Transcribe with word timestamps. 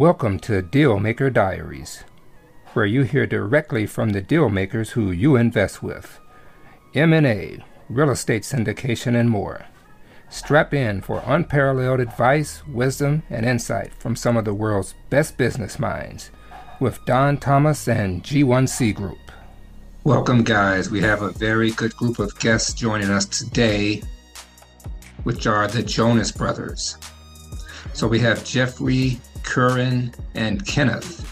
Welcome 0.00 0.38
to 0.40 0.62
Dealmaker 0.62 1.30
Diaries, 1.30 2.04
where 2.72 2.86
you 2.86 3.02
hear 3.02 3.26
directly 3.26 3.84
from 3.84 4.08
the 4.08 4.22
deal 4.22 4.48
makers 4.48 4.92
who 4.92 5.10
you 5.10 5.36
invest 5.36 5.82
with. 5.82 6.18
M&A, 6.94 7.62
real 7.90 8.08
estate 8.08 8.44
syndication, 8.44 9.14
and 9.14 9.28
more. 9.28 9.66
Strap 10.30 10.72
in 10.72 11.02
for 11.02 11.22
unparalleled 11.26 12.00
advice, 12.00 12.66
wisdom, 12.66 13.24
and 13.28 13.44
insight 13.44 13.92
from 13.92 14.16
some 14.16 14.38
of 14.38 14.46
the 14.46 14.54
world's 14.54 14.94
best 15.10 15.36
business 15.36 15.78
minds 15.78 16.30
with 16.80 17.04
Don 17.04 17.36
Thomas 17.36 17.86
and 17.86 18.24
G1C 18.24 18.94
Group. 18.94 19.30
Welcome, 20.04 20.44
guys. 20.44 20.88
We 20.88 21.02
have 21.02 21.20
a 21.20 21.32
very 21.32 21.72
good 21.72 21.94
group 21.96 22.20
of 22.20 22.38
guests 22.38 22.72
joining 22.72 23.10
us 23.10 23.26
today, 23.26 24.02
which 25.24 25.46
are 25.46 25.68
the 25.68 25.82
Donis 25.82 26.34
Brothers. 26.34 26.96
So 27.92 28.08
we 28.08 28.18
have 28.20 28.46
Jeffrey, 28.46 29.20
Kerwin, 29.42 30.12
and 30.34 30.66
Kenneth. 30.66 31.26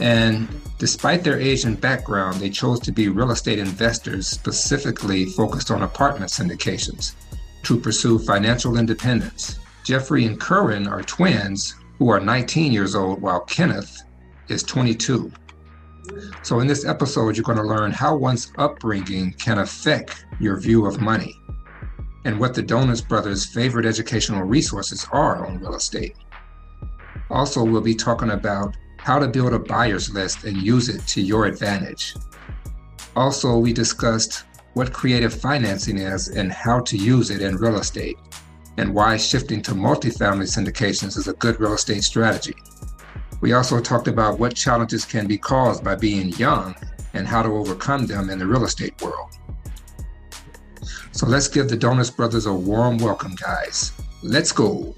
And 0.00 0.48
despite 0.78 1.22
their 1.22 1.38
Asian 1.38 1.74
background, 1.74 2.40
they 2.40 2.50
chose 2.50 2.80
to 2.80 2.92
be 2.92 3.08
real 3.08 3.30
estate 3.30 3.58
investors 3.58 4.26
specifically 4.26 5.26
focused 5.26 5.70
on 5.70 5.82
apartment 5.82 6.30
syndications 6.30 7.12
to 7.64 7.78
pursue 7.78 8.18
financial 8.18 8.78
independence. 8.78 9.58
Jeffrey 9.84 10.24
and 10.24 10.40
Kerwin 10.40 10.86
are 10.86 11.02
twins 11.02 11.74
who 11.98 12.08
are 12.08 12.20
19 12.20 12.72
years 12.72 12.94
old, 12.94 13.20
while 13.20 13.40
Kenneth 13.40 14.02
is 14.48 14.62
22. 14.62 15.30
So, 16.42 16.60
in 16.60 16.66
this 16.66 16.86
episode, 16.86 17.36
you're 17.36 17.44
going 17.44 17.58
to 17.58 17.64
learn 17.64 17.92
how 17.92 18.16
one's 18.16 18.52
upbringing 18.56 19.32
can 19.34 19.58
affect 19.58 20.24
your 20.40 20.58
view 20.58 20.86
of 20.86 21.00
money 21.00 21.36
and 22.24 22.40
what 22.40 22.54
the 22.54 22.62
Donis 22.62 23.06
Brothers' 23.06 23.44
favorite 23.44 23.86
educational 23.86 24.42
resources 24.42 25.06
are 25.12 25.46
on 25.46 25.58
real 25.58 25.74
estate. 25.74 26.16
Also, 27.30 27.62
we'll 27.64 27.80
be 27.80 27.94
talking 27.94 28.30
about 28.30 28.76
how 28.96 29.18
to 29.18 29.28
build 29.28 29.54
a 29.54 29.58
buyer's 29.58 30.12
list 30.12 30.44
and 30.44 30.56
use 30.56 30.88
it 30.88 31.06
to 31.06 31.22
your 31.22 31.46
advantage. 31.46 32.14
Also, 33.16 33.56
we 33.56 33.72
discussed 33.72 34.44
what 34.74 34.92
creative 34.92 35.32
financing 35.32 35.98
is 35.98 36.28
and 36.28 36.52
how 36.52 36.80
to 36.80 36.96
use 36.96 37.30
it 37.30 37.42
in 37.42 37.56
real 37.56 37.78
estate, 37.78 38.16
and 38.76 38.94
why 38.94 39.16
shifting 39.16 39.62
to 39.62 39.72
multifamily 39.72 40.46
syndications 40.46 41.16
is 41.16 41.28
a 41.28 41.32
good 41.34 41.58
real 41.60 41.74
estate 41.74 42.04
strategy. 42.04 42.54
We 43.40 43.52
also 43.54 43.80
talked 43.80 44.06
about 44.06 44.38
what 44.38 44.54
challenges 44.54 45.04
can 45.04 45.26
be 45.26 45.38
caused 45.38 45.82
by 45.82 45.94
being 45.94 46.28
young 46.30 46.74
and 47.14 47.26
how 47.26 47.42
to 47.42 47.48
overcome 47.48 48.06
them 48.06 48.30
in 48.30 48.38
the 48.38 48.46
real 48.46 48.64
estate 48.64 49.00
world. 49.02 49.30
So 51.12 51.26
let's 51.26 51.48
give 51.48 51.68
the 51.68 51.76
Donis 51.76 52.14
Brothers 52.14 52.46
a 52.46 52.52
warm 52.52 52.98
welcome, 52.98 53.34
guys. 53.34 53.92
Let's 54.22 54.52
go. 54.52 54.94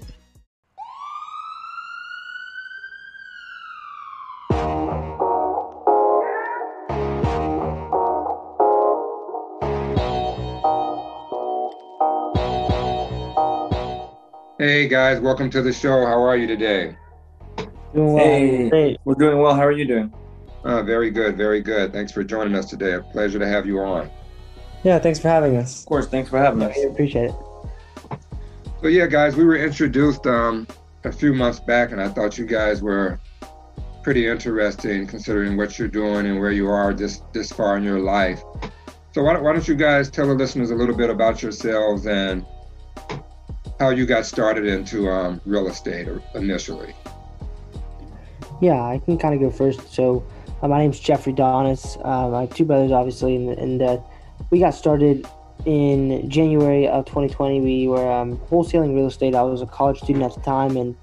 Hey 14.73 14.87
guys, 14.87 15.19
welcome 15.19 15.51
to 15.51 15.61
the 15.61 15.71
show. 15.71 16.03
How 16.03 16.19
are 16.23 16.35
you 16.35 16.47
today? 16.47 16.97
Doing 17.93 18.13
well. 18.13 18.17
Hey, 18.25 18.69
Great. 18.69 18.99
we're 19.05 19.13
doing 19.13 19.37
well. 19.37 19.53
How 19.53 19.61
are 19.61 19.71
you 19.71 19.85
doing? 19.85 20.11
Uh, 20.63 20.81
very 20.81 21.11
good, 21.11 21.37
very 21.37 21.61
good. 21.61 21.93
Thanks 21.93 22.11
for 22.11 22.23
joining 22.23 22.55
us 22.55 22.71
today. 22.71 22.93
A 22.93 23.01
pleasure 23.01 23.37
to 23.37 23.47
have 23.47 23.67
you 23.67 23.81
on. 23.81 24.09
Yeah, 24.83 24.97
thanks 24.97 25.19
for 25.19 25.27
having 25.27 25.57
us. 25.57 25.81
Of 25.81 25.85
course. 25.85 26.07
Thanks 26.07 26.27
for 26.27 26.39
having 26.39 26.63
us. 26.63 26.75
I 26.75 26.87
appreciate 26.87 27.25
it. 27.25 27.35
So 28.81 28.87
yeah, 28.87 29.05
guys, 29.05 29.35
we 29.35 29.43
were 29.43 29.57
introduced 29.57 30.25
um, 30.25 30.65
a 31.03 31.11
few 31.11 31.35
months 31.35 31.59
back, 31.59 31.91
and 31.91 32.01
I 32.01 32.07
thought 32.07 32.39
you 32.39 32.47
guys 32.47 32.81
were 32.81 33.19
pretty 34.01 34.27
interesting 34.27 35.05
considering 35.05 35.55
what 35.55 35.77
you're 35.77 35.87
doing 35.87 36.25
and 36.25 36.39
where 36.39 36.51
you 36.51 36.67
are 36.67 36.95
this 36.95 37.21
this 37.31 37.51
far 37.51 37.77
in 37.77 37.83
your 37.83 37.99
life. 37.99 38.41
So 39.11 39.21
why 39.21 39.39
why 39.39 39.53
don't 39.53 39.67
you 39.67 39.75
guys 39.75 40.09
tell 40.09 40.25
the 40.25 40.33
listeners 40.33 40.71
a 40.71 40.75
little 40.75 40.95
bit 40.95 41.11
about 41.11 41.43
yourselves 41.43 42.07
and 42.07 42.43
how 43.83 43.89
you 43.89 44.05
got 44.05 44.25
started 44.25 44.65
into 44.65 45.09
um, 45.09 45.41
real 45.45 45.67
estate 45.67 46.07
initially? 46.35 46.95
Yeah, 48.61 48.81
I 48.81 49.01
can 49.03 49.17
kind 49.17 49.35
of 49.35 49.41
go 49.41 49.51
first. 49.51 49.93
So, 49.93 50.25
uh, 50.61 50.69
my 50.69 50.79
name's 50.79 51.01
Jeffrey 51.01 51.33
Donis. 51.33 51.99
I 52.05 52.41
have 52.41 52.55
two 52.55 52.63
brothers, 52.63 52.93
obviously, 52.93 53.35
and, 53.35 53.81
uh, 53.81 53.97
we 54.51 54.59
got 54.59 54.73
started 54.73 55.27
in 55.65 56.29
January 56.29 56.87
of 56.87 57.05
2020. 57.05 57.59
We 57.59 57.87
were 57.89 58.09
um, 58.09 58.37
wholesaling 58.37 58.95
real 58.95 59.07
estate. 59.07 59.35
I 59.35 59.41
was 59.41 59.61
a 59.61 59.65
college 59.65 59.97
student 59.97 60.23
at 60.23 60.33
the 60.33 60.41
time, 60.41 60.77
and 60.77 60.95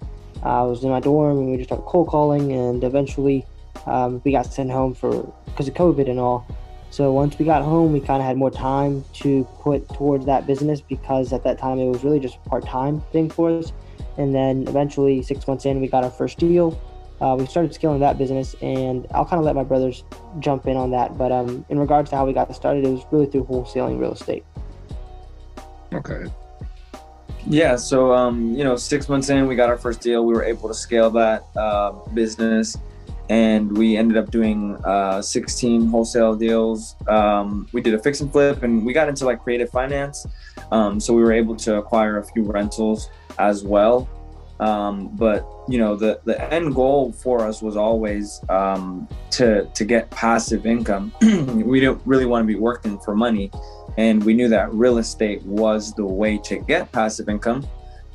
I 0.42 0.62
was 0.62 0.82
in 0.82 0.88
my 0.88 1.00
dorm, 1.00 1.36
and 1.36 1.50
we 1.50 1.58
just 1.58 1.68
started 1.68 1.84
cold 1.84 2.08
calling, 2.08 2.52
and 2.52 2.82
eventually 2.82 3.44
um, 3.84 4.22
we 4.24 4.32
got 4.32 4.46
sent 4.46 4.70
home 4.70 4.94
for 4.94 5.30
because 5.44 5.68
of 5.68 5.74
COVID 5.74 6.08
and 6.08 6.18
all. 6.18 6.46
So 6.90 7.12
once 7.12 7.38
we 7.38 7.44
got 7.44 7.62
home, 7.62 7.92
we 7.92 8.00
kind 8.00 8.20
of 8.20 8.26
had 8.26 8.36
more 8.36 8.50
time 8.50 9.04
to 9.14 9.44
put 9.60 9.88
towards 9.90 10.26
that 10.26 10.46
business 10.46 10.80
because 10.80 11.32
at 11.32 11.44
that 11.44 11.58
time 11.58 11.78
it 11.78 11.88
was 11.88 12.02
really 12.02 12.18
just 12.18 12.36
a 12.44 12.48
part-time 12.48 13.00
thing 13.12 13.30
for 13.30 13.50
us. 13.50 13.72
And 14.18 14.34
then 14.34 14.66
eventually, 14.66 15.22
six 15.22 15.46
months 15.46 15.66
in, 15.66 15.80
we 15.80 15.86
got 15.86 16.02
our 16.02 16.10
first 16.10 16.38
deal. 16.38 16.78
Uh, 17.20 17.36
we 17.38 17.46
started 17.46 17.72
scaling 17.72 18.00
that 18.00 18.18
business, 18.18 18.56
and 18.60 19.06
I'll 19.14 19.24
kind 19.24 19.38
of 19.38 19.44
let 19.44 19.54
my 19.54 19.62
brothers 19.62 20.04
jump 20.40 20.66
in 20.66 20.76
on 20.76 20.90
that. 20.90 21.16
But 21.16 21.30
um, 21.30 21.64
in 21.68 21.78
regards 21.78 22.10
to 22.10 22.16
how 22.16 22.26
we 22.26 22.32
got 22.32 22.54
started, 22.56 22.84
it 22.84 22.90
was 22.90 23.04
really 23.12 23.26
through 23.26 23.44
wholesaling 23.44 24.00
real 24.00 24.12
estate. 24.12 24.44
Okay. 25.92 26.24
Yeah. 27.46 27.76
So, 27.76 28.12
um, 28.12 28.54
you 28.54 28.64
know, 28.64 28.76
six 28.76 29.08
months 29.08 29.28
in, 29.28 29.46
we 29.46 29.54
got 29.54 29.68
our 29.68 29.78
first 29.78 30.00
deal. 30.00 30.24
We 30.24 30.34
were 30.34 30.44
able 30.44 30.68
to 30.68 30.74
scale 30.74 31.10
that 31.10 31.44
uh, 31.56 31.92
business, 32.14 32.76
and 33.30 33.78
we 33.78 33.96
ended 33.96 34.16
up 34.16 34.32
doing 34.32 34.76
uh, 34.84 35.22
16 35.22 35.86
wholesale 35.86 36.34
deals. 36.34 36.96
Um, 37.06 37.68
we 37.72 37.80
did 37.80 37.94
a 37.94 37.98
fix 37.98 38.20
and 38.20 38.30
flip, 38.30 38.64
and 38.64 38.84
we 38.84 38.92
got 38.92 39.08
into 39.08 39.24
like 39.24 39.40
creative 39.40 39.70
finance. 39.70 40.26
Um, 40.72 40.98
so 40.98 41.14
we 41.14 41.22
were 41.22 41.32
able 41.32 41.54
to 41.56 41.76
acquire 41.76 42.18
a 42.18 42.24
few 42.24 42.42
rentals 42.42 43.08
as 43.38 43.62
well. 43.62 44.08
Um, 44.58 45.14
but 45.14 45.46
you 45.68 45.78
know, 45.78 45.94
the 45.94 46.20
the 46.24 46.52
end 46.52 46.74
goal 46.74 47.12
for 47.12 47.46
us 47.46 47.62
was 47.62 47.76
always 47.76 48.40
um, 48.48 49.08
to 49.30 49.64
to 49.64 49.84
get 49.84 50.10
passive 50.10 50.66
income. 50.66 51.12
we 51.22 51.78
don't 51.78 52.02
really 52.04 52.26
want 52.26 52.42
to 52.42 52.46
be 52.52 52.58
working 52.58 52.98
for 52.98 53.14
money, 53.14 53.52
and 53.96 54.22
we 54.24 54.34
knew 54.34 54.48
that 54.48 54.74
real 54.74 54.98
estate 54.98 55.40
was 55.44 55.94
the 55.94 56.04
way 56.04 56.36
to 56.38 56.58
get 56.58 56.90
passive 56.90 57.28
income. 57.28 57.64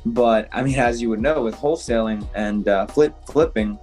But 0.04 0.48
I 0.52 0.62
mean, 0.62 0.78
as 0.78 1.00
you 1.00 1.08
would 1.08 1.20
know, 1.20 1.42
with 1.42 1.56
wholesaling 1.56 2.28
and 2.34 2.68
uh, 2.68 2.86
flip 2.86 3.14
flipping, 3.26 3.78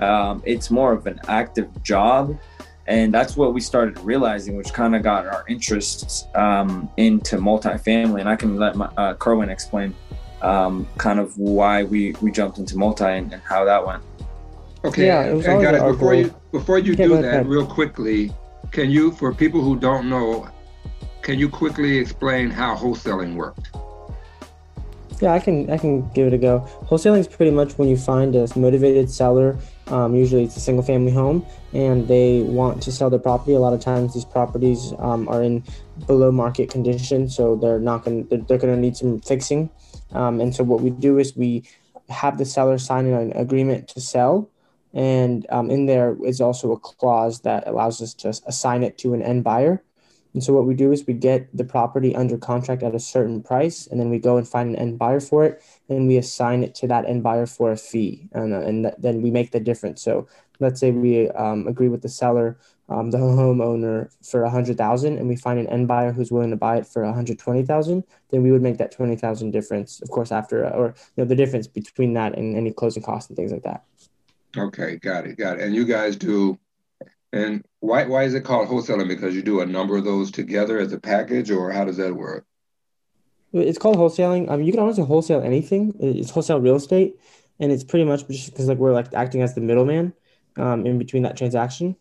um, 0.00 0.42
it's 0.46 0.70
more 0.70 0.92
of 0.92 1.06
an 1.06 1.20
active 1.28 1.68
job 1.82 2.38
and 2.86 3.12
that's 3.12 3.36
what 3.36 3.52
we 3.52 3.60
started 3.60 3.98
realizing 4.00 4.56
which 4.56 4.72
kind 4.72 4.96
of 4.96 5.02
got 5.02 5.26
our 5.26 5.44
interests 5.48 6.26
um, 6.34 6.90
into 6.96 7.36
multifamily 7.36 8.20
and 8.20 8.28
i 8.28 8.36
can 8.36 8.56
let 8.56 8.76
my, 8.76 8.86
uh, 8.96 9.14
kerwin 9.14 9.48
explain 9.50 9.94
um, 10.42 10.86
kind 10.98 11.18
of 11.18 11.36
why 11.36 11.82
we 11.82 12.12
we 12.22 12.30
jumped 12.30 12.58
into 12.58 12.76
multi 12.78 13.04
and, 13.04 13.32
and 13.32 13.42
how 13.42 13.64
that 13.64 13.84
went 13.84 14.02
Okay, 14.84 15.06
Yeah, 15.06 15.24
it 15.24 15.34
was 15.34 15.46
always 15.48 15.66
guys, 15.66 15.80
our 15.80 15.92
before 15.92 16.12
goal. 16.12 16.22
you 16.22 16.34
before 16.52 16.78
you 16.78 16.94
do 16.94 17.08
that, 17.16 17.24
ahead. 17.24 17.46
real 17.48 17.66
quickly, 17.66 18.32
can 18.70 18.90
you, 18.90 19.10
for 19.12 19.34
people 19.34 19.60
who 19.60 19.76
don't 19.78 20.08
know, 20.08 20.48
can 21.22 21.38
you 21.38 21.48
quickly 21.48 21.98
explain 21.98 22.48
how 22.50 22.76
wholesaling 22.76 23.34
worked? 23.34 23.70
Yeah, 25.20 25.32
I 25.32 25.40
can 25.40 25.68
I 25.68 25.78
can 25.78 26.08
give 26.10 26.28
it 26.28 26.32
a 26.32 26.38
go. 26.38 26.60
Wholesaling 26.88 27.18
is 27.18 27.26
pretty 27.26 27.50
much 27.50 27.76
when 27.76 27.88
you 27.88 27.96
find 27.96 28.36
a 28.36 28.46
motivated 28.56 29.10
seller. 29.10 29.58
Um, 29.90 30.14
usually, 30.14 30.44
it's 30.44 30.56
a 30.56 30.60
single 30.60 30.84
family 30.84 31.12
home, 31.12 31.44
and 31.72 32.06
they 32.08 32.42
want 32.42 32.82
to 32.82 32.92
sell 32.92 33.10
their 33.10 33.18
property. 33.18 33.54
A 33.54 33.58
lot 33.58 33.72
of 33.72 33.80
times, 33.80 34.14
these 34.14 34.24
properties 34.24 34.92
um, 34.98 35.28
are 35.28 35.42
in 35.42 35.64
below 36.06 36.30
market 36.30 36.70
condition, 36.70 37.28
so 37.28 37.56
they're 37.56 37.80
not 37.80 38.04
going 38.04 38.26
they're, 38.26 38.38
they're 38.38 38.58
going 38.58 38.74
to 38.74 38.80
need 38.80 38.96
some 38.96 39.20
fixing. 39.20 39.70
Um, 40.12 40.40
and 40.40 40.54
so, 40.54 40.62
what 40.64 40.80
we 40.80 40.90
do 40.90 41.18
is 41.18 41.36
we 41.36 41.64
have 42.08 42.38
the 42.38 42.44
seller 42.44 42.78
sign 42.78 43.06
an 43.06 43.32
agreement 43.32 43.88
to 43.88 44.00
sell, 44.00 44.50
and 44.92 45.46
um, 45.50 45.70
in 45.70 45.86
there 45.86 46.16
is 46.24 46.40
also 46.40 46.72
a 46.72 46.78
clause 46.78 47.40
that 47.40 47.66
allows 47.66 48.02
us 48.02 48.14
to 48.14 48.28
assign 48.46 48.82
it 48.82 48.98
to 48.98 49.14
an 49.14 49.22
end 49.22 49.44
buyer. 49.44 49.82
And 50.34 50.44
so 50.44 50.52
what 50.52 50.66
we 50.66 50.74
do 50.74 50.92
is 50.92 51.06
we 51.06 51.14
get 51.14 51.48
the 51.56 51.64
property 51.64 52.14
under 52.14 52.36
contract 52.36 52.82
at 52.82 52.94
a 52.94 53.00
certain 53.00 53.42
price, 53.42 53.86
and 53.86 53.98
then 53.98 54.10
we 54.10 54.18
go 54.18 54.36
and 54.36 54.46
find 54.46 54.70
an 54.70 54.76
end 54.76 54.98
buyer 54.98 55.20
for 55.20 55.44
it, 55.44 55.62
and 55.88 56.06
we 56.06 56.16
assign 56.16 56.62
it 56.62 56.74
to 56.76 56.86
that 56.88 57.06
end 57.06 57.22
buyer 57.22 57.46
for 57.46 57.72
a 57.72 57.76
fee, 57.76 58.28
and, 58.32 58.52
uh, 58.52 58.60
and 58.60 58.84
th- 58.84 58.94
then 58.98 59.22
we 59.22 59.30
make 59.30 59.52
the 59.52 59.60
difference. 59.60 60.02
So 60.02 60.28
let's 60.60 60.80
say 60.80 60.90
we 60.90 61.28
um, 61.30 61.66
agree 61.66 61.88
with 61.88 62.02
the 62.02 62.08
seller, 62.08 62.58
um, 62.88 63.10
the 63.10 63.18
homeowner 63.18 64.10
for 64.24 64.42
a 64.42 64.50
hundred 64.50 64.76
thousand, 64.76 65.18
and 65.18 65.28
we 65.28 65.36
find 65.36 65.58
an 65.58 65.66
end 65.68 65.88
buyer 65.88 66.12
who's 66.12 66.30
willing 66.30 66.50
to 66.50 66.56
buy 66.56 66.76
it 66.76 66.86
for 66.86 67.02
a 67.02 67.12
hundred 67.12 67.38
twenty 67.38 67.64
thousand. 67.64 68.04
Then 68.30 68.42
we 68.42 68.52
would 68.52 68.62
make 68.62 68.78
that 68.78 68.92
twenty 68.92 69.16
thousand 69.16 69.50
difference, 69.50 70.02
of 70.02 70.10
course, 70.10 70.32
after 70.32 70.66
or 70.66 70.94
you 71.16 71.22
know 71.22 71.24
the 71.24 71.36
difference 71.36 71.66
between 71.66 72.14
that 72.14 72.36
and 72.36 72.56
any 72.56 72.72
closing 72.72 73.02
costs 73.02 73.30
and 73.30 73.36
things 73.36 73.52
like 73.52 73.62
that. 73.62 73.84
Okay, 74.56 74.96
got 74.96 75.26
it, 75.26 75.36
got 75.36 75.58
it. 75.58 75.62
And 75.62 75.74
you 75.74 75.84
guys 75.84 76.16
do, 76.16 76.58
and 77.32 77.64
why 77.80 78.04
why 78.04 78.24
is 78.24 78.34
it 78.34 78.44
called 78.44 78.68
wholesaling? 78.68 79.08
Because 79.08 79.34
you 79.34 79.42
do 79.42 79.60
a 79.60 79.66
number 79.66 79.96
of 79.96 80.04
those 80.04 80.30
together 80.30 80.78
as 80.78 80.92
a 80.92 81.00
package, 81.00 81.50
or 81.50 81.70
how 81.70 81.84
does 81.84 81.98
that 81.98 82.14
work? 82.14 82.47
It's 83.52 83.78
called 83.78 83.96
wholesaling. 83.96 84.50
I 84.50 84.56
mean, 84.56 84.66
you 84.66 84.72
can 84.72 84.80
honestly 84.80 85.04
wholesale 85.04 85.42
anything. 85.42 85.94
It's 86.00 86.30
wholesale 86.30 86.60
real 86.60 86.76
estate. 86.76 87.16
and 87.60 87.72
it's 87.72 87.84
pretty 87.84 88.04
much 88.04 88.26
just 88.28 88.50
because 88.50 88.68
like 88.68 88.78
we're 88.78 88.92
like 88.92 89.12
acting 89.14 89.42
as 89.42 89.54
the 89.54 89.60
middleman 89.60 90.12
um, 90.56 90.86
in 90.86 90.98
between 90.98 91.22
that 91.24 91.36
transaction. 91.36 91.96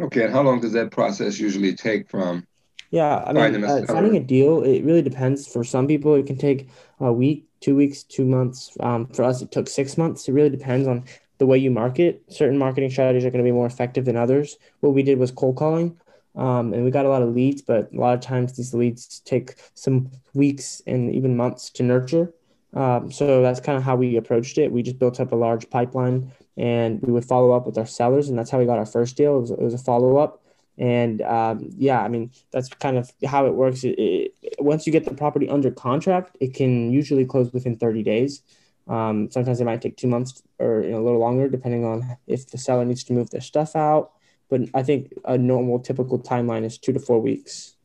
Okay, 0.00 0.24
and 0.24 0.32
how 0.32 0.42
long 0.42 0.60
does 0.60 0.72
that 0.72 0.90
process 0.90 1.38
usually 1.38 1.74
take 1.74 2.08
from? 2.08 2.46
Yeah, 2.90 3.22
I 3.24 3.32
mean, 3.32 3.62
uh, 3.62 3.84
finding 3.86 4.16
a 4.16 4.20
deal 4.20 4.62
it 4.62 4.82
really 4.82 5.02
depends. 5.02 5.46
For 5.46 5.62
some 5.62 5.86
people, 5.86 6.14
it 6.14 6.26
can 6.26 6.36
take 6.36 6.68
a 6.98 7.12
week, 7.12 7.46
two 7.60 7.76
weeks, 7.76 8.02
two 8.02 8.24
months. 8.24 8.76
Um, 8.80 9.06
for 9.08 9.22
us, 9.22 9.42
it 9.42 9.52
took 9.52 9.68
six 9.68 9.96
months. 9.96 10.28
It 10.28 10.32
really 10.32 10.50
depends 10.50 10.88
on 10.88 11.04
the 11.38 11.46
way 11.46 11.58
you 11.58 11.70
market. 11.70 12.22
Certain 12.28 12.58
marketing 12.58 12.90
strategies 12.90 13.24
are 13.24 13.30
going 13.30 13.44
to 13.44 13.48
be 13.48 13.52
more 13.52 13.66
effective 13.66 14.06
than 14.06 14.16
others. 14.16 14.56
What 14.80 14.94
we 14.94 15.02
did 15.02 15.18
was 15.18 15.30
cold 15.30 15.56
calling. 15.56 16.00
Um, 16.36 16.72
and 16.72 16.84
we 16.84 16.90
got 16.90 17.06
a 17.06 17.08
lot 17.08 17.22
of 17.22 17.34
leads, 17.34 17.62
but 17.62 17.92
a 17.92 17.98
lot 17.98 18.14
of 18.14 18.20
times 18.20 18.56
these 18.56 18.72
leads 18.72 19.20
take 19.20 19.54
some 19.74 20.10
weeks 20.34 20.80
and 20.86 21.12
even 21.14 21.36
months 21.36 21.70
to 21.70 21.82
nurture. 21.82 22.32
Um, 22.72 23.10
so 23.10 23.42
that's 23.42 23.60
kind 23.60 23.76
of 23.76 23.82
how 23.82 23.96
we 23.96 24.16
approached 24.16 24.56
it. 24.58 24.70
We 24.70 24.82
just 24.82 24.98
built 24.98 25.18
up 25.18 25.32
a 25.32 25.36
large 25.36 25.68
pipeline 25.70 26.32
and 26.56 27.00
we 27.02 27.12
would 27.12 27.24
follow 27.24 27.52
up 27.52 27.66
with 27.66 27.76
our 27.78 27.86
sellers. 27.86 28.28
And 28.28 28.38
that's 28.38 28.50
how 28.50 28.58
we 28.58 28.66
got 28.66 28.78
our 28.78 28.86
first 28.86 29.16
deal. 29.16 29.38
It 29.38 29.40
was, 29.40 29.50
it 29.50 29.60
was 29.60 29.74
a 29.74 29.78
follow 29.78 30.18
up. 30.18 30.42
And 30.78 31.20
um, 31.22 31.68
yeah, 31.76 32.00
I 32.00 32.08
mean, 32.08 32.30
that's 32.52 32.68
kind 32.68 32.96
of 32.96 33.12
how 33.26 33.46
it 33.46 33.54
works. 33.54 33.84
It, 33.84 33.98
it, 33.98 34.34
once 34.60 34.86
you 34.86 34.92
get 34.92 35.04
the 35.04 35.14
property 35.14 35.48
under 35.48 35.70
contract, 35.70 36.36
it 36.40 36.54
can 36.54 36.90
usually 36.90 37.24
close 37.24 37.52
within 37.52 37.76
30 37.76 38.02
days. 38.02 38.42
Um, 38.88 39.30
sometimes 39.30 39.60
it 39.60 39.64
might 39.64 39.82
take 39.82 39.96
two 39.96 40.08
months 40.08 40.42
or 40.58 40.82
you 40.82 40.90
know, 40.90 41.00
a 41.00 41.04
little 41.04 41.20
longer, 41.20 41.48
depending 41.48 41.84
on 41.84 42.16
if 42.26 42.48
the 42.48 42.58
seller 42.58 42.84
needs 42.84 43.04
to 43.04 43.12
move 43.12 43.30
their 43.30 43.40
stuff 43.40 43.76
out. 43.76 44.12
But 44.50 44.62
I 44.74 44.82
think 44.82 45.14
a 45.24 45.38
normal, 45.38 45.78
typical 45.78 46.18
timeline 46.18 46.64
is 46.64 46.76
two 46.76 46.92
to 46.92 46.98
four 46.98 47.20
weeks. 47.20 47.76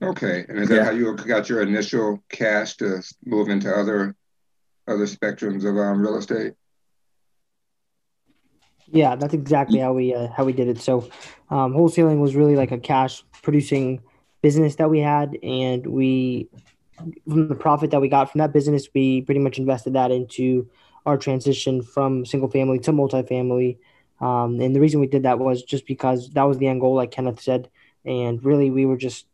Okay, 0.00 0.44
and 0.48 0.58
is 0.58 0.68
that 0.68 0.76
yeah. 0.76 0.84
how 0.84 0.90
you 0.90 1.16
got 1.16 1.48
your 1.48 1.62
initial 1.62 2.22
cash 2.28 2.76
to 2.76 3.02
move 3.24 3.48
into 3.48 3.68
other 3.74 4.14
other 4.86 5.06
spectrums 5.06 5.64
of 5.64 5.76
um, 5.76 6.00
real 6.00 6.16
estate? 6.16 6.54
Yeah, 8.90 9.16
that's 9.16 9.34
exactly 9.34 9.80
how 9.80 9.92
we 9.94 10.14
uh, 10.14 10.28
how 10.28 10.44
we 10.44 10.52
did 10.52 10.68
it. 10.68 10.80
So, 10.80 11.08
um, 11.50 11.72
wholesaling 11.72 12.20
was 12.20 12.36
really 12.36 12.54
like 12.54 12.70
a 12.70 12.78
cash 12.78 13.24
producing 13.42 14.00
business 14.40 14.76
that 14.76 14.88
we 14.88 15.00
had, 15.00 15.36
and 15.42 15.84
we 15.86 16.48
from 17.28 17.48
the 17.48 17.54
profit 17.54 17.90
that 17.90 18.00
we 18.00 18.08
got 18.08 18.30
from 18.30 18.38
that 18.38 18.52
business, 18.52 18.88
we 18.94 19.22
pretty 19.22 19.40
much 19.40 19.58
invested 19.58 19.94
that 19.94 20.10
into 20.10 20.68
our 21.06 21.16
transition 21.16 21.82
from 21.82 22.24
single 22.24 22.50
family 22.50 22.78
to 22.80 22.92
multifamily. 22.92 23.78
Um, 24.20 24.60
and 24.60 24.74
the 24.74 24.80
reason 24.80 25.00
we 25.00 25.06
did 25.06 25.22
that 25.22 25.38
was 25.38 25.62
just 25.62 25.86
because 25.86 26.30
that 26.30 26.42
was 26.42 26.58
the 26.58 26.66
end 26.66 26.80
goal, 26.80 26.94
like 26.94 27.10
Kenneth 27.10 27.40
said. 27.40 27.70
And 28.04 28.44
really, 28.44 28.70
we 28.70 28.86
were 28.86 28.96
just 28.96 29.26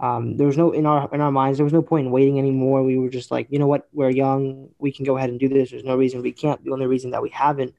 um, 0.00 0.36
there 0.36 0.46
was 0.46 0.56
no 0.56 0.70
in 0.70 0.86
our 0.86 1.08
in 1.12 1.20
our 1.20 1.32
minds 1.32 1.58
there 1.58 1.64
was 1.64 1.72
no 1.72 1.82
point 1.82 2.06
in 2.06 2.12
waiting 2.12 2.38
anymore. 2.38 2.82
We 2.82 2.98
were 2.98 3.08
just 3.08 3.30
like, 3.30 3.48
you 3.50 3.58
know 3.58 3.66
what, 3.66 3.88
we're 3.92 4.10
young, 4.10 4.68
we 4.78 4.92
can 4.92 5.04
go 5.04 5.16
ahead 5.16 5.30
and 5.30 5.40
do 5.40 5.48
this. 5.48 5.70
There's 5.70 5.84
no 5.84 5.96
reason 5.96 6.22
we 6.22 6.32
can't. 6.32 6.62
The 6.64 6.70
only 6.70 6.86
reason 6.86 7.10
that 7.10 7.22
we 7.22 7.30
haven't 7.30 7.74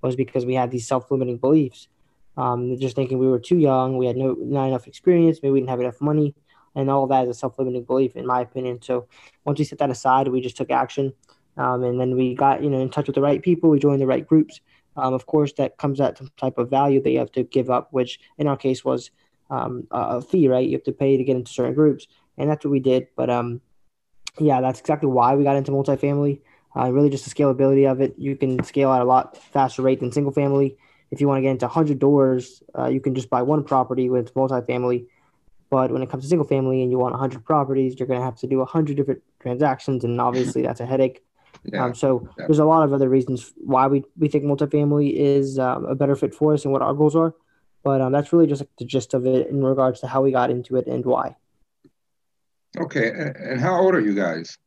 was 0.00 0.14
because 0.14 0.46
we 0.46 0.54
had 0.54 0.70
these 0.70 0.86
self 0.86 1.10
limiting 1.10 1.38
beliefs. 1.38 1.88
Um, 2.36 2.76
just 2.78 2.96
thinking 2.96 3.18
we 3.18 3.28
were 3.28 3.38
too 3.38 3.58
young, 3.58 3.96
we 3.96 4.06
had 4.06 4.16
no 4.16 4.34
not 4.38 4.66
enough 4.66 4.86
experience, 4.86 5.40
maybe 5.42 5.52
we 5.52 5.60
didn't 5.60 5.70
have 5.70 5.80
enough 5.80 6.00
money, 6.00 6.34
and 6.74 6.90
all 6.90 7.06
that 7.08 7.24
is 7.24 7.36
a 7.36 7.38
self 7.38 7.58
limiting 7.58 7.84
belief, 7.84 8.14
in 8.14 8.26
my 8.26 8.40
opinion. 8.40 8.80
So 8.82 9.08
once 9.44 9.58
we 9.58 9.64
set 9.64 9.78
that 9.78 9.90
aside, 9.90 10.28
we 10.28 10.40
just 10.40 10.56
took 10.56 10.70
action, 10.70 11.12
um, 11.56 11.82
and 11.82 12.00
then 12.00 12.16
we 12.16 12.34
got 12.34 12.62
you 12.62 12.70
know 12.70 12.80
in 12.80 12.90
touch 12.90 13.06
with 13.06 13.14
the 13.14 13.22
right 13.22 13.42
people. 13.42 13.70
We 13.70 13.80
joined 13.80 14.00
the 14.00 14.06
right 14.06 14.26
groups. 14.26 14.60
Um, 14.96 15.14
of 15.14 15.26
course, 15.26 15.52
that 15.54 15.76
comes 15.78 16.00
at 16.00 16.18
some 16.18 16.30
type 16.36 16.58
of 16.58 16.70
value 16.70 17.02
that 17.02 17.10
you 17.10 17.18
have 17.18 17.32
to 17.32 17.42
give 17.42 17.70
up, 17.70 17.88
which 17.92 18.20
in 18.38 18.46
our 18.46 18.56
case 18.56 18.84
was 18.84 19.10
um, 19.50 19.86
a 19.90 20.20
fee, 20.20 20.48
right? 20.48 20.66
You 20.66 20.76
have 20.76 20.84
to 20.84 20.92
pay 20.92 21.16
to 21.16 21.24
get 21.24 21.36
into 21.36 21.52
certain 21.52 21.74
groups, 21.74 22.06
and 22.38 22.48
that's 22.48 22.64
what 22.64 22.70
we 22.70 22.80
did. 22.80 23.08
But 23.16 23.30
um, 23.30 23.60
yeah, 24.38 24.60
that's 24.60 24.80
exactly 24.80 25.08
why 25.08 25.34
we 25.34 25.44
got 25.44 25.56
into 25.56 25.72
multifamily. 25.72 26.40
Uh, 26.76 26.90
really, 26.90 27.10
just 27.10 27.24
the 27.24 27.30
scalability 27.30 27.90
of 27.90 28.00
it. 28.00 28.14
You 28.18 28.36
can 28.36 28.62
scale 28.64 28.92
at 28.92 29.00
a 29.00 29.04
lot 29.04 29.36
faster 29.36 29.82
rate 29.82 30.00
than 30.00 30.12
single 30.12 30.32
family. 30.32 30.76
If 31.10 31.20
you 31.20 31.28
want 31.28 31.38
to 31.38 31.42
get 31.42 31.50
into 31.50 31.66
100 31.66 31.98
doors, 32.00 32.62
uh, 32.76 32.88
you 32.88 33.00
can 33.00 33.14
just 33.14 33.30
buy 33.30 33.42
one 33.42 33.62
property 33.62 34.10
with 34.10 34.34
multifamily. 34.34 35.06
But 35.70 35.92
when 35.92 36.02
it 36.02 36.10
comes 36.10 36.24
to 36.24 36.28
single 36.28 36.46
family 36.46 36.82
and 36.82 36.90
you 36.90 36.98
want 36.98 37.12
100 37.12 37.44
properties, 37.44 37.98
you're 37.98 38.08
going 38.08 38.18
to 38.18 38.24
have 38.24 38.36
to 38.38 38.46
do 38.46 38.58
100 38.58 38.96
different 38.96 39.22
transactions, 39.40 40.04
and 40.04 40.20
obviously 40.20 40.62
that's 40.62 40.80
a 40.80 40.86
headache. 40.86 41.22
Yeah, 41.64 41.84
um, 41.84 41.94
so 41.94 42.28
yeah. 42.38 42.46
there's 42.46 42.58
a 42.58 42.64
lot 42.64 42.84
of 42.84 42.92
other 42.92 43.08
reasons 43.08 43.52
why 43.56 43.86
we, 43.86 44.04
we 44.18 44.28
think 44.28 44.44
multifamily 44.44 45.14
is 45.14 45.58
um, 45.58 45.86
a 45.86 45.94
better 45.94 46.14
fit 46.14 46.34
for 46.34 46.52
us 46.52 46.64
and 46.64 46.72
what 46.72 46.82
our 46.82 46.94
goals 46.94 47.16
are. 47.16 47.34
But 47.82 48.00
um, 48.00 48.12
that's 48.12 48.32
really 48.32 48.46
just 48.46 48.62
like 48.62 48.70
the 48.78 48.84
gist 48.84 49.14
of 49.14 49.26
it 49.26 49.48
in 49.48 49.62
regards 49.62 50.00
to 50.00 50.06
how 50.06 50.22
we 50.22 50.30
got 50.30 50.50
into 50.50 50.76
it 50.76 50.86
and 50.86 51.04
why. 51.04 51.36
Okay, 52.78 53.10
and 53.10 53.60
how 53.60 53.80
old 53.80 53.94
are 53.94 54.00
you 54.00 54.14
guys? 54.14 54.58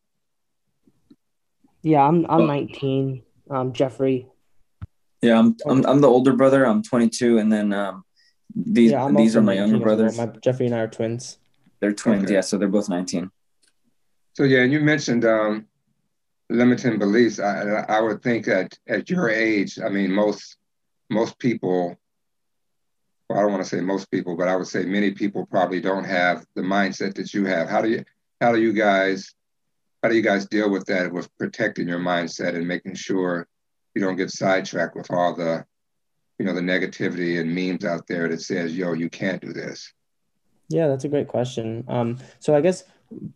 Yeah, 1.82 2.04
I'm 2.04 2.26
I'm 2.30 2.48
19. 2.48 3.24
Um, 3.50 3.74
Jeffrey. 3.74 4.28
Yeah, 5.22 5.40
I'm, 5.40 5.56
I'm 5.66 5.86
I'm 5.86 6.02
the 6.02 6.08
older 6.08 6.34
brother. 6.34 6.66
I'm 6.66 6.84
22, 6.84 7.38
and 7.38 7.52
then 7.52 7.74
um, 7.74 8.06
these 8.56 8.92
yeah, 8.92 9.10
these 9.16 9.36
are 9.36 9.42
my 9.42 9.54
younger 9.54 9.80
brothers. 9.80 10.18
Well. 10.18 10.28
My 10.28 10.34
Jeffrey 10.40 10.68
and 10.68 10.76
I 10.76 10.80
are 10.80 10.88
twins. 10.88 11.38
They're 11.80 11.94
twins, 11.94 12.26
okay. 12.26 12.36
yeah. 12.36 12.42
So 12.42 12.58
they're 12.58 12.68
both 12.68 12.90
19. 12.90 13.30
So 14.34 14.44
yeah, 14.44 14.60
and 14.60 14.72
you 14.72 14.80
mentioned 14.80 15.26
um, 15.26 15.68
limiting 16.50 17.00
beliefs. 17.00 17.40
I 17.40 17.86
I 17.88 18.02
would 18.02 18.22
think 18.22 18.46
that 18.46 18.78
at 18.88 19.10
your 19.10 19.30
age, 19.30 19.80
I 19.80 19.90
mean, 19.90 20.12
most 20.12 20.58
most 21.10 21.40
people 21.40 21.98
well, 23.30 23.40
I 23.40 23.42
don't 23.42 23.52
want 23.52 23.64
to 23.64 23.70
say 23.70 23.82
most 23.82 24.10
people, 24.10 24.38
but 24.38 24.48
I 24.48 24.56
would 24.56 24.68
say 24.68 24.86
many 24.86 25.12
people 25.12 25.46
probably 25.46 25.82
don't 25.82 26.06
have 26.06 26.46
the 26.56 26.62
mindset 26.62 27.16
that 27.16 27.34
you 27.34 27.46
have. 27.46 27.68
How 27.68 27.82
do 27.82 27.90
you 27.90 28.06
how 28.40 28.52
do 28.52 28.62
you 28.62 28.74
guys 28.74 29.34
how 30.02 30.10
do 30.10 30.16
you 30.16 30.22
guys 30.22 30.46
deal 30.48 30.70
with 30.70 30.86
that 30.86 31.12
with 31.12 31.36
protecting 31.38 31.88
your 31.88 32.00
mindset 32.00 32.56
and 32.56 32.68
making 32.68 32.96
sure 32.96 33.48
you 33.96 34.02
don't 34.02 34.16
get 34.16 34.30
sidetracked 34.30 34.96
with 34.96 35.12
all 35.12 35.36
the 35.36 35.66
you 36.40 36.46
know 36.46 36.54
the 36.54 36.62
negativity 36.62 37.40
and 37.40 37.54
memes 37.54 37.84
out 37.84 38.08
there 38.08 38.28
that 38.30 38.42
says 38.42 38.78
yo 38.78 38.94
you 38.94 39.10
can't 39.10 39.42
do 39.42 39.52
this 39.52 39.92
yeah 40.70 40.88
that's 40.88 41.04
a 41.04 41.10
great 41.10 41.28
question 41.28 41.84
um, 41.88 42.18
so 42.40 42.56
i 42.56 42.62
guess 42.62 42.84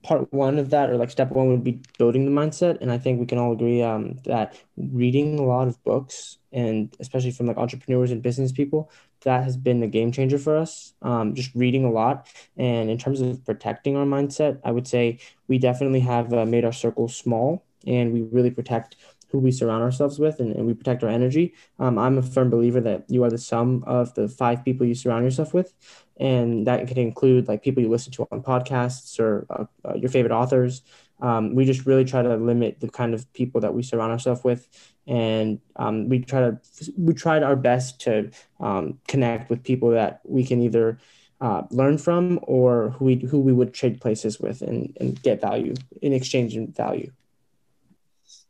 part 0.03 0.31
one 0.33 0.59
of 0.59 0.69
that 0.69 0.89
or 0.89 0.97
like 0.97 1.09
step 1.09 1.31
one 1.31 1.47
would 1.49 1.63
be 1.63 1.79
building 1.97 2.25
the 2.25 2.31
mindset 2.31 2.77
and 2.81 2.91
i 2.91 2.97
think 2.97 3.19
we 3.19 3.25
can 3.25 3.37
all 3.37 3.53
agree 3.53 3.81
um, 3.81 4.17
that 4.25 4.59
reading 4.77 5.39
a 5.39 5.43
lot 5.43 5.67
of 5.67 5.81
books 5.83 6.37
and 6.51 6.95
especially 6.99 7.31
from 7.31 7.45
like 7.45 7.57
entrepreneurs 7.57 8.11
and 8.11 8.21
business 8.21 8.51
people 8.51 8.91
that 9.23 9.43
has 9.43 9.55
been 9.55 9.81
a 9.83 9.87
game 9.87 10.11
changer 10.11 10.37
for 10.37 10.57
us 10.57 10.93
um, 11.03 11.35
just 11.35 11.53
reading 11.53 11.85
a 11.85 11.91
lot. 11.91 12.27
And 12.57 12.89
in 12.89 12.97
terms 12.97 13.21
of 13.21 13.45
protecting 13.45 13.95
our 13.95 14.05
mindset 14.05 14.59
i 14.63 14.71
would 14.71 14.87
say 14.87 15.19
we 15.47 15.57
definitely 15.57 16.01
have 16.01 16.33
uh, 16.33 16.45
made 16.45 16.65
our 16.65 16.73
circle 16.73 17.07
small 17.07 17.63
and 17.87 18.13
we 18.13 18.21
really 18.21 18.51
protect 18.51 18.95
who 19.31 19.39
we 19.39 19.51
surround 19.51 19.83
ourselves 19.83 20.19
with 20.19 20.39
and, 20.39 20.55
and 20.55 20.65
we 20.65 20.73
protect 20.73 21.03
our 21.03 21.09
energy 21.09 21.53
um, 21.79 21.97
i'm 21.97 22.17
a 22.17 22.21
firm 22.21 22.49
believer 22.49 22.81
that 22.81 23.03
you 23.07 23.23
are 23.23 23.29
the 23.29 23.37
sum 23.37 23.83
of 23.87 24.13
the 24.15 24.27
five 24.27 24.63
people 24.63 24.85
you 24.85 24.95
surround 24.95 25.23
yourself 25.23 25.53
with 25.53 25.73
and 26.21 26.67
that 26.67 26.87
can 26.87 26.99
include 26.99 27.47
like 27.47 27.63
people 27.63 27.81
you 27.81 27.89
listen 27.89 28.11
to 28.13 28.27
on 28.31 28.43
podcasts 28.43 29.19
or 29.19 29.47
uh, 29.49 29.65
uh, 29.83 29.95
your 29.95 30.09
favorite 30.09 30.31
authors. 30.31 30.83
Um, 31.19 31.55
we 31.55 31.65
just 31.65 31.85
really 31.85 32.05
try 32.05 32.21
to 32.21 32.35
limit 32.35 32.79
the 32.79 32.89
kind 32.89 33.13
of 33.13 33.31
people 33.33 33.61
that 33.61 33.73
we 33.73 33.83
surround 33.83 34.11
ourselves 34.11 34.43
with, 34.43 34.67
and 35.07 35.59
um, 35.75 36.09
we 36.09 36.19
try 36.19 36.41
to 36.41 36.59
we 36.97 37.13
tried 37.13 37.43
our 37.43 37.55
best 37.55 38.01
to 38.01 38.31
um, 38.59 38.99
connect 39.07 39.49
with 39.49 39.63
people 39.63 39.91
that 39.91 40.21
we 40.23 40.43
can 40.43 40.61
either 40.61 40.99
uh, 41.39 41.63
learn 41.69 41.97
from 41.97 42.39
or 42.43 42.91
who 42.91 43.05
we 43.05 43.15
who 43.15 43.39
we 43.39 43.53
would 43.53 43.73
trade 43.73 43.99
places 44.01 44.39
with 44.39 44.61
and, 44.61 44.95
and 44.99 45.21
get 45.21 45.41
value 45.41 45.73
in 46.01 46.13
exchange 46.13 46.55
in 46.55 46.71
value. 46.71 47.11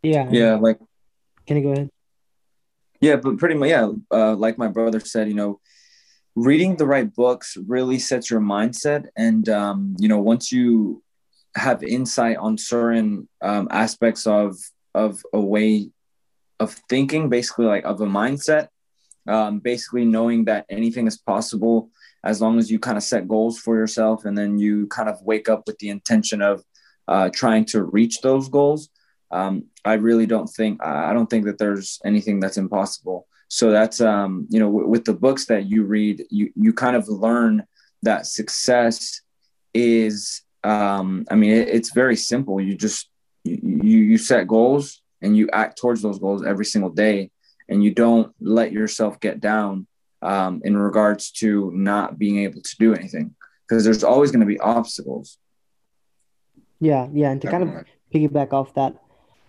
Yeah. 0.03 0.27
Yeah. 0.31 0.55
Like. 0.55 0.79
Can 1.48 1.58
you 1.58 1.63
go 1.63 1.72
ahead? 1.72 1.89
Yeah, 3.00 3.15
but 3.15 3.38
pretty 3.38 3.55
much, 3.55 3.70
yeah. 3.70 3.89
Uh, 4.12 4.36
like 4.36 4.60
my 4.60 4.67
brother 4.67 5.00
said, 5.00 5.27
you 5.27 5.34
know, 5.34 5.60
reading 6.36 6.77
the 6.77 6.86
right 6.86 7.13
books 7.13 7.58
really 7.67 8.00
sets 8.00 8.29
your 8.29 8.39
mindset 8.39 9.08
and 9.17 9.50
um, 9.50 9.96
you 10.00 10.08
know 10.08 10.20
once 10.20 10.51
you 10.51 11.03
have 11.55 11.84
insight 11.84 12.38
on 12.38 12.58
certain 12.58 13.27
um, 13.41 13.67
aspects 13.70 14.25
of 14.25 14.55
of 14.96 15.22
a 15.34 15.39
way 15.39 15.89
of 16.60 16.79
thinking 16.88 17.27
basically 17.27 17.65
like 17.65 17.84
of 17.84 18.00
a 18.00 18.05
mindset 18.05 18.67
um, 19.27 19.60
basically 19.60 20.05
knowing 20.05 20.46
that 20.46 20.65
anything 20.70 21.05
is 21.05 21.17
possible 21.17 21.89
as 22.24 22.39
long 22.39 22.58
as 22.58 22.72
you 22.72 22.79
kind 22.79 22.98
of 22.98 23.03
set 23.03 23.27
goals 23.27 23.60
for 23.60 23.75
yourself 23.75 24.24
and 24.24 24.38
then 24.38 24.58
you 24.58 24.88
kind 24.88 25.10
of 25.10 25.22
wake 25.24 25.50
up 25.50 25.63
with 25.67 25.77
the 25.79 25.89
intention 25.89 26.41
of 26.41 26.63
uh, 27.08 27.29
trying 27.34 27.65
to 27.65 27.84
reach 27.84 28.22
those 28.22 28.48
goals 28.48 28.89
um, 29.31 29.65
i 29.85 29.93
really 29.93 30.25
don't 30.25 30.47
think 30.47 30.81
i 30.83 31.13
don't 31.13 31.29
think 31.29 31.45
that 31.45 31.57
there's 31.57 32.00
anything 32.05 32.39
that's 32.39 32.57
impossible. 32.57 33.27
So 33.47 33.69
that's 33.69 34.00
um, 34.00 34.47
you 34.50 34.59
know 34.61 34.67
w- 34.67 34.88
with 34.88 35.03
the 35.03 35.13
books 35.13 35.45
that 35.47 35.65
you 35.65 35.83
read 35.83 36.23
you 36.29 36.51
you 36.55 36.71
kind 36.71 36.95
of 36.95 37.09
learn 37.09 37.65
that 38.01 38.25
success 38.25 39.21
is 39.73 40.41
um, 40.63 41.25
i 41.29 41.35
mean 41.35 41.51
it, 41.51 41.67
it's 41.67 41.91
very 41.93 42.15
simple. 42.15 42.61
You 42.61 42.75
just 42.75 43.09
you 43.43 43.97
you 44.11 44.17
set 44.17 44.47
goals 44.47 45.01
and 45.21 45.35
you 45.35 45.50
act 45.51 45.77
towards 45.77 46.01
those 46.01 46.19
goals 46.19 46.45
every 46.45 46.65
single 46.65 46.91
day 46.91 47.29
and 47.67 47.83
you 47.83 47.93
don't 47.93 48.33
let 48.39 48.71
yourself 48.71 49.19
get 49.19 49.39
down 49.39 49.88
um, 50.21 50.61
in 50.63 50.77
regards 50.77 51.31
to 51.31 51.71
not 51.73 52.17
being 52.17 52.39
able 52.39 52.61
to 52.61 52.75
do 52.79 52.93
anything 52.93 53.35
because 53.67 53.83
there's 53.83 54.03
always 54.03 54.31
going 54.31 54.41
to 54.41 54.45
be 54.45 54.59
obstacles. 54.59 55.38
Yeah 56.79 57.07
yeah 57.11 57.31
and 57.31 57.41
to 57.41 57.50
kind 57.50 57.63
of 57.63 57.85
piggyback 58.13 58.53
off 58.53 58.73
that 58.75 58.95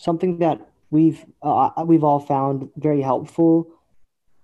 something 0.03 0.39
that 0.39 0.61
we've 0.91 1.25
uh, 1.43 1.71
we've 1.87 2.05
all 2.05 2.21
found 2.21 2.69
very 2.77 3.01
helpful 3.01 3.69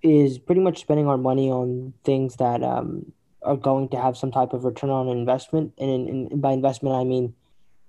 is 0.01 0.39
pretty 0.39 0.61
much 0.61 0.79
spending 0.79 1.07
our 1.07 1.17
money 1.17 1.51
on 1.51 1.93
things 2.05 2.37
that 2.37 2.63
um, 2.63 3.11
are 3.41 3.57
going 3.57 3.89
to 3.89 3.99
have 3.99 4.15
some 4.15 4.31
type 4.31 4.53
of 4.53 4.63
return 4.63 4.89
on 4.89 5.09
investment. 5.09 5.73
And, 5.77 5.89
in, 5.89 6.27
in, 6.31 6.39
by 6.39 6.53
investment, 6.53 6.95
I 6.95 7.03
mean, 7.03 7.33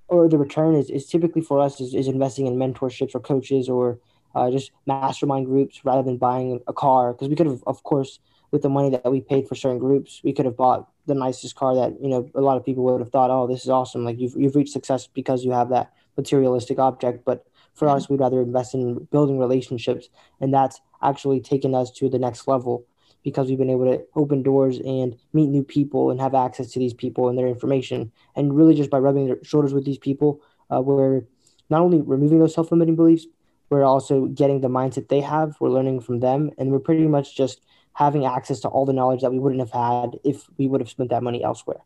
or 0.09 0.29
the 0.29 0.39
return 0.39 0.75
is, 0.75 0.91
is 0.91 1.07
typically 1.07 1.43
for 1.43 1.61
us 1.61 1.81
is, 1.81 1.95
is 1.95 2.09
investing 2.09 2.47
in 2.49 2.57
mentorships 2.57 3.15
or 3.15 3.21
coaches 3.21 3.69
or 3.69 4.01
uh, 4.35 4.51
just 4.51 4.73
mastermind 4.87 5.47
groups 5.47 5.85
rather 5.85 6.03
than 6.03 6.17
buying 6.17 6.61
a 6.67 6.73
car. 6.73 7.13
Because 7.13 7.29
we 7.29 7.37
could 7.37 7.47
have, 7.47 7.63
of 7.69 7.85
course, 7.85 8.19
with 8.51 8.63
the 8.63 8.69
money 8.69 8.91
that 8.91 9.11
we 9.11 9.21
paid 9.21 9.47
for 9.47 9.55
certain 9.55 9.79
groups, 9.79 10.21
we 10.25 10.33
could 10.33 10.47
have 10.47 10.57
bought 10.57 10.91
the 11.07 11.15
nicest 11.15 11.55
car 11.55 11.75
that 11.75 12.01
you 12.01 12.09
know 12.09 12.29
a 12.35 12.41
lot 12.41 12.57
of 12.57 12.65
people 12.65 12.85
would 12.85 13.01
have 13.01 13.11
thought, 13.11 13.31
oh, 13.31 13.47
this 13.47 13.63
is 13.63 13.71
awesome. 13.71 14.05
Like 14.05 14.19
you've 14.19 14.35
you've 14.37 14.57
reached 14.57 14.73
success 14.73 15.07
because 15.07 15.45
you 15.45 15.53
have 15.53 15.69
that 15.71 15.93
materialistic 16.17 16.79
object. 16.79 17.25
But 17.25 17.47
for 17.81 17.89
us, 17.89 18.09
we'd 18.09 18.21
rather 18.21 18.41
invest 18.41 18.75
in 18.75 19.09
building 19.11 19.41
relationships, 19.41 20.09
and 20.41 20.55
that's 20.55 20.81
actually 21.03 21.41
taken 21.41 21.75
us 21.75 21.91
to 21.93 22.09
the 22.09 22.19
next 22.19 22.47
level 22.47 22.87
because 23.25 23.49
we've 23.49 23.59
been 23.59 23.71
able 23.71 23.87
to 23.87 24.05
open 24.15 24.43
doors 24.43 24.79
and 24.79 25.17
meet 25.33 25.49
new 25.49 25.65
people 25.65 26.11
and 26.11 26.21
have 26.21 26.35
access 26.35 26.71
to 26.73 26.79
these 26.79 26.95
people 26.95 27.29
and 27.29 27.37
their 27.37 27.49
information. 27.49 28.13
And 28.37 28.55
really, 28.55 28.75
just 28.75 28.91
by 28.91 28.99
rubbing 28.99 29.27
their 29.27 29.43
shoulders 29.43 29.75
with 29.75 29.85
these 29.85 29.99
people, 29.99 30.41
uh, 30.73 30.81
we're 30.81 31.23
not 31.69 31.81
only 31.81 32.01
removing 32.01 32.39
those 32.39 32.55
self 32.55 32.71
limiting 32.71 32.97
beliefs, 32.97 33.27
we're 33.71 33.85
also 33.85 34.27
getting 34.27 34.61
the 34.61 34.69
mindset 34.69 35.09
they 35.09 35.21
have. 35.21 35.57
We're 35.61 35.71
learning 35.71 36.01
from 36.03 36.21
them, 36.21 36.51
and 36.59 36.71
we're 36.71 36.79
pretty 36.79 37.07
much 37.07 37.37
just 37.37 37.63
having 37.95 38.25
access 38.25 38.61
to 38.61 38.69
all 38.69 38.87
the 38.87 38.93
knowledge 38.93 39.23
that 39.23 39.33
we 39.33 39.39
wouldn't 39.39 39.61
have 39.61 39.73
had 39.73 40.19
if 40.23 40.49
we 40.59 40.69
would 40.69 40.81
have 40.81 40.91
spent 40.91 41.11
that 41.11 41.23
money 41.23 41.43
elsewhere. 41.43 41.81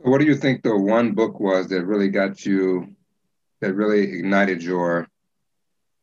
What 0.00 0.18
do 0.18 0.24
you 0.24 0.34
think 0.34 0.62
the 0.62 0.76
one 0.76 1.12
book 1.12 1.38
was 1.38 1.68
that 1.68 1.84
really 1.84 2.08
got 2.08 2.44
you, 2.44 2.94
that 3.62 3.74
really 3.74 4.02
ignited 4.18 4.62
your 4.62 5.08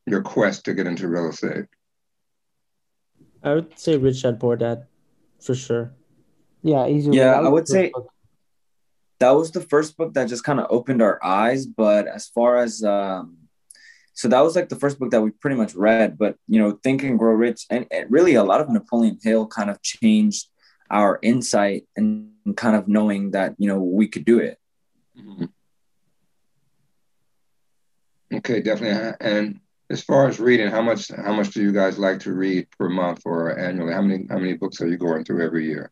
your 0.07 0.23
quest 0.23 0.65
to 0.65 0.73
get 0.73 0.87
into 0.87 1.07
real 1.07 1.29
estate? 1.29 1.65
I 3.43 3.53
would 3.53 3.77
say 3.77 3.97
Rich 3.97 4.23
Dad 4.23 4.39
Poor 4.39 4.55
Dad, 4.55 4.87
for 5.39 5.53
sure. 5.53 5.93
Yeah, 6.63 6.87
easily. 6.87 7.17
Yeah, 7.17 7.39
I 7.39 7.47
would 7.47 7.67
say 7.67 7.91
book. 7.93 8.11
that 9.19 9.31
was 9.31 9.51
the 9.51 9.61
first 9.61 9.95
book 9.95 10.13
that 10.13 10.27
just 10.27 10.43
kind 10.43 10.59
of 10.59 10.67
opened 10.69 11.01
our 11.01 11.23
eyes. 11.23 11.65
But 11.65 12.07
as 12.07 12.27
far 12.27 12.57
as 12.57 12.83
um, 12.83 13.37
so 14.13 14.27
that 14.29 14.41
was 14.41 14.55
like 14.55 14.69
the 14.69 14.75
first 14.75 14.99
book 14.99 15.11
that 15.11 15.21
we 15.21 15.31
pretty 15.31 15.55
much 15.55 15.75
read. 15.75 16.17
But 16.17 16.35
you 16.47 16.59
know, 16.59 16.79
Think 16.83 17.03
and 17.03 17.19
Grow 17.19 17.33
Rich, 17.33 17.65
and, 17.69 17.85
and 17.91 18.09
really 18.09 18.35
a 18.35 18.43
lot 18.43 18.61
of 18.61 18.69
Napoleon 18.69 19.19
Hill 19.21 19.47
kind 19.47 19.69
of 19.69 19.81
changed 19.81 20.47
our 20.89 21.19
insight 21.21 21.83
and 21.95 22.31
kind 22.55 22.75
of 22.75 22.87
knowing 22.87 23.31
that 23.31 23.55
you 23.57 23.67
know 23.67 23.79
we 23.79 24.07
could 24.07 24.25
do 24.25 24.39
it. 24.39 24.57
Mm-hmm. 25.17 25.45
Okay, 28.33 28.61
definitely. 28.61 29.13
And 29.21 29.59
as 29.89 30.03
far 30.03 30.27
as 30.27 30.39
reading, 30.39 30.69
how 30.69 30.81
much 30.81 31.09
how 31.09 31.33
much 31.33 31.51
do 31.51 31.61
you 31.61 31.71
guys 31.71 31.97
like 31.97 32.19
to 32.21 32.33
read 32.33 32.67
per 32.77 32.89
month 32.89 33.21
or 33.25 33.57
annually? 33.57 33.93
How 33.93 34.01
many 34.01 34.27
how 34.29 34.37
many 34.37 34.53
books 34.53 34.81
are 34.81 34.87
you 34.87 34.97
going 34.97 35.23
through 35.25 35.43
every 35.45 35.65
year? 35.65 35.91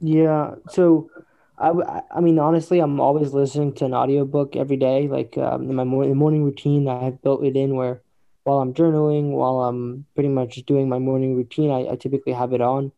Yeah, 0.00 0.54
so 0.68 1.10
I, 1.58 2.02
I 2.10 2.20
mean, 2.20 2.38
honestly, 2.38 2.80
I'm 2.80 3.00
always 3.00 3.32
listening 3.34 3.74
to 3.74 3.84
an 3.84 3.94
audiobook 3.94 4.56
every 4.56 4.76
day. 4.76 5.08
Like 5.08 5.36
um, 5.36 5.68
in 5.68 5.76
my 5.76 5.84
morning, 5.84 6.16
morning 6.16 6.44
routine, 6.44 6.88
I 6.88 7.04
have 7.04 7.22
built 7.22 7.44
it 7.44 7.56
in 7.56 7.76
where 7.76 8.02
while 8.44 8.60
I'm 8.60 8.72
journaling, 8.74 9.30
while 9.32 9.60
I'm 9.64 10.06
pretty 10.14 10.30
much 10.30 10.56
doing 10.66 10.88
my 10.88 10.98
morning 10.98 11.36
routine, 11.36 11.70
I, 11.70 11.92
I 11.92 11.96
typically 11.96 12.32
have 12.32 12.52
it 12.52 12.60
on. 12.62 12.92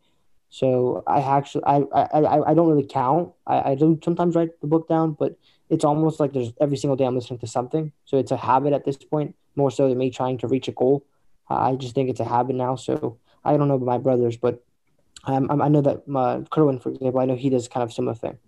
So 0.51 1.03
I 1.07 1.21
actually, 1.21 1.65
I, 1.65 1.83
I, 1.95 2.51
I 2.51 2.55
don't 2.55 2.69
really 2.69 2.87
count. 2.87 3.33
I, 3.47 3.73
I 3.73 3.75
do 3.75 3.99
sometimes 4.05 4.37
write 4.37 4.61
the 4.61 4.67
book 4.69 4.89
down, 4.89 5.13
but 5.19 5.37
it's 5.73 5.85
almost 5.85 6.21
like 6.21 6.35
there's 6.35 6.53
every 6.61 6.77
single 6.77 6.97
day 6.97 7.07
I'm 7.07 7.15
listening 7.15 7.39
to 7.41 7.47
something. 7.47 7.93
So 8.05 8.19
it's 8.19 8.31
a 8.31 8.37
habit 8.37 8.75
at 8.75 8.85
this 8.85 8.99
point, 8.99 9.35
more 9.57 9.71
so 9.71 9.89
than 9.89 9.97
me 9.97 10.11
trying 10.11 10.37
to 10.39 10.47
reach 10.47 10.69
a 10.69 10.73
goal. 10.73 11.07
I 11.49 11.75
just 11.77 11.95
think 11.95 12.11
it's 12.11 12.21
a 12.21 12.27
habit 12.27 12.57
now. 12.57 12.77
So 12.77 13.19
I 13.43 13.57
don't 13.57 13.69
know 13.69 13.75
about 13.81 13.87
my 13.87 13.99
brothers, 13.99 14.37
but 14.37 14.63
I, 15.25 15.37
I 15.37 15.69
know 15.69 15.81
that 15.81 16.07
my 16.07 16.43
Kerwin, 16.51 16.79
for 16.79 16.91
example, 16.91 17.21
I 17.21 17.25
know 17.25 17.37
he 17.37 17.49
does 17.49 17.69
kind 17.69 17.83
of 17.83 17.93
similar 17.93 18.15
thing. 18.15 18.39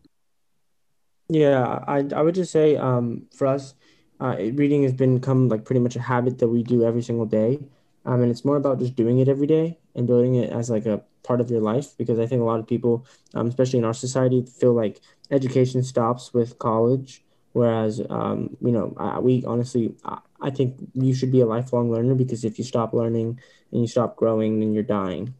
Yeah, 1.31 1.83
I 1.87 2.05
I 2.15 2.21
would 2.21 2.35
just 2.35 2.53
say 2.53 2.77
um, 2.77 3.27
for 3.35 3.47
us, 3.47 3.75
uh, 4.21 4.37
reading 4.37 4.83
has 4.83 4.93
become 4.93 5.49
like 5.49 5.65
pretty 5.65 5.81
much 5.81 5.97
a 5.97 6.03
habit 6.03 6.39
that 6.41 6.49
we 6.49 6.63
do 6.63 6.85
every 6.85 7.03
single 7.03 7.27
day. 7.27 7.59
Um, 8.05 8.21
and 8.21 8.31
it's 8.31 8.45
more 8.45 8.57
about 8.57 8.79
just 8.81 8.97
doing 8.97 9.19
it 9.19 9.29
every 9.29 9.47
day 9.47 9.79
and 9.95 10.07
building 10.07 10.35
it 10.35 10.51
as 10.53 10.69
like 10.69 10.85
a 10.85 11.03
part 11.25 11.41
of 11.41 11.51
your 11.51 11.61
life 11.61 11.97
because 11.99 12.19
I 12.19 12.27
think 12.27 12.41
a 12.41 12.45
lot 12.45 12.61
of 12.61 12.67
people, 12.67 13.07
um, 13.35 13.49
especially 13.49 13.81
in 13.81 13.85
our 13.85 13.95
society, 13.95 14.45
feel 14.61 14.75
like 14.75 15.01
education 15.31 15.83
stops 15.83 16.33
with 16.33 16.59
college. 16.59 17.25
Whereas, 17.53 18.01
um, 18.11 18.57
you 18.61 18.73
know, 18.73 18.95
uh, 18.97 19.21
we 19.21 19.45
honestly, 19.45 19.95
I, 20.05 20.19
I 20.41 20.51
think 20.51 20.77
you 20.93 21.15
should 21.15 21.33
be 21.33 21.41
a 21.41 21.47
lifelong 21.47 21.91
learner 21.91 22.15
because 22.15 22.45
if 22.45 22.59
you 22.59 22.65
stop 22.65 22.93
learning 22.93 23.41
and 23.73 23.81
you 23.81 23.87
stop 23.87 24.17
growing, 24.17 24.61
then 24.61 24.75
you're 24.75 24.83
dying. 24.83 25.35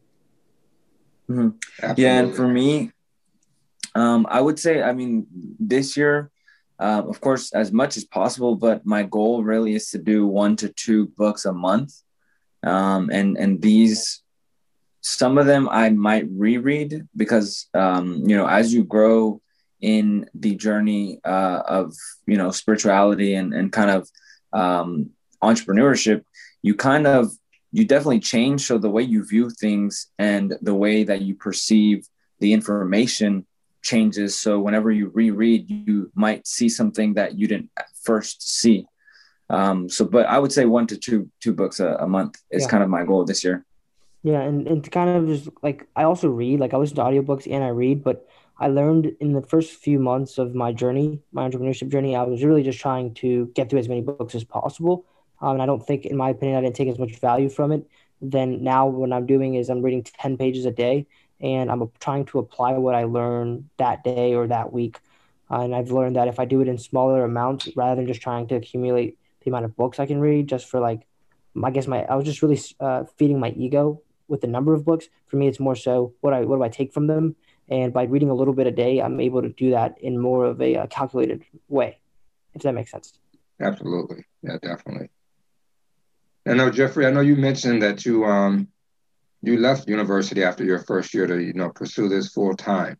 Mm-hmm. 1.29 1.93
Yeah, 1.97 2.21
and 2.21 2.35
for 2.35 2.47
me, 2.47 2.93
um, 3.95 4.27
I 4.29 4.41
would 4.41 4.59
say, 4.59 4.83
I 4.83 4.93
mean, 4.93 5.27
this 5.59 5.97
year, 5.97 6.31
uh, 6.79 7.03
of 7.07 7.21
course, 7.21 7.53
as 7.53 7.73
much 7.73 7.97
as 7.97 8.05
possible, 8.05 8.57
but 8.57 8.85
my 8.85 9.05
goal 9.05 9.43
really 9.45 9.75
is 9.75 9.91
to 9.91 9.99
do 9.99 10.27
one 10.27 10.57
to 10.57 10.69
two 10.69 11.07
books 11.17 11.45
a 11.45 11.53
month. 11.53 11.95
Um, 12.63 13.11
and 13.11 13.37
and 13.37 13.61
these, 13.61 14.24
some 15.05 15.37
of 15.37 15.45
them 15.45 15.69
I 15.69 15.91
might 15.91 16.25
reread 16.31 17.07
because 17.15 17.69
um, 17.75 18.25
you 18.27 18.37
know 18.37 18.47
as 18.47 18.73
you 18.73 18.85
grow 18.85 19.41
in 19.83 20.29
the 20.35 20.55
journey 20.55 21.21
uh, 21.25 21.61
of 21.67 21.95
you 22.27 22.39
know 22.39 22.51
spirituality 22.51 23.35
and 23.35 23.53
and 23.53 23.71
kind 23.71 23.91
of 23.91 24.09
um, 24.55 25.11
entrepreneurship, 25.43 26.25
you 26.63 26.75
kind 26.75 27.07
of 27.07 27.31
you 27.71 27.85
definitely 27.85 28.21
change. 28.21 28.63
So 28.63 28.79
the 28.79 28.89
way 28.89 29.03
you 29.03 29.27
view 29.27 29.51
things 29.51 30.07
and 30.19 30.55
the 30.63 30.75
way 30.75 31.05
that 31.05 31.21
you 31.21 31.35
perceive 31.35 32.09
the 32.41 32.55
information 32.55 33.45
changes. 33.83 34.41
So 34.41 34.59
whenever 34.59 34.91
you 34.91 35.11
reread, 35.13 35.69
you 35.69 36.11
might 36.15 36.47
see 36.47 36.71
something 36.71 37.15
that 37.15 37.39
you 37.39 37.47
didn't 37.47 37.71
first 38.03 38.61
see. 38.61 38.87
Um, 39.51 39.91
so, 39.91 40.07
but 40.07 40.25
I 40.27 40.39
would 40.39 40.53
say 40.53 40.65
one 40.65 40.87
to 40.87 40.97
two 40.97 41.31
two 41.41 41.53
books 41.53 41.79
a, 41.79 41.89
a 42.01 42.09
month 42.09 42.41
is 42.51 42.63
yeah. 42.63 42.69
kind 42.69 42.83
of 42.83 42.89
my 42.89 43.05
goal 43.05 43.27
this 43.27 43.45
year. 43.45 43.67
Yeah, 44.25 44.41
and 44.41 44.67
and 44.67 44.83
to 44.83 44.89
kind 44.89 45.11
of 45.11 45.27
just 45.27 45.51
like 45.63 45.87
I 45.95 46.05
also 46.05 46.29
read, 46.31 46.59
like 46.59 46.73
I 46.73 46.79
listen 46.79 46.97
to 46.97 47.03
audiobooks 47.03 47.47
and 47.49 47.63
I 47.63 47.69
read, 47.69 48.03
but 48.03 48.27
I 48.59 48.69
learned 48.69 49.15
in 49.21 49.35
the 49.35 49.43
first 49.43 49.75
few 49.75 49.99
months 49.99 50.39
of 50.39 50.55
my 50.55 50.73
journey, 50.73 51.21
my 51.31 51.47
entrepreneurship 51.47 51.91
journey, 51.93 52.17
I 52.17 52.23
was 52.23 52.43
really 52.43 52.63
just 52.63 52.81
trying 52.81 53.13
to 53.17 53.53
get 53.55 53.69
through 53.69 53.81
as 53.81 53.89
many 53.89 54.01
books 54.01 54.35
as 54.35 54.43
possible. 54.43 55.05
Um, 55.43 55.53
and 55.55 55.63
I 55.63 55.67
don't 55.67 55.87
think, 55.87 56.07
in 56.07 56.17
my 56.17 56.31
opinion, 56.31 56.57
I 56.57 56.63
didn't 56.63 56.77
take 56.77 56.89
as 56.89 56.99
much 56.99 57.21
value 57.21 57.51
from 57.51 57.71
it. 57.71 57.87
Then 58.23 58.65
now, 58.65 58.87
what 58.87 59.13
I'm 59.13 59.27
doing 59.27 59.57
is 59.57 59.69
I'm 59.69 59.83
reading 59.83 60.03
ten 60.03 60.39
pages 60.39 60.65
a 60.65 60.71
day, 60.71 61.07
and 61.41 61.71
I'm 61.71 61.91
trying 62.01 62.25
to 62.27 62.39
apply 62.39 62.73
what 62.79 62.95
I 62.95 63.05
learned 63.05 63.69
that 63.77 64.05
day 64.05 64.33
or 64.35 64.47
that 64.47 64.73
week. 64.73 65.01
Uh, 65.51 65.61
and 65.61 65.75
I've 65.75 65.91
learned 65.91 66.17
that 66.17 66.29
if 66.29 66.41
I 66.41 66.47
do 66.47 66.63
it 66.63 66.69
in 66.69 66.79
smaller 66.79 67.25
amounts 67.25 67.69
rather 67.77 67.97
than 67.97 68.07
just 68.07 68.23
trying 68.23 68.47
to 68.49 68.55
accumulate 68.55 69.19
the 69.43 69.51
amount 69.51 69.67
of 69.67 69.77
books 69.77 70.01
I 70.01 70.07
can 70.07 70.19
read, 70.19 70.49
just 70.49 70.67
for 70.71 70.81
like, 70.81 71.03
I 71.63 71.71
guess 71.71 71.87
my 71.87 72.05
I 72.05 72.15
was 72.15 72.25
just 72.25 72.41
really 72.41 72.61
uh, 72.81 73.05
feeding 73.19 73.39
my 73.39 73.51
ego 73.51 74.01
with 74.29 74.41
the 74.41 74.47
number 74.47 74.75
of 74.75 74.85
books. 74.85 75.07
For 75.27 75.37
me, 75.37 75.49
it's 75.49 75.61
more 75.61 75.77
so 75.77 76.15
what 76.21 76.33
I 76.33 76.43
what 76.43 76.57
do 76.57 76.63
I 76.63 76.69
take 76.69 76.93
from 76.93 77.07
them, 77.07 77.37
and 77.69 77.93
by 77.93 78.05
reading 78.05 78.31
a 78.31 78.35
little 78.35 78.55
bit 78.55 78.67
a 78.67 78.71
day, 78.71 79.01
I'm 79.01 79.21
able 79.21 79.43
to 79.43 79.49
do 79.49 79.71
that 79.71 79.99
in 80.01 80.19
more 80.19 80.47
of 80.47 80.61
a, 80.61 80.75
a 80.75 80.83
uh, 80.83 80.87
calculated 80.87 81.45
way, 81.69 81.99
if 82.55 82.63
that 82.63 82.75
makes 82.75 82.91
sense. 82.91 83.13
Absolutely, 83.61 84.25
yeah, 84.43 84.59
definitely. 84.61 85.09
I 86.47 86.55
know 86.55 86.71
Jeffrey, 86.71 87.07
I 87.07 87.11
know 87.11 87.21
you 87.21 87.37
mentioned 87.37 87.83
that 87.83 88.05
you 88.05 88.25
um 88.25 88.69
you 89.43 89.59
left 89.59 89.89
university 89.89 90.43
after 90.43 90.65
your 90.65 90.79
first 90.81 91.15
year 91.15 91.27
to 91.27 91.43
you 91.43 91.53
know 91.53 91.71
pursue 91.71 92.09
this 92.09 92.33
full 92.33 92.55
time. 92.55 92.99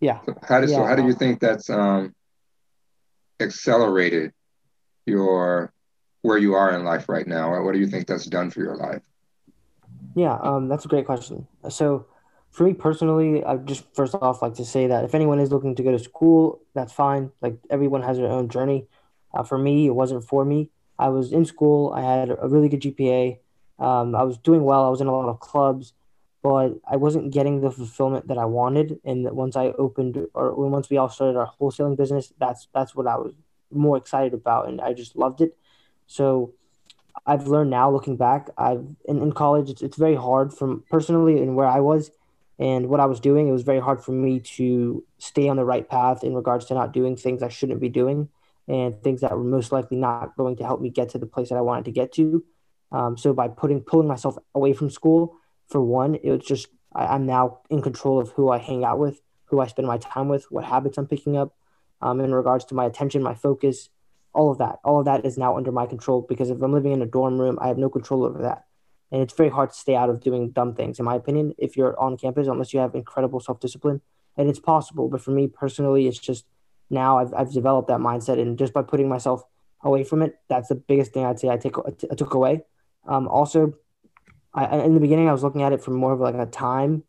Yeah. 0.00 0.20
So 0.26 0.34
how 0.42 0.60
did 0.60 0.70
yeah. 0.70 0.76
so 0.76 0.84
how 0.84 0.96
do 0.96 1.04
you 1.04 1.14
think 1.14 1.40
that's 1.40 1.70
um, 1.70 2.14
accelerated 3.40 4.32
your 5.06 5.72
where 6.22 6.38
you 6.38 6.54
are 6.54 6.74
in 6.74 6.84
life 6.84 7.08
right 7.08 7.26
now? 7.26 7.62
What 7.62 7.72
do 7.72 7.78
you 7.78 7.86
think 7.86 8.06
that's 8.06 8.26
done 8.26 8.50
for 8.50 8.60
your 8.60 8.76
life? 8.76 9.02
Yeah, 10.14 10.36
um, 10.42 10.68
that's 10.68 10.84
a 10.84 10.88
great 10.88 11.06
question. 11.06 11.46
So, 11.68 12.06
for 12.50 12.64
me 12.64 12.74
personally, 12.74 13.42
I 13.44 13.56
just 13.56 13.84
first 13.94 14.14
off 14.14 14.42
like 14.42 14.54
to 14.54 14.64
say 14.64 14.86
that 14.86 15.04
if 15.04 15.14
anyone 15.14 15.38
is 15.40 15.50
looking 15.50 15.74
to 15.76 15.82
go 15.82 15.90
to 15.90 15.98
school, 15.98 16.60
that's 16.74 16.92
fine. 16.92 17.30
Like 17.40 17.56
everyone 17.70 18.02
has 18.02 18.18
their 18.18 18.30
own 18.30 18.48
journey. 18.50 18.86
Uh, 19.32 19.42
for 19.42 19.56
me, 19.56 19.86
it 19.86 19.94
wasn't 19.94 20.24
for 20.24 20.44
me. 20.44 20.70
I 20.98 21.08
was 21.08 21.32
in 21.32 21.46
school. 21.46 21.92
I 21.94 22.02
had 22.02 22.28
a 22.30 22.48
really 22.48 22.68
good 22.68 22.82
GPA. 22.82 23.38
Um, 23.78 24.14
I 24.14 24.24
was 24.24 24.36
doing 24.36 24.64
well. 24.64 24.84
I 24.84 24.90
was 24.90 25.00
in 25.00 25.06
a 25.06 25.12
lot 25.16 25.30
of 25.30 25.40
clubs, 25.40 25.94
but 26.42 26.74
I 26.86 26.96
wasn't 26.96 27.32
getting 27.32 27.62
the 27.62 27.70
fulfillment 27.70 28.28
that 28.28 28.36
I 28.36 28.44
wanted. 28.44 29.00
And 29.02 29.24
once 29.32 29.56
I 29.56 29.68
opened, 29.78 30.18
or 30.34 30.54
once 30.68 30.90
we 30.90 30.98
all 30.98 31.08
started 31.08 31.38
our 31.38 31.50
wholesaling 31.58 31.96
business, 31.96 32.34
that's 32.38 32.68
that's 32.74 32.94
what 32.94 33.06
I 33.06 33.16
was 33.16 33.32
more 33.70 33.96
excited 33.96 34.34
about, 34.34 34.68
and 34.68 34.78
I 34.82 34.92
just 34.92 35.16
loved 35.16 35.40
it. 35.40 35.56
So 36.06 36.52
I've 37.26 37.46
learned 37.46 37.70
now, 37.70 37.90
looking 37.90 38.16
back, 38.16 38.50
I've 38.58 38.84
in, 39.04 39.22
in 39.22 39.32
college, 39.32 39.70
it's, 39.70 39.82
it's 39.82 39.96
very 39.96 40.16
hard 40.16 40.52
from 40.52 40.84
personally 40.90 41.40
and 41.42 41.56
where 41.56 41.66
I 41.66 41.80
was 41.80 42.10
and 42.58 42.88
what 42.88 43.00
I 43.00 43.06
was 43.06 43.20
doing. 43.20 43.48
It 43.48 43.52
was 43.52 43.62
very 43.62 43.80
hard 43.80 44.02
for 44.04 44.12
me 44.12 44.40
to 44.56 45.04
stay 45.18 45.48
on 45.48 45.56
the 45.56 45.64
right 45.64 45.88
path 45.88 46.24
in 46.24 46.34
regards 46.34 46.66
to 46.66 46.74
not 46.74 46.92
doing 46.92 47.16
things 47.16 47.42
I 47.42 47.48
shouldn't 47.48 47.80
be 47.80 47.88
doing. 47.88 48.28
and 48.68 49.02
things 49.02 49.20
that 49.20 49.36
were 49.36 49.44
most 49.44 49.72
likely 49.72 49.96
not 49.96 50.36
going 50.36 50.56
to 50.56 50.64
help 50.64 50.80
me 50.80 50.90
get 50.90 51.10
to 51.10 51.18
the 51.18 51.26
place 51.26 51.48
that 51.48 51.56
I 51.56 51.60
wanted 51.62 51.84
to 51.86 51.92
get 51.92 52.12
to. 52.12 52.44
Um, 52.92 53.16
so 53.16 53.32
by 53.32 53.48
putting 53.48 53.80
pulling 53.80 54.08
myself 54.08 54.36
away 54.54 54.72
from 54.72 54.90
school, 54.90 55.36
for 55.68 55.80
one, 55.80 56.14
it 56.14 56.30
was 56.30 56.44
just 56.44 56.68
I, 56.94 57.14
am 57.14 57.26
now 57.26 57.60
in 57.70 57.82
control 57.82 58.20
of 58.20 58.30
who 58.30 58.50
I 58.50 58.58
hang 58.58 58.84
out 58.84 58.98
with, 58.98 59.20
who 59.46 59.60
I 59.60 59.66
spend 59.66 59.88
my 59.88 59.98
time 59.98 60.28
with, 60.28 60.50
what 60.50 60.64
habits 60.64 60.98
I'm 60.98 61.06
picking 61.06 61.36
up, 61.36 61.54
um, 62.00 62.20
in 62.20 62.34
regards 62.34 62.64
to 62.66 62.74
my 62.74 62.84
attention, 62.84 63.22
my 63.22 63.34
focus, 63.34 63.88
all 64.34 64.50
of 64.50 64.58
that. 64.58 64.78
All 64.84 64.98
of 64.98 65.04
that 65.06 65.24
is 65.24 65.38
now 65.38 65.56
under 65.56 65.72
my 65.72 65.86
control 65.86 66.24
because 66.28 66.50
if 66.50 66.60
I'm 66.62 66.72
living 66.72 66.92
in 66.92 67.02
a 67.02 67.06
dorm 67.06 67.40
room, 67.40 67.58
I 67.60 67.68
have 67.68 67.78
no 67.78 67.88
control 67.88 68.24
over 68.24 68.42
that. 68.42 68.64
And 69.10 69.20
it's 69.20 69.34
very 69.34 69.50
hard 69.50 69.70
to 69.70 69.76
stay 69.76 69.94
out 69.94 70.08
of 70.08 70.20
doing 70.20 70.50
dumb 70.50 70.74
things, 70.74 70.98
in 70.98 71.04
my 71.04 71.16
opinion, 71.16 71.54
if 71.58 71.76
you're 71.76 71.98
on 72.00 72.16
campus, 72.16 72.46
unless 72.46 72.72
you 72.72 72.80
have 72.80 72.94
incredible 72.94 73.40
self 73.40 73.60
discipline. 73.60 74.00
And 74.38 74.48
it's 74.48 74.58
possible. 74.58 75.08
But 75.08 75.20
for 75.20 75.32
me 75.32 75.48
personally, 75.48 76.06
it's 76.06 76.18
just 76.18 76.46
now 76.88 77.18
I've, 77.18 77.34
I've 77.34 77.52
developed 77.52 77.88
that 77.88 78.00
mindset. 78.00 78.40
And 78.40 78.58
just 78.58 78.72
by 78.72 78.80
putting 78.80 79.10
myself 79.10 79.44
away 79.82 80.04
from 80.04 80.22
it, 80.22 80.38
that's 80.48 80.68
the 80.68 80.76
biggest 80.76 81.12
thing 81.12 81.26
I'd 81.26 81.38
say 81.38 81.50
I, 81.50 81.58
take, 81.58 81.76
I 81.78 82.14
took 82.14 82.32
away. 82.32 82.62
Um, 83.06 83.28
also, 83.28 83.74
I, 84.54 84.78
in 84.78 84.94
the 84.94 85.00
beginning, 85.00 85.28
I 85.28 85.32
was 85.32 85.42
looking 85.42 85.62
at 85.62 85.72
it 85.72 85.82
from 85.82 85.94
more 85.94 86.12
of 86.12 86.20
like 86.20 86.34
a 86.34 86.46
time 86.46 87.04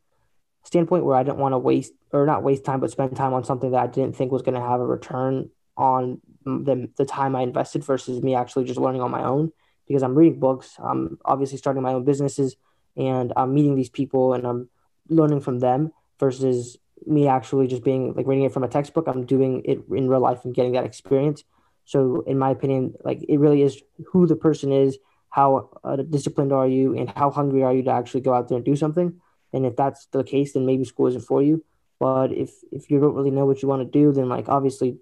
standpoint 0.64 1.06
where 1.06 1.16
I 1.16 1.24
didn't 1.24 1.38
want 1.38 1.54
to 1.54 1.58
waste 1.58 1.94
or 2.12 2.26
not 2.26 2.44
waste 2.44 2.66
time, 2.66 2.82
but 2.82 2.92
spend 2.92 3.16
time 3.16 3.34
on 3.34 3.44
something 3.44 3.72
that 3.72 3.82
I 3.82 3.88
didn't 3.88 4.16
think 4.16 4.32
was 4.32 4.42
going 4.42 4.56
to 4.56 4.62
have 4.62 4.80
a 4.80 4.86
return 4.86 5.50
on 5.78 6.22
the, 6.46 6.90
the 6.98 7.06
time 7.06 7.36
I 7.36 7.42
invested 7.42 7.84
versus 7.84 8.22
me 8.22 8.36
actually 8.36 8.66
just 8.66 8.80
learning 8.80 9.02
on 9.02 9.12
my 9.12 9.24
own 9.24 9.52
because 9.88 10.04
I'm 10.04 10.16
reading 10.16 10.40
books. 10.40 10.76
I'm 10.80 11.18
obviously 11.26 11.58
starting 11.58 11.84
my 11.84 11.94
own 11.94 12.06
businesses 12.06 12.56
and 12.96 13.34
I'm 13.36 13.54
meeting 13.54 13.76
these 13.76 13.90
people 13.90 14.34
and 14.34 14.46
I'm 14.46 14.70
learning 15.10 15.42
from 15.42 15.60
them 15.60 15.92
versus 16.20 16.78
me 17.06 17.28
actually 17.28 17.68
just 17.68 17.84
being 17.84 18.14
like 18.14 18.28
reading 18.28 18.46
it 18.46 18.54
from 18.54 18.64
a 18.64 18.68
textbook. 18.68 19.08
I'm 19.08 19.26
doing 19.26 19.64
it 19.66 19.80
in 19.90 20.08
real 20.08 20.20
life 20.20 20.46
and 20.46 20.54
getting 20.54 20.74
that 20.74 20.86
experience. 20.86 21.44
So, 21.86 22.24
in 22.26 22.38
my 22.40 22.52
opinion, 22.52 22.96
like 23.04 23.24
it 23.28 23.40
really 23.40 23.62
is 23.62 23.82
who 24.08 24.26
the 24.26 24.38
person 24.38 24.72
is, 24.72 24.98
how 25.30 25.70
uh, 25.84 25.98
disciplined 25.98 26.54
are 26.54 26.68
you, 26.68 26.98
and 26.98 27.10
how 27.10 27.30
hungry 27.30 27.64
are 27.64 27.74
you 27.74 27.84
to 27.84 27.92
actually 27.92 28.22
go 28.22 28.34
out 28.34 28.48
there 28.48 28.56
and 28.56 28.66
do 28.66 28.78
something. 28.78 29.20
And 29.52 29.66
if 29.66 29.76
that's 29.76 30.06
the 30.08 30.24
case, 30.24 30.54
then 30.54 30.66
maybe 30.66 30.86
school 30.86 31.08
isn't 31.08 31.26
for 31.26 31.44
you. 31.44 31.64
But 32.00 32.32
if 32.32 32.52
if 32.72 32.90
you 32.90 33.00
don't 33.00 33.16
really 33.16 33.32
know 33.32 33.46
what 33.46 33.62
you 33.62 33.68
want 33.68 33.82
to 33.82 34.00
do, 34.00 34.12
then 34.14 34.30
like 34.30 34.48
obviously 34.48 34.98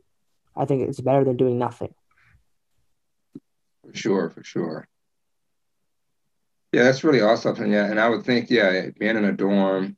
I 0.62 0.66
think 0.66 0.88
it's 0.88 1.02
better 1.02 1.24
than 1.24 1.38
doing 1.38 1.58
nothing. 1.58 1.92
For 3.84 3.96
sure, 3.96 4.30
for 4.30 4.44
sure. 4.44 4.88
Yeah, 6.72 6.84
that's 6.84 7.04
really 7.04 7.22
awesome. 7.22 7.56
And 7.64 7.72
yeah, 7.72 7.88
and 7.88 8.00
I 8.00 8.08
would 8.08 8.24
think, 8.24 8.52
yeah, 8.52 8.90
being 9.00 9.18
in 9.18 9.26
a 9.26 9.32
dorm 9.32 9.98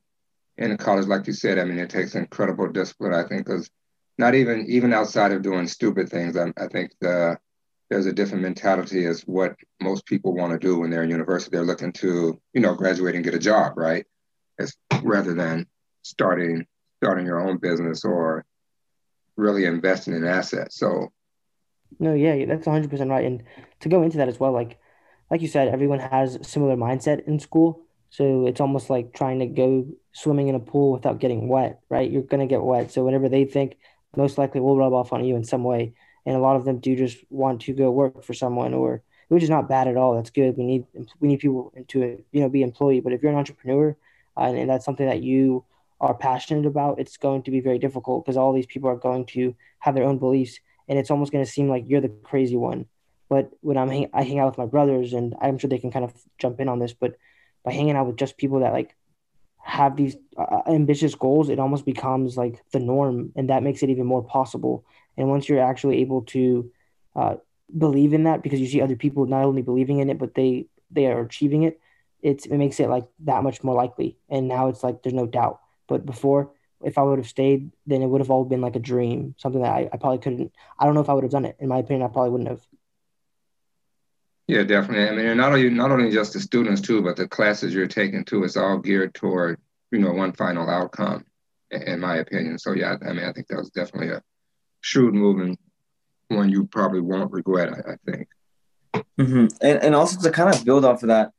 in 0.56 0.70
a 0.70 0.78
college, 0.78 1.06
like 1.06 1.26
you 1.26 1.34
said, 1.34 1.58
I 1.58 1.64
mean, 1.64 1.78
it 1.78 1.90
takes 1.90 2.14
incredible 2.14 2.72
discipline. 2.72 3.12
I 3.12 3.24
think 3.24 3.44
because 3.44 3.68
not 4.16 4.34
even 4.34 4.64
even 4.66 4.94
outside 4.94 5.32
of 5.32 5.42
doing 5.42 5.68
stupid 5.68 6.08
things, 6.08 6.34
I, 6.34 6.50
I 6.56 6.68
think 6.68 6.92
the 6.98 7.38
there's 7.90 8.06
a 8.06 8.12
different 8.12 8.42
mentality 8.42 9.04
as 9.04 9.20
what 9.22 9.56
most 9.82 10.06
people 10.06 10.34
want 10.34 10.52
to 10.52 10.58
do 10.58 10.78
when 10.78 10.88
they're 10.88 11.02
in 11.02 11.10
university. 11.10 11.54
They're 11.54 11.66
looking 11.66 11.92
to, 11.92 12.40
you 12.54 12.60
know, 12.62 12.74
graduate 12.74 13.16
and 13.16 13.24
get 13.24 13.34
a 13.34 13.38
job, 13.38 13.74
right? 13.76 14.06
As 14.58 14.74
rather 15.02 15.34
than 15.34 15.66
starting 16.00 16.64
starting 17.02 17.26
your 17.26 17.46
own 17.46 17.58
business 17.58 18.02
or 18.02 18.46
really 19.36 19.64
investing 19.64 20.14
in 20.14 20.24
assets. 20.24 20.78
So 20.78 21.12
no, 21.98 22.14
yeah, 22.14 22.44
that's 22.46 22.66
100% 22.66 23.10
right. 23.10 23.24
And 23.24 23.42
to 23.80 23.88
go 23.88 24.02
into 24.02 24.18
that 24.18 24.28
as 24.28 24.40
well, 24.40 24.52
like 24.52 24.78
like 25.30 25.40
you 25.40 25.48
said, 25.48 25.68
everyone 25.68 26.00
has 26.00 26.38
similar 26.42 26.76
mindset 26.76 27.26
in 27.26 27.38
school. 27.38 27.80
So 28.10 28.46
it's 28.46 28.60
almost 28.60 28.90
like 28.90 29.12
trying 29.12 29.40
to 29.40 29.46
go 29.46 29.86
swimming 30.12 30.48
in 30.48 30.54
a 30.54 30.60
pool 30.60 30.92
without 30.92 31.18
getting 31.18 31.48
wet, 31.48 31.80
right? 31.88 32.08
You're 32.08 32.22
going 32.22 32.46
to 32.46 32.52
get 32.52 32.62
wet. 32.62 32.92
So 32.92 33.04
whenever 33.04 33.28
they 33.28 33.44
think, 33.44 33.76
most 34.16 34.38
likely 34.38 34.60
will 34.60 34.76
rub 34.76 34.92
off 34.92 35.12
on 35.12 35.24
you 35.24 35.34
in 35.34 35.42
some 35.44 35.64
way. 35.64 35.94
And 36.24 36.36
a 36.36 36.40
lot 36.40 36.56
of 36.56 36.64
them 36.64 36.78
do 36.78 36.94
just 36.94 37.18
want 37.30 37.62
to 37.62 37.72
go 37.72 37.90
work 37.90 38.22
for 38.22 38.34
someone 38.34 38.74
or 38.74 39.02
which 39.28 39.42
is 39.42 39.50
not 39.50 39.68
bad 39.68 39.88
at 39.88 39.96
all. 39.96 40.14
That's 40.14 40.30
good. 40.30 40.56
We 40.56 40.64
need 40.64 40.84
we 41.20 41.28
need 41.28 41.40
people 41.40 41.72
to 41.88 42.22
you 42.30 42.40
know 42.40 42.48
be 42.48 42.62
employee. 42.62 43.00
But 43.00 43.12
if 43.12 43.22
you're 43.22 43.32
an 43.32 43.38
entrepreneur 43.38 43.96
uh, 44.36 44.40
and, 44.40 44.58
and 44.58 44.70
that's 44.70 44.84
something 44.84 45.06
that 45.06 45.22
you 45.22 45.64
are 46.00 46.14
passionate 46.14 46.66
about, 46.66 46.98
it's 46.98 47.16
going 47.16 47.42
to 47.44 47.50
be 47.50 47.60
very 47.60 47.78
difficult 47.78 48.24
because 48.24 48.36
all 48.36 48.52
these 48.52 48.66
people 48.66 48.90
are 48.90 48.96
going 48.96 49.26
to 49.26 49.54
have 49.78 49.94
their 49.94 50.04
own 50.04 50.18
beliefs, 50.18 50.58
and 50.88 50.98
it's 50.98 51.10
almost 51.10 51.32
going 51.32 51.44
to 51.44 51.50
seem 51.50 51.68
like 51.68 51.84
you're 51.86 52.00
the 52.00 52.08
crazy 52.08 52.56
one. 52.56 52.86
But 53.28 53.50
when 53.60 53.78
I'm 53.78 53.88
hang- 53.88 54.10
I 54.12 54.22
hang 54.22 54.38
out 54.38 54.46
with 54.46 54.58
my 54.58 54.66
brothers, 54.66 55.12
and 55.12 55.34
I'm 55.40 55.58
sure 55.58 55.68
they 55.68 55.78
can 55.78 55.90
kind 55.90 56.04
of 56.04 56.12
jump 56.38 56.60
in 56.60 56.68
on 56.68 56.78
this, 56.78 56.92
but 56.92 57.16
by 57.64 57.72
hanging 57.72 57.96
out 57.96 58.06
with 58.06 58.16
just 58.16 58.36
people 58.36 58.60
that 58.60 58.72
like 58.72 58.94
have 59.62 59.96
these 59.96 60.16
uh, 60.36 60.60
ambitious 60.66 61.14
goals, 61.14 61.48
it 61.48 61.58
almost 61.58 61.86
becomes 61.86 62.36
like 62.36 62.62
the 62.72 62.80
norm, 62.80 63.32
and 63.34 63.48
that 63.48 63.62
makes 63.62 63.82
it 63.82 63.90
even 63.90 64.06
more 64.06 64.22
possible. 64.22 64.84
And 65.16 65.28
once 65.28 65.48
you're 65.48 65.60
actually 65.60 66.00
able 66.02 66.22
to 66.22 66.70
uh, 67.16 67.36
believe 67.76 68.12
in 68.12 68.24
that, 68.24 68.42
because 68.42 68.60
you 68.60 68.66
see 68.66 68.82
other 68.82 68.96
people 68.96 69.24
not 69.26 69.44
only 69.44 69.62
believing 69.62 70.00
in 70.00 70.10
it, 70.10 70.18
but 70.18 70.34
they 70.34 70.66
they 70.90 71.06
are 71.06 71.22
achieving 71.22 71.62
it, 71.62 71.80
it's 72.20 72.44
it 72.46 72.56
makes 72.58 72.78
it 72.78 72.90
like 72.90 73.06
that 73.20 73.42
much 73.42 73.64
more 73.64 73.74
likely. 73.74 74.18
And 74.28 74.48
now 74.48 74.68
it's 74.68 74.82
like 74.82 75.02
there's 75.02 75.14
no 75.14 75.26
doubt. 75.26 75.60
But 75.88 76.06
before, 76.06 76.50
if 76.82 76.98
I 76.98 77.02
would 77.02 77.18
have 77.18 77.28
stayed, 77.28 77.70
then 77.86 78.02
it 78.02 78.06
would 78.06 78.20
have 78.20 78.30
all 78.30 78.44
been 78.44 78.60
like 78.60 78.76
a 78.76 78.80
dream, 78.80 79.34
something 79.38 79.62
that 79.62 79.72
I, 79.72 79.88
I 79.92 79.96
probably 79.96 80.18
couldn't. 80.18 80.52
I 80.78 80.84
don't 80.84 80.94
know 80.94 81.00
if 81.00 81.08
I 81.08 81.14
would 81.14 81.24
have 81.24 81.32
done 81.32 81.44
it. 81.44 81.56
In 81.58 81.68
my 81.68 81.78
opinion, 81.78 82.06
I 82.06 82.12
probably 82.12 82.30
wouldn't 82.30 82.50
have. 82.50 82.66
Yeah, 84.46 84.62
definitely. 84.62 85.08
I 85.08 85.28
mean, 85.28 85.36
not 85.38 85.52
only 85.52 85.70
not 85.70 85.90
only 85.90 86.10
just 86.10 86.34
the 86.34 86.40
students 86.40 86.82
too, 86.82 87.00
but 87.02 87.16
the 87.16 87.26
classes 87.26 87.72
you're 87.72 87.86
taking 87.86 88.24
too. 88.24 88.44
It's 88.44 88.56
all 88.56 88.78
geared 88.78 89.14
toward 89.14 89.58
you 89.90 89.98
know 89.98 90.12
one 90.12 90.32
final 90.32 90.68
outcome, 90.68 91.24
in 91.70 92.00
my 92.00 92.16
opinion. 92.16 92.58
So 92.58 92.72
yeah, 92.72 92.96
I 93.06 93.12
mean, 93.12 93.24
I 93.24 93.32
think 93.32 93.46
that 93.48 93.56
was 93.56 93.70
definitely 93.70 94.10
a 94.10 94.22
shrewd 94.82 95.14
move 95.14 95.40
and 95.40 95.56
one 96.28 96.50
you 96.50 96.66
probably 96.66 97.00
won't 97.00 97.32
regret. 97.32 97.72
I, 97.72 97.92
I 97.92 97.96
think. 98.04 98.28
Mm-hmm. 99.18 99.46
And 99.62 99.82
and 99.82 99.94
also 99.94 100.20
to 100.20 100.30
kind 100.30 100.54
of 100.54 100.64
build 100.64 100.84
off 100.84 101.02
of 101.02 101.08
that, 101.08 101.32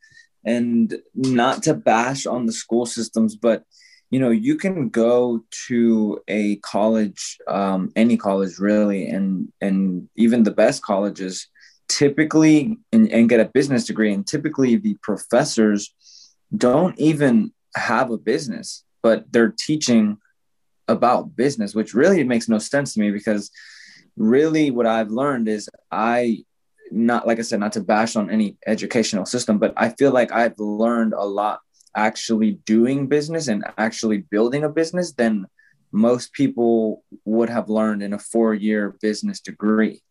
and 0.43 0.95
not 1.13 1.63
to 1.63 1.75
bash 1.75 2.25
on 2.25 2.47
the 2.47 2.53
school 2.53 2.87
systems, 2.87 3.35
but 3.35 3.63
you 4.15 4.21
know 4.21 4.29
you 4.29 4.55
can 4.55 4.87
go 4.87 5.43
to 5.67 6.21
a 6.29 6.55
college 6.57 7.37
um, 7.49 7.91
any 7.97 8.15
college 8.15 8.59
really 8.59 9.09
and 9.09 9.51
and 9.59 10.07
even 10.15 10.43
the 10.43 10.57
best 10.63 10.81
colleges 10.81 11.49
typically 11.89 12.77
and, 12.93 13.11
and 13.11 13.27
get 13.27 13.41
a 13.41 13.51
business 13.53 13.83
degree 13.83 14.13
and 14.13 14.25
typically 14.25 14.77
the 14.77 14.95
professors 15.03 15.93
don't 16.55 16.97
even 16.97 17.51
have 17.75 18.09
a 18.09 18.17
business 18.17 18.85
but 19.03 19.29
they're 19.33 19.53
teaching 19.59 20.17
about 20.87 21.35
business 21.35 21.75
which 21.75 21.93
really 21.93 22.23
makes 22.23 22.47
no 22.47 22.57
sense 22.57 22.93
to 22.93 23.01
me 23.01 23.11
because 23.11 23.51
really 24.15 24.71
what 24.71 24.85
i've 24.85 25.11
learned 25.11 25.49
is 25.49 25.69
i 25.91 26.41
not 26.89 27.27
like 27.27 27.37
i 27.37 27.41
said 27.41 27.59
not 27.59 27.73
to 27.73 27.81
bash 27.81 28.15
on 28.15 28.29
any 28.29 28.55
educational 28.65 29.25
system 29.25 29.57
but 29.57 29.73
i 29.75 29.89
feel 29.89 30.13
like 30.13 30.31
i've 30.31 30.57
learned 30.57 31.11
a 31.11 31.25
lot 31.25 31.59
actually 31.95 32.53
doing 32.65 33.07
business 33.07 33.47
and 33.47 33.63
actually 33.77 34.19
building 34.19 34.63
a 34.63 34.69
business 34.69 35.13
than 35.13 35.47
most 35.91 36.33
people 36.33 37.03
would 37.23 37.49
have 37.49 37.69
learned 37.69 38.03
in 38.03 38.13
a 38.13 38.19
four 38.19 38.53
year 38.53 38.95
business 39.01 39.39
degree. 39.39 40.01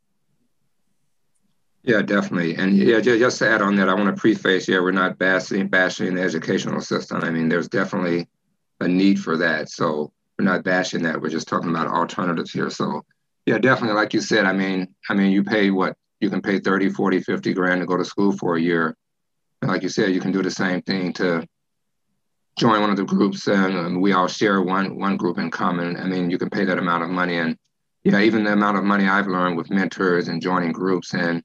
Yeah, 1.82 2.00
definitely. 2.00 2.56
And 2.56 2.76
yeah, 2.78 3.00
just 3.00 3.38
to 3.40 3.48
add 3.48 3.60
on 3.60 3.76
that, 3.76 3.90
I 3.90 3.94
want 3.94 4.14
to 4.14 4.18
preface, 4.18 4.66
yeah, 4.66 4.80
we're 4.80 4.90
not 4.90 5.18
bashing, 5.18 5.68
bashing 5.68 6.14
the 6.14 6.22
educational 6.22 6.80
system. 6.80 7.22
I 7.22 7.30
mean, 7.30 7.50
there's 7.50 7.68
definitely 7.68 8.26
a 8.80 8.88
need 8.88 9.20
for 9.20 9.36
that. 9.36 9.68
So 9.68 10.10
we're 10.38 10.46
not 10.46 10.64
bashing 10.64 11.02
that. 11.02 11.20
We're 11.20 11.28
just 11.28 11.46
talking 11.46 11.68
about 11.68 11.88
alternatives 11.88 12.52
here. 12.52 12.70
So 12.70 13.04
yeah, 13.44 13.58
definitely. 13.58 13.96
Like 13.96 14.14
you 14.14 14.22
said, 14.22 14.46
I 14.46 14.54
mean, 14.54 14.94
I 15.10 15.14
mean, 15.14 15.30
you 15.30 15.44
pay 15.44 15.70
what 15.70 15.94
you 16.20 16.30
can 16.30 16.40
pay 16.40 16.58
30, 16.58 16.88
40, 16.88 17.20
50 17.20 17.52
grand 17.52 17.80
to 17.82 17.86
go 17.86 17.98
to 17.98 18.04
school 18.04 18.32
for 18.32 18.56
a 18.56 18.60
year. 18.60 18.96
And 19.60 19.70
like 19.70 19.82
you 19.82 19.90
said, 19.90 20.14
you 20.14 20.20
can 20.20 20.32
do 20.32 20.42
the 20.42 20.50
same 20.50 20.80
thing 20.82 21.12
to 21.14 21.46
join 22.56 22.80
one 22.80 22.90
of 22.90 22.96
the 22.96 23.04
groups 23.04 23.48
and 23.48 24.00
we 24.00 24.12
all 24.12 24.28
share 24.28 24.62
one 24.62 24.98
one 24.98 25.16
group 25.16 25.38
in 25.38 25.50
common. 25.50 25.96
I 25.96 26.04
mean, 26.04 26.30
you 26.30 26.38
can 26.38 26.50
pay 26.50 26.64
that 26.64 26.78
amount 26.78 27.02
of 27.02 27.10
money, 27.10 27.38
and 27.38 27.56
yeah, 28.04 28.20
even 28.20 28.44
the 28.44 28.52
amount 28.52 28.76
of 28.76 28.84
money 28.84 29.08
I've 29.08 29.26
learned 29.26 29.56
with 29.56 29.70
mentors 29.70 30.28
and 30.28 30.40
joining 30.40 30.72
groups 30.72 31.14
in 31.14 31.42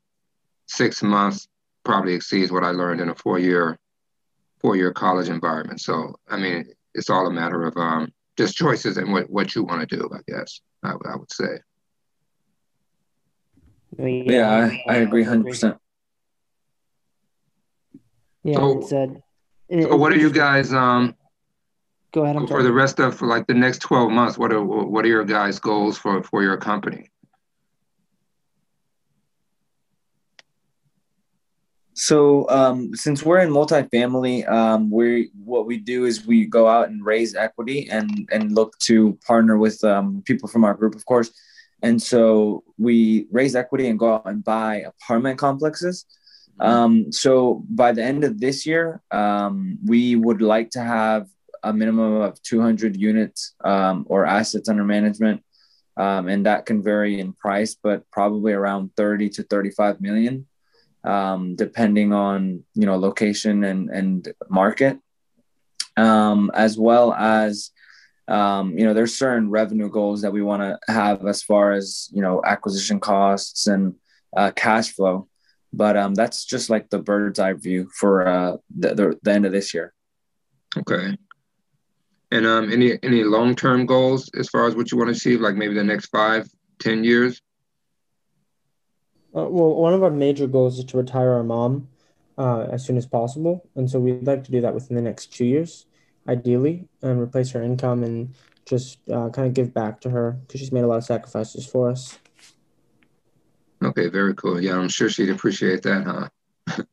six 0.68 1.02
months 1.02 1.48
probably 1.84 2.14
exceeds 2.14 2.52
what 2.52 2.64
I 2.64 2.72
learned 2.72 3.02
in 3.02 3.10
a 3.10 3.16
four 3.16 3.40
year 3.40 3.80
four 4.60 4.76
year 4.76 4.92
college 4.92 5.30
environment. 5.30 5.82
So 5.82 6.16
I 6.28 6.38
mean, 6.38 6.66
it's 6.94 7.10
all 7.10 7.26
a 7.28 7.32
matter 7.32 7.64
of 7.64 7.76
um, 7.78 8.14
just 8.38 8.56
choices 8.56 8.98
and 8.98 9.12
what 9.12 9.30
what 9.30 9.56
you 9.56 9.64
want 9.64 9.88
to 9.88 9.98
do. 9.98 10.10
I 10.14 10.20
guess 10.32 10.62
I, 10.84 10.92
I 10.92 11.16
would 11.16 11.32
say. 11.32 11.60
Yeah, 13.98 14.70
I, 14.88 14.94
I 14.94 14.98
agree, 14.98 15.24
hundred 15.24 15.48
percent. 15.48 15.78
Yeah, 18.44 18.56
so, 18.56 18.80
it's, 18.80 19.22
so 19.72 19.96
what 19.96 20.12
are 20.12 20.18
you 20.18 20.32
guys 20.32 20.74
um 20.74 21.16
go 22.12 22.24
ahead 22.24 22.36
I'm 22.36 22.48
for 22.48 22.64
the 22.64 22.72
rest 22.72 23.00
of 23.00 23.16
for 23.16 23.28
like 23.28 23.46
the 23.48 23.54
next 23.54 23.80
12 23.80 24.12
months 24.12 24.38
what 24.38 24.52
are 24.52 24.64
what 24.64 25.06
are 25.06 25.10
your 25.10 25.26
guys 25.26 25.60
goals 25.60 25.98
for 25.98 26.24
for 26.24 26.44
your 26.44 26.58
company? 26.58 27.10
So 31.94 32.50
um, 32.50 32.96
since 32.96 33.24
we're 33.24 33.40
in 33.40 33.50
multifamily 33.50 34.50
um, 34.50 34.90
we 34.90 35.32
what 35.44 35.66
we 35.66 35.78
do 35.78 36.06
is 36.06 36.26
we 36.26 36.46
go 36.46 36.66
out 36.66 36.88
and 36.88 37.06
raise 37.06 37.36
equity 37.36 37.90
and 37.90 38.28
and 38.32 38.56
look 38.56 38.78
to 38.80 39.20
partner 39.28 39.58
with 39.58 39.84
um, 39.84 40.24
people 40.26 40.48
from 40.48 40.64
our 40.64 40.74
group 40.74 40.96
of 40.96 41.06
course. 41.06 41.30
And 41.82 42.02
so 42.02 42.64
we 42.78 43.28
raise 43.32 43.56
equity 43.56 43.88
and 43.88 44.00
go 44.00 44.16
out 44.16 44.26
and 44.26 44.44
buy 44.44 44.78
apartment 44.78 45.38
complexes. 45.40 46.06
Um, 46.60 47.12
so 47.12 47.64
by 47.70 47.92
the 47.94 48.04
end 48.04 48.24
of 48.24 48.40
this 48.40 48.66
year, 48.66 49.02
um, 49.12 49.80
we 49.86 50.16
would 50.16 50.42
like 50.42 50.72
to 50.72 50.82
have 50.82 51.28
a 51.64 51.74
minimum 51.74 52.22
of 52.22 52.42
200 52.42 52.96
units 52.96 53.54
um, 53.64 54.06
or 54.10 54.26
assets 54.26 54.70
under 54.70 54.84
management. 54.84 55.44
Um, 55.98 56.30
and 56.30 56.46
that 56.46 56.66
can 56.66 56.82
vary 56.82 57.20
in 57.20 57.34
price, 57.34 57.76
but 57.76 58.10
probably 58.10 58.54
around 58.54 58.92
30 58.96 59.30
to 59.32 59.44
35 59.44 60.00
million, 60.00 60.48
um, 61.04 61.56
depending 61.56 62.14
on, 62.14 62.64
you 62.74 62.86
know, 62.86 62.96
location 62.96 63.66
and, 63.66 63.90
and 63.90 64.34
market, 64.50 64.98
um, 65.98 66.52
as 66.54 66.78
well 66.78 67.14
as, 67.14 67.72
you 68.30 68.86
know, 68.86 68.94
there's 68.94 69.18
certain 69.18 69.50
revenue 69.50 69.90
goals 69.90 70.22
that 70.22 70.32
we 70.32 70.42
want 70.42 70.62
to 70.62 70.80
have 70.92 71.26
as 71.26 71.44
far 71.44 71.74
as, 71.74 72.10
you 72.14 72.22
know, 72.22 72.42
acquisition 72.46 73.02
costs 73.02 73.68
and 73.68 73.96
uh, 74.38 74.52
cash 74.56 74.94
flow 74.94 75.28
but 75.72 75.98
um, 75.98 76.16
that's 76.16 76.46
just 76.46 76.70
like 76.70 76.90
the 76.90 77.00
bird's 77.00 77.40
eye 77.40 77.54
view 77.54 77.90
for 78.00 78.28
uh, 78.28 78.58
the, 78.76 78.96
the, 78.96 79.20
the 79.22 79.32
end 79.32 79.46
of 79.46 79.52
this 79.52 79.74
year. 79.74 79.94
Okay. 80.78 81.18
And 82.32 82.46
um, 82.46 82.72
any 82.72 83.00
any 83.02 83.24
long 83.24 83.56
term 83.56 83.86
goals 83.88 84.30
as 84.38 84.50
far 84.50 84.68
as 84.68 84.76
what 84.76 84.92
you 84.92 84.98
want 84.98 85.10
to 85.10 85.16
achieve, 85.16 85.42
like 85.42 85.56
maybe 85.56 85.74
the 85.74 85.84
next 85.84 86.08
five, 86.08 86.48
ten 86.80 87.04
years? 87.04 87.42
Uh, 89.36 89.46
well, 89.46 89.76
one 89.76 89.94
of 89.94 90.04
our 90.04 90.12
major 90.12 90.48
goals 90.48 90.78
is 90.78 90.86
to 90.86 90.98
retire 90.98 91.32
our 91.32 91.44
mom 91.44 91.88
uh, 92.38 92.68
as 92.72 92.86
soon 92.86 92.98
as 92.98 93.06
possible, 93.06 93.68
and 93.76 93.90
so 93.90 94.00
we'd 94.00 94.26
like 94.28 94.44
to 94.44 94.52
do 94.52 94.62
that 94.62 94.74
within 94.74 94.96
the 94.96 95.02
next 95.02 95.34
two 95.34 95.46
years, 95.46 95.88
ideally, 96.28 96.88
and 97.02 97.20
replace 97.20 97.52
her 97.52 97.64
income 97.64 98.04
and 98.04 98.36
just 98.66 99.00
uh, 99.10 99.30
kind 99.30 99.48
of 99.48 99.54
give 99.56 99.74
back 99.74 100.00
to 100.02 100.10
her 100.12 100.32
because 100.32 100.60
she's 100.60 100.72
made 100.72 100.84
a 100.84 100.88
lot 100.88 100.98
of 100.98 101.04
sacrifices 101.04 101.66
for 101.66 101.90
us. 101.90 102.20
Okay, 103.84 104.10
very 104.10 104.34
cool. 104.36 104.62
Yeah, 104.62 104.78
I'm 104.78 104.90
sure 104.90 105.10
she'd 105.10 105.30
appreciate 105.30 105.84
that, 105.84 106.04
huh? 106.04 106.84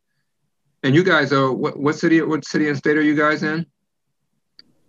and 0.83 0.94
you 0.94 1.03
guys 1.03 1.33
are 1.33 1.53
what, 1.53 1.79
what 1.79 1.96
city? 1.96 2.22
What 2.22 2.44
city 2.44 2.68
and 2.68 2.77
state 2.77 2.96
are 2.96 3.03
you 3.03 3.16
guys 3.16 3.42
in? 3.42 3.66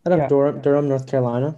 Out 0.05 0.13
of 0.13 0.19
yeah. 0.19 0.27
Durham, 0.27 0.61
Durham, 0.61 0.87
North 0.87 1.07
Carolina. 1.07 1.57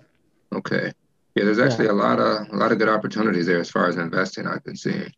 Okay. 0.53 0.91
Yeah, 1.35 1.43
there's 1.43 1.59
actually 1.59 1.85
yeah. 1.85 1.91
a 1.91 1.93
lot 1.93 2.19
of 2.19 2.47
a 2.49 2.55
lot 2.55 2.71
of 2.71 2.79
good 2.79 2.89
opportunities 2.89 3.45
there 3.45 3.59
as 3.59 3.69
far 3.69 3.87
as 3.87 3.97
investing. 3.97 4.47
I've 4.47 4.63
been 4.63 4.77
seeing. 4.77 5.11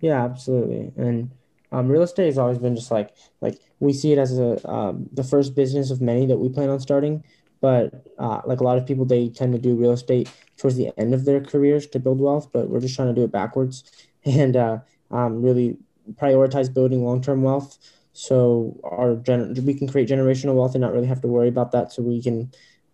Yeah, 0.00 0.24
absolutely, 0.24 0.92
and 0.96 1.30
um, 1.72 1.88
real 1.88 2.02
estate 2.02 2.26
has 2.26 2.38
always 2.38 2.58
been 2.58 2.74
just 2.76 2.90
like 2.90 3.14
like 3.40 3.60
we 3.80 3.92
see 3.92 4.12
it 4.12 4.18
as 4.18 4.38
a 4.38 4.68
um, 4.68 5.08
the 5.12 5.24
first 5.24 5.54
business 5.54 5.90
of 5.90 6.00
many 6.00 6.26
that 6.26 6.38
we 6.38 6.48
plan 6.48 6.70
on 6.70 6.80
starting. 6.80 7.24
But 7.60 8.06
uh, 8.18 8.42
like 8.44 8.60
a 8.60 8.64
lot 8.64 8.78
of 8.78 8.86
people, 8.86 9.04
they 9.04 9.28
tend 9.28 9.52
to 9.54 9.58
do 9.58 9.74
real 9.74 9.92
estate 9.92 10.30
towards 10.56 10.76
the 10.76 10.92
end 10.98 11.14
of 11.14 11.24
their 11.24 11.40
careers 11.40 11.86
to 11.88 11.98
build 11.98 12.20
wealth. 12.20 12.50
But 12.52 12.68
we're 12.68 12.80
just 12.80 12.94
trying 12.94 13.08
to 13.08 13.14
do 13.14 13.24
it 13.24 13.32
backwards 13.32 13.84
and 14.26 14.56
uh, 14.56 14.78
um, 15.10 15.42
really 15.42 15.78
prioritize 16.14 16.72
building 16.72 17.04
long 17.04 17.22
term 17.22 17.42
wealth. 17.42 17.78
So 18.12 18.80
our 18.84 19.16
gener- 19.16 19.58
we 19.60 19.74
can 19.74 19.88
create 19.88 20.08
generational 20.08 20.54
wealth 20.54 20.74
and 20.74 20.82
not 20.82 20.92
really 20.92 21.06
have 21.06 21.20
to 21.22 21.28
worry 21.28 21.48
about 21.48 21.72
that. 21.72 21.92
So 21.92 22.02
we 22.02 22.22
can 22.22 22.50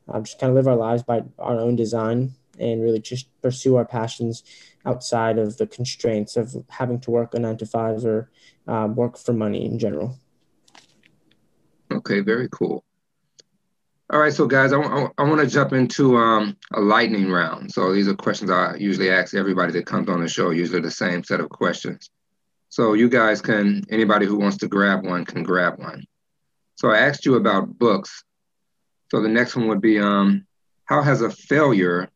uh, 0.09 0.21
just 0.21 0.39
kind 0.39 0.51
of 0.51 0.57
live 0.57 0.67
our 0.67 0.77
lives 0.77 1.03
by 1.03 1.23
our 1.39 1.59
own 1.59 1.77
design 1.77 2.33
and 2.59 2.83
really 2.83 3.01
just 3.01 3.29
pursue 3.41 3.77
our 3.77 3.85
passions 3.85 4.43
outside 4.85 5.39
of 5.39 5.57
the 5.59 5.67
constraints 5.67 6.37
of 6.37 6.55
having 6.69 7.01
to 7.01 7.11
work 7.11 7.35
a 7.35 7.39
nine 7.39 7.57
to 7.57 7.67
five 7.67 8.05
or 8.05 8.31
uh, 8.67 8.89
work 8.93 9.17
for 9.17 9.33
money 9.33 9.65
in 9.65 9.79
general. 9.79 10.19
Okay, 11.91 12.21
very 12.21 12.49
cool. 12.51 12.85
All 14.13 14.19
right, 14.19 14.33
so 14.33 14.47
guys, 14.47 14.75
I, 14.75 14.79
I, 14.79 15.09
I 15.17 15.23
want 15.23 15.41
to 15.41 15.47
jump 15.47 15.73
into 15.73 16.19
um, 16.19 16.55
a 16.75 16.81
lightning 16.81 17.31
round. 17.31 17.73
So 17.73 17.95
these 17.95 18.09
are 18.09 18.15
questions 18.15 18.51
I 18.51 18.77
usually 18.77 19.11
ask 19.11 19.35
everybody 19.35 19.73
that 19.73 19.87
comes 19.87 20.11
on 20.11 20.21
the 20.21 20.29
show, 20.29 20.51
usually 20.51 20.83
the 20.83 20.91
same 20.91 21.25
set 21.25 21.41
of 21.41 21.49
questions. 21.49 22.11
So 22.69 22.93
you 22.93 23.09
guys 23.09 23.41
can, 23.41 23.85
anybody 23.89 24.27
who 24.27 24.37
wants 24.37 24.59
to 24.59 24.69
grab 24.69 25.07
one 25.07 25.25
can 25.25 25.43
grab 25.43 25.79
one. 25.79 26.05
So 26.75 26.91
I 26.91 26.99
asked 26.99 27.25
you 27.25 27.37
about 27.37 27.79
books. 27.79 28.23
So 29.11 29.23
the 29.23 29.31
next 29.31 29.57
one 29.57 29.69
would 29.69 29.81
be, 29.81 29.99
um, 29.99 30.47
how 30.85 31.01
has 31.01 31.23
a 31.23 31.31
failure 31.31 32.11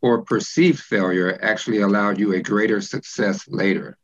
or 0.00 0.22
perceived 0.22 0.78
failure 0.78 1.36
actually 1.42 1.80
allowed 1.80 2.20
you 2.20 2.32
a 2.32 2.40
greater 2.40 2.80
success 2.80 3.48
later? 3.48 3.98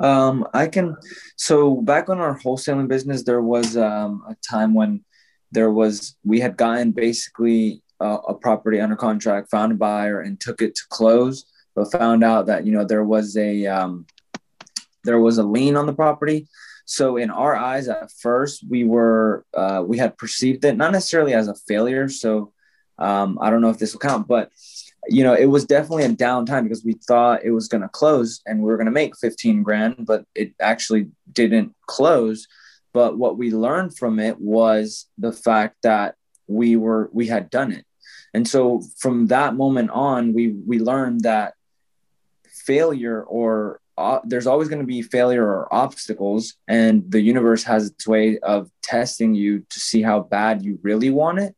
Um, 0.00 0.46
I 0.54 0.66
can. 0.66 0.96
So 1.36 1.76
back 1.76 2.08
on 2.08 2.18
our 2.18 2.38
wholesaling 2.38 2.88
business, 2.88 3.22
there 3.22 3.42
was 3.42 3.76
um, 3.76 4.24
a 4.28 4.34
time 4.36 4.74
when 4.74 5.04
there 5.52 5.70
was 5.70 6.16
we 6.24 6.40
had 6.40 6.56
gotten 6.56 6.92
basically 6.92 7.82
a, 8.00 8.14
a 8.28 8.34
property 8.34 8.80
under 8.80 8.96
contract, 8.96 9.50
found 9.50 9.72
a 9.72 9.74
buyer, 9.76 10.20
and 10.20 10.40
took 10.40 10.62
it 10.62 10.74
to 10.74 10.82
close, 10.88 11.44
but 11.74 11.92
found 11.92 12.24
out 12.24 12.46
that 12.46 12.64
you 12.64 12.72
know 12.72 12.84
there 12.84 13.04
was 13.04 13.36
a 13.36 13.66
um, 13.66 14.06
there 15.04 15.20
was 15.20 15.38
a 15.38 15.42
lien 15.42 15.76
on 15.76 15.86
the 15.86 15.92
property. 15.92 16.48
So 16.86 17.18
in 17.18 17.30
our 17.30 17.54
eyes, 17.54 17.86
at 17.86 18.10
first, 18.10 18.64
we 18.68 18.84
were 18.84 19.44
uh, 19.54 19.84
we 19.86 19.98
had 19.98 20.16
perceived 20.16 20.64
it 20.64 20.76
not 20.76 20.92
necessarily 20.92 21.34
as 21.34 21.46
a 21.46 21.54
failure. 21.54 22.08
So 22.08 22.52
um, 22.98 23.38
I 23.40 23.50
don't 23.50 23.60
know 23.60 23.70
if 23.70 23.78
this 23.78 23.92
will 23.92 24.00
count, 24.00 24.26
but 24.26 24.50
you 25.08 25.24
know, 25.24 25.34
it 25.34 25.46
was 25.46 25.64
definitely 25.64 26.04
a 26.04 26.10
downtime 26.10 26.64
because 26.64 26.84
we 26.84 26.92
thought 26.92 27.44
it 27.44 27.50
was 27.50 27.68
going 27.68 27.82
to 27.82 27.88
close 27.88 28.40
and 28.46 28.60
we 28.60 28.66
were 28.66 28.76
going 28.76 28.86
to 28.86 28.92
make 28.92 29.16
15 29.16 29.62
grand, 29.62 30.06
but 30.06 30.24
it 30.34 30.52
actually 30.60 31.08
didn't 31.32 31.74
close. 31.86 32.46
But 32.92 33.16
what 33.16 33.38
we 33.38 33.50
learned 33.50 33.96
from 33.96 34.18
it 34.18 34.40
was 34.40 35.06
the 35.16 35.32
fact 35.32 35.76
that 35.82 36.16
we 36.48 36.76
were, 36.76 37.08
we 37.12 37.28
had 37.28 37.50
done 37.50 37.72
it. 37.72 37.86
And 38.34 38.46
so 38.46 38.82
from 38.98 39.28
that 39.28 39.54
moment 39.54 39.90
on, 39.90 40.32
we, 40.32 40.48
we 40.48 40.78
learned 40.78 41.22
that 41.22 41.54
failure 42.46 43.22
or 43.22 43.80
uh, 43.96 44.20
there's 44.24 44.46
always 44.46 44.68
going 44.68 44.80
to 44.80 44.86
be 44.86 45.02
failure 45.02 45.44
or 45.44 45.72
obstacles 45.72 46.54
and 46.66 47.10
the 47.10 47.20
universe 47.20 47.64
has 47.64 47.90
its 47.90 48.06
way 48.06 48.38
of 48.38 48.70
testing 48.82 49.34
you 49.34 49.60
to 49.68 49.78
see 49.78 50.00
how 50.00 50.20
bad 50.20 50.64
you 50.64 50.78
really 50.82 51.10
want 51.10 51.38
it 51.38 51.54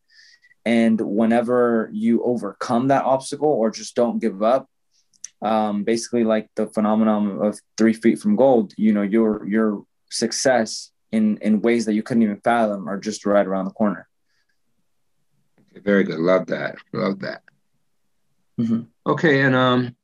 and 0.65 1.01
whenever 1.01 1.91
you 1.93 2.23
overcome 2.23 2.89
that 2.89 3.05
obstacle 3.05 3.49
or 3.49 3.71
just 3.71 3.95
don't 3.97 4.21
give 4.21 4.43
up, 4.43 4.69
um, 5.41 5.83
basically 5.83 6.25
like 6.25 6.49
the 6.55 6.67
phenomenon 6.69 7.45
of 7.45 7.59
three 7.77 7.93
feet 7.93 8.19
from 8.21 8.37
gold, 8.37 8.73
you 8.77 8.93
know, 8.93 9.03
your 9.03 9.47
your 9.47 9.85
success 10.11 10.93
in 11.11 11.39
in 11.39 11.63
ways 11.63 11.87
that 11.87 11.95
you 11.95 12.03
couldn't 12.03 12.23
even 12.23 12.41
fathom 12.41 12.89
are 12.89 12.99
just 12.99 13.27
right 13.27 13.47
around 13.47 13.65
the 13.65 13.73
corner. 13.73 14.09
Very 15.75 16.05
good. 16.05 16.19
Love 16.19 16.47
that. 16.47 16.77
Love 16.93 17.21
that. 17.21 17.43
Mm-hmm. 18.61 18.83
Okay, 19.07 19.41
and 19.41 19.57
um, 19.57 19.97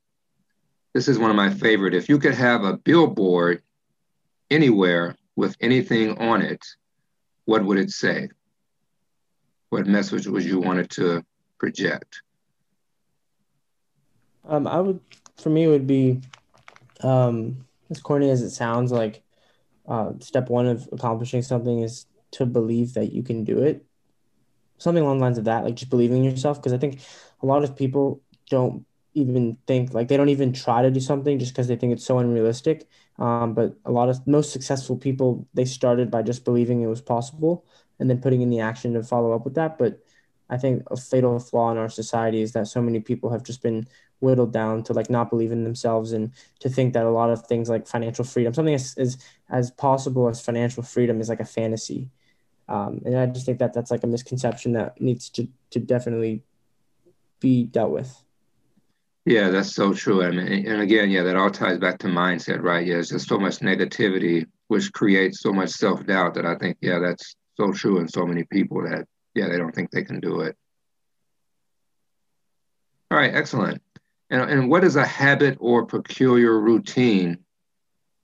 this 0.94 1.06
is 1.06 1.18
one 1.18 1.30
of 1.30 1.36
my 1.36 1.50
favorite. 1.50 1.94
If 1.94 2.08
you 2.08 2.18
could 2.18 2.34
have 2.34 2.64
a 2.64 2.76
billboard 2.76 3.62
anywhere 4.50 5.16
with 5.36 5.56
anything 5.60 6.18
on 6.18 6.42
it, 6.42 6.64
what 7.44 7.64
would 7.64 7.78
it 7.78 7.90
say? 7.90 8.28
What 9.70 9.86
message 9.86 10.26
would 10.26 10.44
you 10.44 10.60
wanted 10.60 10.90
to 10.90 11.24
project? 11.58 12.22
Um, 14.46 14.66
I 14.66 14.80
would, 14.80 15.00
for 15.36 15.50
me, 15.50 15.64
it 15.64 15.68
would 15.68 15.86
be, 15.86 16.20
um, 17.02 17.66
as 17.90 18.00
corny 18.00 18.30
as 18.30 18.42
it 18.42 18.50
sounds, 18.50 18.92
like 18.92 19.22
uh, 19.86 20.12
step 20.20 20.48
one 20.48 20.66
of 20.66 20.88
accomplishing 20.92 21.42
something 21.42 21.80
is 21.80 22.06
to 22.32 22.46
believe 22.46 22.94
that 22.94 23.12
you 23.12 23.22
can 23.22 23.44
do 23.44 23.58
it. 23.58 23.84
Something 24.78 25.02
along 25.02 25.18
the 25.18 25.24
lines 25.24 25.38
of 25.38 25.44
that, 25.44 25.64
like 25.64 25.74
just 25.74 25.90
believing 25.90 26.24
in 26.24 26.30
yourself. 26.30 26.58
Because 26.58 26.72
I 26.72 26.78
think 26.78 27.00
a 27.42 27.46
lot 27.46 27.64
of 27.64 27.76
people 27.76 28.22
don't 28.48 28.86
even 29.14 29.56
think 29.66 29.92
like 29.92 30.08
they 30.08 30.16
don't 30.16 30.28
even 30.28 30.52
try 30.52 30.82
to 30.82 30.90
do 30.90 31.00
something 31.00 31.38
just 31.38 31.52
because 31.52 31.66
they 31.66 31.76
think 31.76 31.92
it's 31.92 32.04
so 32.04 32.18
unrealistic. 32.18 32.86
Um, 33.18 33.52
but 33.54 33.74
a 33.84 33.90
lot 33.90 34.08
of 34.08 34.24
most 34.26 34.52
successful 34.52 34.96
people 34.96 35.46
they 35.54 35.64
started 35.64 36.10
by 36.10 36.22
just 36.22 36.44
believing 36.44 36.80
it 36.80 36.86
was 36.86 37.00
possible 37.02 37.64
and 37.98 38.08
then 38.08 38.20
putting 38.20 38.42
in 38.42 38.50
the 38.50 38.60
action 38.60 38.94
to 38.94 39.02
follow 39.02 39.32
up 39.32 39.44
with 39.44 39.54
that. 39.54 39.78
But 39.78 40.00
I 40.50 40.56
think 40.56 40.82
a 40.90 40.96
fatal 40.96 41.38
flaw 41.38 41.70
in 41.70 41.78
our 41.78 41.88
society 41.88 42.40
is 42.40 42.52
that 42.52 42.68
so 42.68 42.80
many 42.80 43.00
people 43.00 43.30
have 43.30 43.42
just 43.42 43.62
been 43.62 43.86
whittled 44.20 44.52
down 44.52 44.82
to 44.82 44.92
like 44.92 45.10
not 45.10 45.30
believe 45.30 45.52
in 45.52 45.64
themselves 45.64 46.12
and 46.12 46.32
to 46.60 46.68
think 46.68 46.92
that 46.94 47.04
a 47.04 47.10
lot 47.10 47.30
of 47.30 47.46
things 47.46 47.68
like 47.68 47.86
financial 47.86 48.24
freedom, 48.24 48.52
something 48.54 48.74
as 48.74 48.94
as, 48.96 49.18
as 49.50 49.70
possible 49.70 50.28
as 50.28 50.40
financial 50.40 50.82
freedom 50.82 51.20
is 51.20 51.28
like 51.28 51.40
a 51.40 51.44
fantasy. 51.44 52.10
Um, 52.68 53.00
and 53.04 53.16
I 53.16 53.26
just 53.26 53.46
think 53.46 53.58
that 53.60 53.72
that's 53.72 53.90
like 53.90 54.04
a 54.04 54.08
misconception 54.08 54.72
that 54.72 55.00
needs 55.00 55.30
to, 55.30 55.48
to 55.70 55.80
definitely 55.80 56.42
be 57.40 57.64
dealt 57.64 57.92
with. 57.92 58.22
Yeah, 59.24 59.50
that's 59.50 59.74
so 59.74 59.92
true. 59.92 60.28
Mean, 60.30 60.66
and 60.66 60.80
again, 60.80 61.10
yeah, 61.10 61.22
that 61.22 61.36
all 61.36 61.50
ties 61.50 61.78
back 61.78 61.98
to 61.98 62.06
mindset, 62.06 62.62
right? 62.62 62.86
Yeah, 62.86 62.94
there's 62.94 63.10
just 63.10 63.28
so 63.28 63.38
much 63.38 63.58
negativity, 63.58 64.46
which 64.68 64.92
creates 64.92 65.40
so 65.40 65.52
much 65.52 65.70
self 65.70 66.04
doubt 66.06 66.34
that 66.34 66.46
I 66.46 66.56
think, 66.56 66.78
yeah, 66.80 66.98
that's 66.98 67.36
so 67.58 67.72
true 67.72 67.98
in 67.98 68.08
so 68.08 68.26
many 68.26 68.44
people 68.44 68.82
that 68.82 69.06
yeah 69.34 69.48
they 69.48 69.56
don't 69.56 69.74
think 69.74 69.90
they 69.90 70.04
can 70.04 70.20
do 70.20 70.40
it 70.40 70.56
all 73.10 73.18
right 73.18 73.34
excellent 73.34 73.82
and, 74.30 74.42
and 74.42 74.70
what 74.70 74.84
is 74.84 74.96
a 74.96 75.06
habit 75.06 75.56
or 75.60 75.86
peculiar 75.86 76.58
routine 76.58 77.38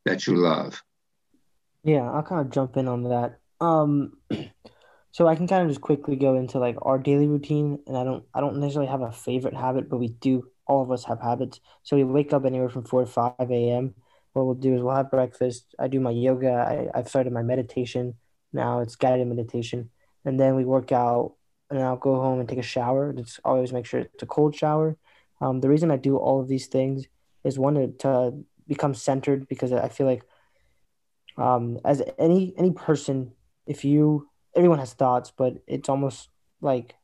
that 0.04 0.26
you 0.26 0.36
love 0.36 0.82
yeah 1.82 2.10
i'll 2.10 2.22
kind 2.22 2.40
of 2.40 2.50
jump 2.50 2.76
in 2.76 2.88
on 2.88 3.04
that 3.04 3.38
um 3.60 4.12
So 5.14 5.28
I 5.28 5.36
can 5.36 5.46
kind 5.46 5.62
of 5.62 5.68
just 5.68 5.80
quickly 5.80 6.16
go 6.16 6.34
into 6.34 6.58
like 6.58 6.76
our 6.82 6.98
daily 6.98 7.28
routine, 7.28 7.78
and 7.86 7.96
I 7.96 8.02
don't 8.02 8.24
I 8.34 8.40
don't 8.40 8.58
necessarily 8.58 8.90
have 8.90 9.00
a 9.00 9.12
favorite 9.12 9.54
habit, 9.54 9.88
but 9.88 9.98
we 9.98 10.08
do 10.08 10.48
all 10.66 10.82
of 10.82 10.90
us 10.90 11.04
have 11.04 11.20
habits. 11.20 11.60
So 11.84 11.94
we 11.94 12.02
wake 12.02 12.32
up 12.32 12.44
anywhere 12.44 12.68
from 12.68 12.84
four 12.84 13.04
to 13.04 13.06
five 13.06 13.34
a.m. 13.38 13.94
What 14.32 14.44
we'll 14.44 14.56
do 14.56 14.74
is 14.74 14.82
we'll 14.82 14.96
have 14.96 15.12
breakfast. 15.12 15.72
I 15.78 15.86
do 15.86 16.00
my 16.00 16.10
yoga. 16.10 16.50
I, 16.50 16.98
I've 16.98 17.08
started 17.08 17.32
my 17.32 17.42
meditation 17.42 18.14
now. 18.54 18.80
It's 18.80 18.96
guided 18.96 19.26
meditation, 19.26 19.90
and 20.24 20.38
then 20.38 20.56
we 20.56 20.64
work 20.64 20.92
out, 20.92 21.34
and 21.70 21.80
I'll 21.82 21.96
go 21.96 22.16
home 22.16 22.40
and 22.40 22.48
take 22.48 22.58
a 22.58 22.62
shower. 22.62 23.12
Just 23.12 23.40
always 23.44 23.72
make 23.72 23.86
sure 23.86 24.00
it's 24.00 24.22
a 24.22 24.26
cold 24.26 24.54
shower. 24.54 24.96
Um, 25.40 25.60
the 25.60 25.68
reason 25.68 25.90
I 25.90 25.96
do 25.96 26.16
all 26.16 26.40
of 26.40 26.48
these 26.48 26.66
things 26.66 27.06
is 27.42 27.58
one 27.58 27.74
to, 27.74 27.88
to 27.88 28.44
become 28.66 28.94
centered 28.94 29.46
because 29.48 29.72
I 29.72 29.88
feel 29.88 30.06
like 30.06 30.22
um, 31.36 31.78
as 31.84 32.02
any 32.18 32.54
any 32.56 32.72
person, 32.72 33.32
if 33.66 33.84
you 33.84 34.28
everyone 34.54 34.78
has 34.78 34.92
thoughts, 34.92 35.32
but 35.36 35.54
it's 35.66 35.88
almost 35.88 36.28
like 36.60 36.94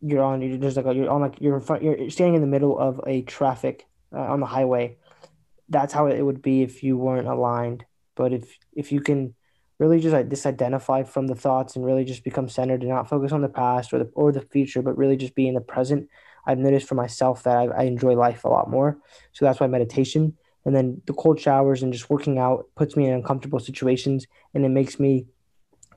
you're 0.00 0.22
on 0.22 0.40
you're 0.40 0.58
just 0.58 0.76
like 0.76 0.86
a, 0.86 0.94
you're 0.94 1.10
on 1.10 1.20
like 1.20 1.40
you're 1.40 1.56
in 1.56 1.60
front, 1.60 1.82
you're 1.82 2.10
standing 2.10 2.36
in 2.36 2.40
the 2.40 2.46
middle 2.46 2.78
of 2.78 3.00
a 3.06 3.22
traffic 3.22 3.86
uh, 4.12 4.20
on 4.20 4.40
the 4.40 4.46
highway. 4.46 4.96
That's 5.68 5.92
how 5.92 6.06
it 6.06 6.22
would 6.22 6.42
be 6.42 6.62
if 6.62 6.82
you 6.82 6.96
weren't 6.96 7.28
aligned. 7.28 7.84
But 8.16 8.32
if 8.32 8.58
if 8.72 8.92
you 8.92 9.00
can 9.00 9.34
really 9.80 9.98
just 9.98 10.12
like 10.12 10.28
disidentify 10.28 11.08
from 11.08 11.26
the 11.26 11.34
thoughts 11.34 11.74
and 11.74 11.84
really 11.84 12.04
just 12.04 12.22
become 12.22 12.48
centered 12.48 12.82
and 12.82 12.90
not 12.90 13.08
focus 13.08 13.32
on 13.32 13.40
the 13.40 13.48
past 13.48 13.92
or 13.92 13.98
the 13.98 14.10
or 14.14 14.30
the 14.30 14.42
future, 14.42 14.82
but 14.82 14.96
really 14.96 15.16
just 15.16 15.34
be 15.34 15.48
in 15.48 15.54
the 15.54 15.60
present. 15.60 16.08
I've 16.46 16.58
noticed 16.58 16.86
for 16.86 16.94
myself 16.94 17.42
that 17.42 17.56
I, 17.56 17.64
I 17.64 17.82
enjoy 17.82 18.14
life 18.14 18.44
a 18.44 18.48
lot 18.48 18.70
more. 18.70 18.98
So 19.32 19.44
that's 19.44 19.58
why 19.58 19.66
meditation 19.66 20.36
and 20.64 20.74
then 20.74 21.00
the 21.06 21.12
cold 21.12 21.40
showers 21.40 21.82
and 21.82 21.92
just 21.92 22.10
working 22.10 22.38
out 22.38 22.66
puts 22.76 22.96
me 22.96 23.06
in 23.06 23.14
uncomfortable 23.14 23.58
situations 23.58 24.26
and 24.54 24.64
it 24.64 24.68
makes 24.68 25.00
me 25.00 25.26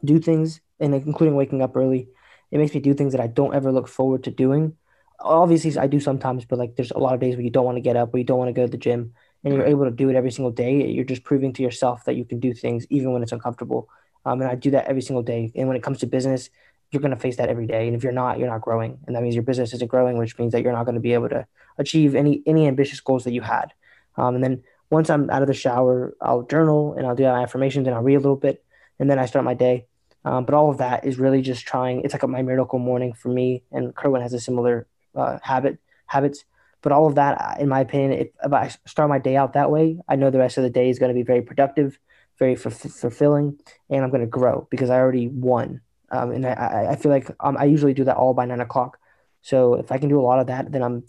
do 0.03 0.19
things 0.19 0.61
and 0.79 0.93
including 0.93 1.35
waking 1.35 1.61
up 1.61 1.75
early 1.75 2.07
it 2.51 2.57
makes 2.57 2.73
me 2.73 2.79
do 2.79 2.93
things 2.93 3.13
that 3.13 3.21
i 3.21 3.27
don't 3.27 3.55
ever 3.55 3.71
look 3.71 3.87
forward 3.87 4.23
to 4.23 4.31
doing 4.31 4.75
obviously 5.19 5.77
i 5.77 5.87
do 5.87 5.99
sometimes 5.99 6.45
but 6.45 6.59
like 6.59 6.75
there's 6.75 6.91
a 6.91 6.97
lot 6.97 7.13
of 7.13 7.19
days 7.19 7.35
where 7.35 7.43
you 7.43 7.51
don't 7.51 7.65
want 7.65 7.77
to 7.77 7.81
get 7.81 7.95
up 7.95 8.13
or 8.13 8.17
you 8.17 8.23
don't 8.23 8.39
want 8.39 8.49
to 8.49 8.53
go 8.53 8.65
to 8.65 8.71
the 8.71 8.77
gym 8.77 9.13
and 9.43 9.53
you're 9.53 9.65
able 9.65 9.85
to 9.85 9.91
do 9.91 10.09
it 10.09 10.15
every 10.15 10.31
single 10.31 10.51
day 10.51 10.87
you're 10.87 11.03
just 11.03 11.23
proving 11.23 11.53
to 11.53 11.61
yourself 11.61 12.05
that 12.05 12.15
you 12.15 12.25
can 12.25 12.39
do 12.39 12.53
things 12.53 12.85
even 12.89 13.11
when 13.11 13.23
it's 13.23 13.31
uncomfortable. 13.31 13.89
Um, 14.25 14.39
and 14.41 14.49
i 14.49 14.55
do 14.55 14.71
that 14.71 14.85
every 14.85 15.01
single 15.01 15.23
day. 15.23 15.51
And 15.55 15.67
when 15.67 15.77
it 15.77 15.83
comes 15.83 15.99
to 15.99 16.07
business 16.07 16.49
you're 16.91 17.01
going 17.01 17.11
to 17.11 17.19
face 17.19 17.37
that 17.37 17.49
every 17.49 17.65
day. 17.65 17.87
And 17.87 17.95
if 17.95 18.03
you're 18.03 18.11
not 18.13 18.39
you're 18.39 18.49
not 18.49 18.61
growing. 18.61 18.99
And 19.05 19.15
that 19.15 19.23
means 19.23 19.35
your 19.35 19.43
business 19.43 19.73
isn't 19.73 19.87
growing 19.87 20.17
which 20.17 20.37
means 20.37 20.51
that 20.53 20.61
you're 20.63 20.73
not 20.73 20.85
going 20.85 20.95
to 20.95 21.01
be 21.01 21.13
able 21.13 21.29
to 21.29 21.47
achieve 21.77 22.15
any 22.15 22.41
any 22.45 22.67
ambitious 22.67 22.99
goals 22.99 23.23
that 23.25 23.33
you 23.33 23.41
had. 23.41 23.73
Um, 24.15 24.35
and 24.35 24.43
then 24.43 24.63
once 24.93 25.09
I'm 25.09 25.29
out 25.31 25.41
of 25.41 25.47
the 25.47 25.53
shower, 25.55 26.15
I'll 26.21 26.43
journal 26.43 26.93
and 26.93 27.07
I'll 27.07 27.15
do 27.15 27.23
my 27.23 27.41
affirmations 27.41 27.87
and 27.87 27.95
I'll 27.95 28.03
read 28.03 28.15
a 28.15 28.19
little 28.19 28.35
bit, 28.35 28.63
and 28.99 29.09
then 29.09 29.19
I 29.19 29.25
start 29.25 29.43
my 29.43 29.55
day. 29.55 29.87
Um, 30.23 30.45
but 30.45 30.55
all 30.55 30.69
of 30.69 30.77
that 30.77 31.03
is 31.05 31.17
really 31.17 31.41
just 31.41 31.65
trying. 31.65 32.01
It's 32.01 32.13
like 32.13 32.23
a, 32.23 32.27
my 32.27 32.43
miracle 32.43 32.79
morning 32.79 33.11
for 33.13 33.29
me, 33.29 33.63
and 33.71 33.93
Kerwin 33.95 34.21
has 34.21 34.33
a 34.33 34.39
similar 34.39 34.87
uh, 35.15 35.39
habit 35.41 35.79
habits. 36.05 36.45
But 36.83 36.91
all 36.91 37.07
of 37.07 37.15
that, 37.15 37.59
in 37.59 37.69
my 37.69 37.79
opinion, 37.79 38.11
if, 38.11 38.27
if, 38.43 38.53
I 38.53 38.67
start 38.85 39.09
my 39.09 39.17
day 39.17 39.37
out 39.37 39.53
that 39.53 39.71
way, 39.71 39.99
I 40.07 40.17
know 40.17 40.29
the 40.29 40.37
rest 40.37 40.57
of 40.57 40.63
the 40.63 40.69
day 40.69 40.89
is 40.89 40.99
going 40.99 41.09
to 41.09 41.15
be 41.15 41.23
very 41.23 41.41
productive, 41.41 41.97
very 42.37 42.53
f- 42.53 42.73
fulfilling, 42.73 43.57
and 43.89 44.03
I'm 44.03 44.11
going 44.11 44.21
to 44.21 44.27
grow 44.27 44.67
because 44.69 44.89
I 44.89 44.99
already 44.99 45.29
won. 45.29 45.81
Um, 46.11 46.31
and 46.31 46.45
I, 46.45 46.89
I 46.91 46.95
feel 46.97 47.11
like 47.11 47.31
um, 47.39 47.57
I 47.57 47.63
usually 47.63 47.93
do 47.93 48.03
that 48.03 48.17
all 48.17 48.33
by 48.33 48.45
nine 48.45 48.59
o'clock. 48.59 48.99
So 49.41 49.75
if 49.75 49.91
I 49.91 49.97
can 49.97 50.09
do 50.09 50.19
a 50.19 50.21
lot 50.21 50.39
of 50.39 50.47
that, 50.47 50.71
then 50.71 50.83
I'm. 50.83 51.03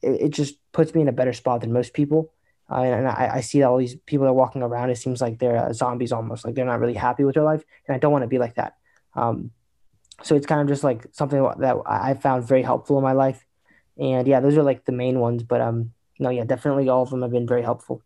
It, 0.00 0.22
it 0.22 0.30
just 0.30 0.56
puts 0.72 0.94
me 0.94 1.02
in 1.02 1.08
a 1.08 1.12
better 1.12 1.34
spot 1.34 1.60
than 1.60 1.72
most 1.72 1.92
people. 1.92 2.32
Uh, 2.70 2.82
and 2.82 3.08
I, 3.08 3.30
I, 3.36 3.40
see 3.40 3.62
all 3.62 3.78
these 3.78 3.96
people 4.06 4.24
that 4.24 4.30
are 4.30 4.34
walking 4.34 4.62
around. 4.62 4.90
It 4.90 4.96
seems 4.96 5.22
like 5.22 5.38
they're 5.38 5.56
uh, 5.56 5.72
zombies 5.72 6.12
almost, 6.12 6.44
like 6.44 6.54
they're 6.54 6.66
not 6.66 6.80
really 6.80 6.94
happy 6.94 7.24
with 7.24 7.34
their 7.34 7.44
life. 7.44 7.64
And 7.86 7.94
I 7.94 7.98
don't 7.98 8.12
want 8.12 8.24
to 8.24 8.28
be 8.28 8.38
like 8.38 8.56
that. 8.56 8.76
Um, 9.14 9.52
so 10.22 10.36
it's 10.36 10.46
kind 10.46 10.60
of 10.60 10.68
just 10.68 10.84
like 10.84 11.06
something 11.12 11.42
that 11.58 11.76
I 11.86 12.12
found 12.14 12.46
very 12.46 12.62
helpful 12.62 12.98
in 12.98 13.04
my 13.04 13.12
life. 13.12 13.46
And 13.98 14.26
yeah, 14.26 14.40
those 14.40 14.56
are 14.56 14.62
like 14.62 14.84
the 14.84 14.92
main 14.92 15.18
ones. 15.20 15.42
But 15.42 15.60
um, 15.60 15.92
no, 16.18 16.30
yeah, 16.30 16.44
definitely 16.44 16.88
all 16.88 17.02
of 17.02 17.10
them 17.10 17.22
have 17.22 17.32
been 17.32 17.46
very 17.46 17.62
helpful. 17.62 18.02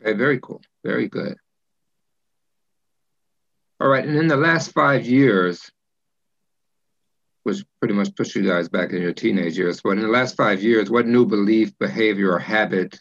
Okay, 0.00 0.12
very 0.12 0.38
cool. 0.40 0.62
Very 0.84 1.08
good. 1.08 1.36
All 3.80 3.88
right, 3.88 4.04
and 4.04 4.16
in 4.16 4.28
the 4.28 4.36
last 4.36 4.72
five 4.72 5.04
years, 5.04 5.70
which 7.42 7.64
pretty 7.80 7.94
much 7.94 8.14
pushed 8.16 8.34
you 8.34 8.46
guys 8.46 8.68
back 8.68 8.92
in 8.92 9.02
your 9.02 9.12
teenage 9.12 9.58
years, 9.58 9.80
but 9.82 9.90
in 9.90 10.00
the 10.00 10.08
last 10.08 10.36
five 10.36 10.62
years, 10.62 10.90
what 10.90 11.06
new 11.06 11.26
belief, 11.26 11.76
behavior, 11.78 12.32
or 12.32 12.38
habit 12.38 12.98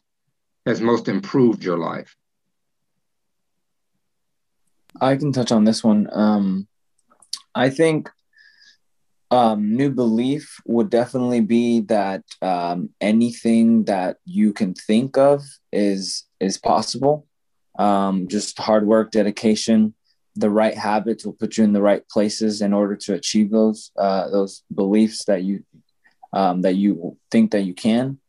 has 0.66 0.82
most 0.82 1.08
improved 1.08 1.64
your 1.64 1.78
life? 1.78 2.16
I 5.00 5.16
can 5.16 5.32
touch 5.32 5.52
on 5.52 5.64
this 5.64 5.84
one. 5.84 6.10
Um, 6.12 6.68
I 7.56 7.70
think 7.70 8.10
um, 9.34 9.76
new 9.76 9.90
belief 9.90 10.58
would 10.68 10.92
definitely 10.92 11.42
be 11.42 11.80
that 11.82 12.24
um, 12.44 12.90
anything 13.02 13.86
that 13.86 14.18
you 14.26 14.54
can 14.54 14.76
think 14.76 15.18
of 15.18 15.42
is 15.72 16.26
is 16.40 16.60
possible. 16.60 17.26
Um, 17.80 18.28
just 18.28 18.60
hard 18.60 18.86
work, 18.86 19.10
dedication, 19.10 19.96
the 20.36 20.52
right 20.52 20.78
habits 20.78 21.26
will 21.26 21.34
put 21.34 21.58
you 21.58 21.64
in 21.64 21.74
the 21.74 21.82
right 21.82 22.08
places 22.10 22.62
in 22.62 22.74
order 22.74 22.96
to 22.96 23.16
achieve 23.16 23.50
those 23.50 23.90
uh, 23.98 24.30
those 24.30 24.64
beliefs 24.74 25.26
that 25.26 25.42
you 25.42 25.64
um, 26.32 26.62
that 26.62 26.76
you 26.76 27.18
think 27.32 27.52
that 27.52 27.62
you 27.62 27.74
can 27.74 28.20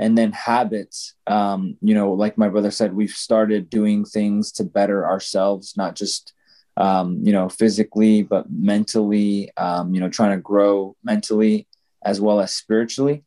and 0.00 0.18
then 0.18 0.32
habits 0.32 1.14
um, 1.28 1.76
you 1.80 1.94
know 1.94 2.12
like 2.12 2.36
my 2.36 2.48
brother 2.48 2.72
said 2.72 2.92
we've 2.92 3.10
started 3.10 3.70
doing 3.70 4.04
things 4.04 4.50
to 4.50 4.64
better 4.64 5.06
ourselves 5.06 5.76
not 5.76 5.94
just 5.94 6.32
um, 6.80 7.20
you 7.22 7.32
know 7.32 7.48
physically 7.48 8.22
but 8.22 8.50
mentally 8.50 9.52
um, 9.56 9.94
you 9.94 10.00
know 10.00 10.08
trying 10.08 10.30
to 10.30 10.42
grow 10.42 10.96
mentally 11.04 11.68
as 12.02 12.20
well 12.20 12.40
as 12.40 12.54
spiritually. 12.54 13.22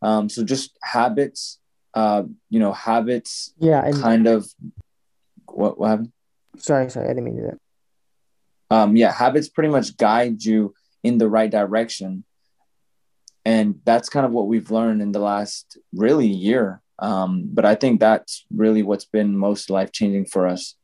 Um, 0.00 0.28
so 0.28 0.44
just 0.44 0.78
habits 0.82 1.58
uh, 1.94 2.22
you 2.48 2.60
know 2.60 2.72
habits 2.72 3.52
yeah 3.58 3.84
and 3.84 4.00
kind 4.00 4.26
of 4.26 4.48
what, 5.46 5.78
what 5.78 5.88
happened? 5.88 6.12
Sorry 6.56 6.88
sorry 6.90 7.06
i 7.06 7.08
didn't 7.08 7.24
mean 7.24 7.36
to 7.36 7.42
do 7.42 7.48
that. 7.48 8.76
Um, 8.76 8.96
yeah 8.96 9.12
habits 9.12 9.48
pretty 9.48 9.70
much 9.70 9.96
guide 9.96 10.42
you 10.44 10.74
in 11.02 11.18
the 11.18 11.28
right 11.28 11.50
direction. 11.50 12.24
And 13.44 13.80
that's 13.84 14.08
kind 14.08 14.24
of 14.24 14.30
what 14.30 14.46
we've 14.46 14.70
learned 14.70 15.02
in 15.02 15.10
the 15.10 15.18
last 15.18 15.76
really 15.92 16.28
year. 16.28 16.80
Um, 17.00 17.48
but 17.52 17.64
i 17.64 17.74
think 17.74 17.98
that's 17.98 18.44
really 18.54 18.84
what's 18.84 19.06
been 19.06 19.36
most 19.36 19.70
life 19.70 19.90
changing 19.90 20.26
for 20.26 20.46
us 20.46 20.76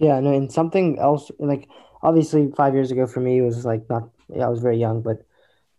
yeah 0.00 0.18
no 0.20 0.32
and 0.32 0.52
something 0.52 0.98
else 0.98 1.30
like 1.38 1.68
obviously 2.02 2.50
five 2.56 2.74
years 2.74 2.90
ago 2.90 3.06
for 3.06 3.20
me 3.20 3.40
was 3.42 3.64
like 3.64 3.88
not 3.88 4.08
yeah, 4.28 4.46
i 4.46 4.48
was 4.48 4.60
very 4.60 4.78
young 4.78 5.02
but 5.02 5.24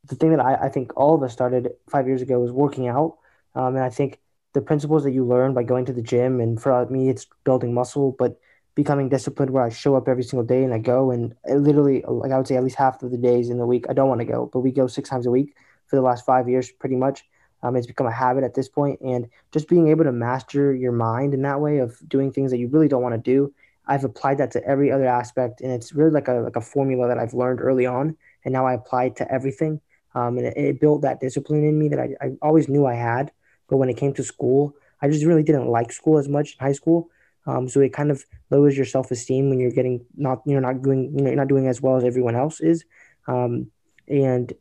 the 0.06 0.16
thing 0.16 0.32
that 0.32 0.40
I, 0.40 0.56
I 0.66 0.70
think 0.70 0.92
all 0.98 1.16
of 1.16 1.24
us 1.24 1.34
started 1.34 1.70
five 1.90 2.08
years 2.08 2.22
ago 2.22 2.40
was 2.40 2.52
working 2.52 2.88
out 2.88 3.18
um, 3.56 3.76
and 3.76 3.84
i 3.84 3.90
think 3.90 4.20
the 4.54 4.62
principles 4.62 5.04
that 5.04 5.12
you 5.12 5.26
learn 5.26 5.54
by 5.54 5.64
going 5.64 5.86
to 5.86 5.94
the 5.94 6.02
gym 6.02 6.40
and 6.40 6.62
for 6.62 6.86
me 6.88 7.10
it's 7.10 7.28
building 7.44 7.74
muscle 7.74 8.16
but 8.18 8.40
becoming 8.76 9.10
disciplined 9.10 9.52
where 9.52 9.64
I 9.64 9.70
show 9.70 9.96
up 9.96 10.08
every 10.08 10.24
single 10.24 10.46
day 10.46 10.64
and 10.64 10.74
I 10.74 10.78
go 10.80 11.12
and 11.12 11.36
literally 11.48 12.04
like 12.08 12.32
I 12.32 12.38
would 12.38 12.48
say 12.48 12.56
at 12.56 12.64
least 12.64 12.78
half 12.78 13.04
of 13.04 13.12
the 13.12 13.18
days 13.18 13.50
in 13.50 13.58
the 13.58 13.66
week 13.66 13.86
I 13.90 13.94
don't 13.94 14.08
want 14.10 14.22
to 14.22 14.26
go, 14.26 14.50
but 14.52 14.62
we 14.62 14.72
go 14.72 14.88
six 14.88 15.10
times 15.10 15.26
a 15.26 15.32
week 15.32 15.56
for 15.88 15.98
the 15.98 16.02
last 16.02 16.26
five 16.26 16.48
years 16.48 16.72
pretty 16.72 16.96
much. 16.96 17.26
Um, 17.64 17.76
it's 17.76 17.86
become 17.86 18.08
a 18.08 18.12
habit 18.12 18.44
at 18.44 18.56
this 18.56 18.68
point, 18.68 19.00
and 19.02 19.28
just 19.52 19.70
being 19.70 19.90
able 19.90 20.04
to 20.06 20.12
master 20.12 20.74
your 20.74 20.94
mind 20.94 21.36
in 21.36 21.44
that 21.44 21.62
way 21.62 21.78
of 21.78 21.96
doing 22.10 22.32
things 22.32 22.50
that 22.50 22.58
you 22.58 22.68
really 22.70 22.88
don't 22.88 23.04
want 23.04 23.14
to 23.14 23.22
do. 23.22 23.54
I've 23.88 24.04
applied 24.04 24.38
that 24.38 24.52
to 24.52 24.64
every 24.66 24.92
other 24.92 25.08
aspect, 25.08 25.62
and 25.62 25.72
it's 25.72 25.94
really 25.94 26.12
like 26.12 26.28
a 26.28 26.34
like 26.34 26.56
a 26.56 26.62
formula 26.62 27.08
that 27.08 27.18
I've 27.18 27.34
learned 27.34 27.62
early 27.62 27.86
on, 27.86 28.16
and 28.46 28.54
now 28.54 28.66
I 28.66 28.74
apply 28.74 29.06
it 29.06 29.16
to 29.18 29.32
everything. 29.32 29.82
Um, 30.14 30.38
and 30.38 30.48
it, 30.48 30.58
it 30.58 30.80
built 30.82 31.02
that 31.04 31.20
discipline 31.20 31.64
in 31.64 31.80
me 31.80 31.88
that 31.90 32.00
I, 32.00 32.10
I 32.22 32.32
always 32.42 32.68
knew 32.68 32.86
I 32.86 32.96
had, 32.96 33.32
but 33.70 33.78
when 33.78 33.90
it 33.90 33.98
came 33.98 34.14
to 34.16 34.24
school, 34.24 34.76
I 35.02 35.08
just 35.08 35.26
really 35.26 35.44
didn't 35.44 35.68
like 35.68 35.92
school 35.92 36.18
as 36.18 36.28
much 36.28 36.54
in 36.54 36.66
high 36.66 36.74
school. 36.74 37.10
Um, 37.48 37.68
so 37.68 37.80
it 37.80 37.94
kind 37.94 38.12
of 38.12 38.24
lowers 38.52 38.76
your 38.76 38.86
self 38.86 39.10
esteem 39.10 39.50
when 39.50 39.60
you're 39.60 39.72
getting 39.72 40.06
not 40.16 40.42
you're 40.46 40.62
not 40.62 40.82
doing 40.82 41.12
you 41.16 41.24
know 41.24 41.30
you're 41.30 41.38
not 41.38 41.48
doing 41.48 41.68
as 41.68 41.82
well 41.82 41.98
as 41.98 42.04
everyone 42.04 42.36
else 42.36 42.60
is, 42.60 42.86
um, 43.28 43.72
and 44.08 44.54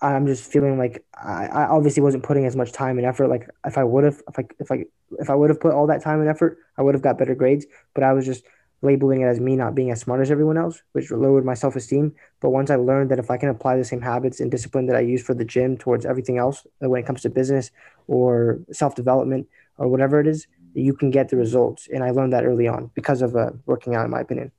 I'm 0.00 0.26
just 0.26 0.50
feeling 0.50 0.78
like 0.78 1.04
I, 1.14 1.46
I 1.46 1.66
obviously 1.68 2.02
wasn't 2.02 2.24
putting 2.24 2.44
as 2.44 2.56
much 2.56 2.72
time 2.72 2.98
and 2.98 3.06
effort. 3.06 3.28
Like 3.28 3.48
if 3.64 3.78
I 3.78 3.84
would 3.84 4.04
have 4.04 4.20
if 4.28 4.38
I 4.38 4.44
if 4.58 4.72
I 4.72 4.84
if 5.20 5.30
I 5.30 5.34
would 5.34 5.50
have 5.50 5.60
put 5.60 5.74
all 5.74 5.86
that 5.86 6.02
time 6.02 6.20
and 6.20 6.28
effort, 6.28 6.58
I 6.76 6.82
would 6.82 6.94
have 6.94 7.02
got 7.02 7.18
better 7.18 7.34
grades. 7.34 7.66
But 7.94 8.02
I 8.02 8.12
was 8.12 8.26
just 8.26 8.44
labeling 8.82 9.22
it 9.22 9.26
as 9.26 9.40
me 9.40 9.56
not 9.56 9.74
being 9.74 9.90
as 9.90 10.00
smart 10.00 10.20
as 10.20 10.30
everyone 10.30 10.58
else, 10.58 10.82
which 10.92 11.10
lowered 11.10 11.44
my 11.44 11.54
self 11.54 11.76
esteem. 11.76 12.14
But 12.40 12.50
once 12.50 12.70
I 12.70 12.76
learned 12.76 13.10
that 13.10 13.18
if 13.18 13.30
I 13.30 13.36
can 13.36 13.48
apply 13.48 13.76
the 13.76 13.84
same 13.84 14.00
habits 14.00 14.40
and 14.40 14.50
discipline 14.50 14.86
that 14.86 14.96
I 14.96 15.00
use 15.00 15.22
for 15.22 15.34
the 15.34 15.44
gym 15.44 15.76
towards 15.78 16.04
everything 16.04 16.38
else, 16.38 16.66
when 16.78 17.00
it 17.00 17.06
comes 17.06 17.22
to 17.22 17.30
business 17.30 17.70
or 18.08 18.58
self 18.72 18.94
development 18.94 19.48
or 19.78 19.88
whatever 19.88 20.20
it 20.20 20.26
is, 20.26 20.46
you 20.74 20.94
can 20.94 21.10
get 21.10 21.28
the 21.28 21.36
results. 21.36 21.88
And 21.92 22.02
I 22.02 22.10
learned 22.10 22.32
that 22.32 22.44
early 22.44 22.66
on 22.68 22.90
because 22.94 23.22
of 23.22 23.36
uh, 23.36 23.52
working 23.66 23.94
out, 23.94 24.04
in 24.04 24.10
my 24.10 24.20
opinion. 24.20 24.52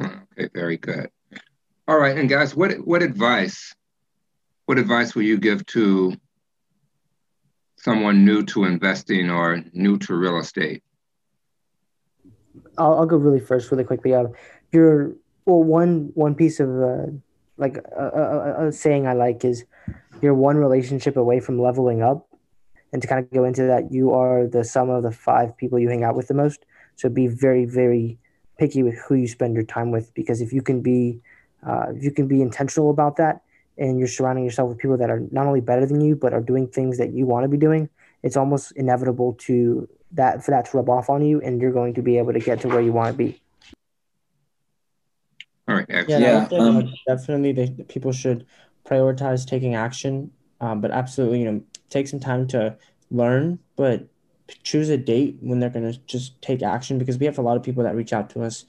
Okay, 0.00 0.48
very 0.54 0.76
good. 0.76 1.10
All 1.88 1.98
right, 1.98 2.16
and 2.16 2.28
guys, 2.28 2.54
what 2.54 2.72
what 2.86 3.02
advice, 3.02 3.74
what 4.66 4.78
advice 4.78 5.14
will 5.14 5.22
you 5.22 5.38
give 5.38 5.64
to 5.66 6.14
someone 7.76 8.24
new 8.24 8.44
to 8.44 8.64
investing 8.64 9.28
or 9.30 9.62
new 9.72 9.98
to 9.98 10.14
real 10.14 10.38
estate? 10.38 10.82
I'll, 12.78 12.94
I'll 12.98 13.06
go 13.06 13.16
really 13.16 13.40
first, 13.40 13.70
really 13.70 13.84
quickly. 13.84 14.14
Uh, 14.14 14.28
you're 14.72 15.12
well, 15.46 15.62
one 15.62 16.10
one 16.14 16.34
piece 16.34 16.60
of 16.60 16.68
uh, 16.68 17.06
like 17.56 17.76
a, 17.76 18.06
a, 18.06 18.68
a 18.68 18.72
saying 18.72 19.06
I 19.06 19.12
like 19.12 19.44
is 19.44 19.64
you're 20.20 20.34
one 20.34 20.56
relationship 20.56 21.16
away 21.16 21.40
from 21.40 21.60
leveling 21.60 22.02
up. 22.02 22.28
And 22.92 23.00
to 23.00 23.08
kind 23.08 23.24
of 23.24 23.30
go 23.32 23.44
into 23.44 23.62
that, 23.62 23.90
you 23.90 24.12
are 24.12 24.46
the 24.46 24.64
sum 24.64 24.90
of 24.90 25.02
the 25.02 25.10
five 25.10 25.56
people 25.56 25.78
you 25.78 25.88
hang 25.88 26.04
out 26.04 26.14
with 26.14 26.28
the 26.28 26.34
most. 26.34 26.66
So 26.96 27.08
be 27.08 27.26
very, 27.26 27.64
very 27.64 28.18
picky 28.58 28.82
with 28.82 28.98
who 28.98 29.14
you 29.14 29.26
spend 29.26 29.54
your 29.54 29.64
time 29.64 29.90
with, 29.90 30.12
because 30.12 30.42
if 30.42 30.52
you 30.52 30.60
can 30.60 30.82
be, 30.82 31.20
uh, 31.66 31.86
if 31.96 32.04
you 32.04 32.10
can 32.10 32.28
be 32.28 32.42
intentional 32.42 32.90
about 32.90 33.16
that, 33.16 33.40
and 33.78 33.98
you're 33.98 34.08
surrounding 34.08 34.44
yourself 34.44 34.68
with 34.68 34.78
people 34.78 34.98
that 34.98 35.08
are 35.08 35.22
not 35.30 35.46
only 35.46 35.62
better 35.62 35.86
than 35.86 36.02
you 36.02 36.14
but 36.14 36.34
are 36.34 36.42
doing 36.42 36.68
things 36.68 36.98
that 36.98 37.14
you 37.14 37.24
want 37.24 37.44
to 37.44 37.48
be 37.48 37.56
doing, 37.56 37.88
it's 38.22 38.36
almost 38.36 38.72
inevitable 38.72 39.32
to 39.40 39.88
that 40.12 40.44
for 40.44 40.50
that 40.50 40.66
to 40.66 40.76
rub 40.76 40.88
off 40.88 41.10
on 41.10 41.24
you, 41.24 41.40
and 41.40 41.60
you're 41.60 41.72
going 41.72 41.94
to 41.94 42.02
be 42.02 42.18
able 42.18 42.32
to 42.32 42.40
get 42.40 42.60
to 42.60 42.68
where 42.68 42.80
you 42.80 42.92
want 42.92 43.12
to 43.12 43.18
be. 43.18 43.40
All 45.68 45.76
right. 45.76 45.86
Yeah, 46.08 46.18
Yeah, 46.18 46.48
um, 46.58 46.80
think 46.80 46.90
definitely 47.06 47.52
they, 47.52 47.70
people 47.84 48.12
should 48.12 48.46
prioritize 48.84 49.46
taking 49.46 49.74
action, 49.74 50.30
um, 50.60 50.80
but 50.80 50.90
absolutely, 50.90 51.40
you 51.40 51.50
know, 51.50 51.62
take 51.88 52.08
some 52.08 52.20
time 52.20 52.46
to 52.48 52.76
learn, 53.10 53.58
but 53.76 54.08
choose 54.64 54.88
a 54.88 54.96
date 54.96 55.38
when 55.40 55.60
they're 55.60 55.70
going 55.70 55.90
to 55.90 55.98
just 56.00 56.40
take 56.42 56.62
action 56.62 56.98
because 56.98 57.18
we 57.18 57.26
have 57.26 57.38
a 57.38 57.42
lot 57.42 57.56
of 57.56 57.62
people 57.62 57.84
that 57.84 57.94
reach 57.94 58.12
out 58.12 58.28
to 58.30 58.42
us 58.42 58.64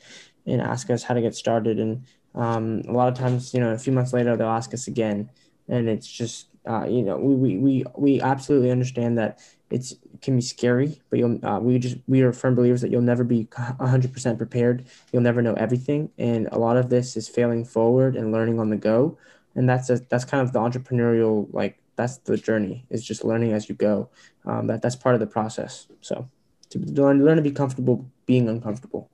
and 0.46 0.62
ask 0.62 0.90
us 0.90 1.04
how 1.04 1.14
to 1.14 1.22
get 1.22 1.36
started. 1.36 1.80
And 1.80 2.06
um, 2.36 2.82
a 2.88 2.92
lot 2.92 3.08
of 3.08 3.18
times, 3.18 3.54
you 3.54 3.60
know, 3.60 3.72
a 3.72 3.78
few 3.78 3.94
months 3.94 4.14
later, 4.14 4.36
they'll 4.38 4.48
ask 4.48 4.74
us 4.74 4.88
again. 4.88 5.30
And 5.68 5.90
it's 5.90 6.08
just, 6.08 6.48
uh, 6.68 6.86
you 6.86 7.02
know, 7.02 7.18
we, 7.18 7.36
we, 7.36 7.58
we, 7.58 7.86
we 7.98 8.22
absolutely 8.22 8.72
understand 8.72 9.18
that 9.18 9.40
it's 9.74 9.92
it 9.92 10.22
can 10.22 10.36
be 10.36 10.42
scary, 10.42 11.02
but 11.10 11.18
you'll, 11.18 11.44
uh, 11.44 11.60
we 11.60 11.80
just, 11.80 11.98
we 12.08 12.22
are 12.22 12.32
firm 12.32 12.54
believers 12.54 12.82
that 12.82 12.92
you'll 12.92 13.02
never 13.02 13.24
be 13.24 13.46
100% 13.46 14.38
prepared. 14.38 14.86
You'll 15.12 15.24
never 15.24 15.42
know 15.42 15.56
everything. 15.56 16.12
And 16.20 16.48
a 16.52 16.60
lot 16.60 16.78
of 16.78 16.90
this 16.90 17.18
is 17.18 17.28
failing 17.28 17.66
forward 17.66 18.16
and 18.16 18.32
learning 18.32 18.60
on 18.60 18.70
the 18.70 18.78
go. 18.78 19.18
And 19.56 19.68
that's 19.68 19.90
a, 19.90 20.00
that's 20.10 20.26
kind 20.26 20.42
of 20.42 20.54
the 20.54 20.60
entrepreneurial, 20.60 21.48
like, 21.52 21.80
that's 21.96 22.18
the 22.18 22.38
journey 22.38 22.86
is 22.90 23.04
just 23.04 23.24
learning 23.24 23.54
as 23.54 23.68
you 23.68 23.76
go. 23.76 24.10
Um, 24.46 24.68
that 24.68 24.82
that's 24.82 24.96
part 24.96 25.16
of 25.16 25.20
the 25.20 25.28
process. 25.28 25.88
So 26.02 26.28
to 26.70 26.80
learn, 26.80 27.26
learn 27.26 27.38
to 27.38 27.44
be 27.44 27.52
comfortable 27.52 28.06
being 28.26 28.48
uncomfortable. 28.48 29.10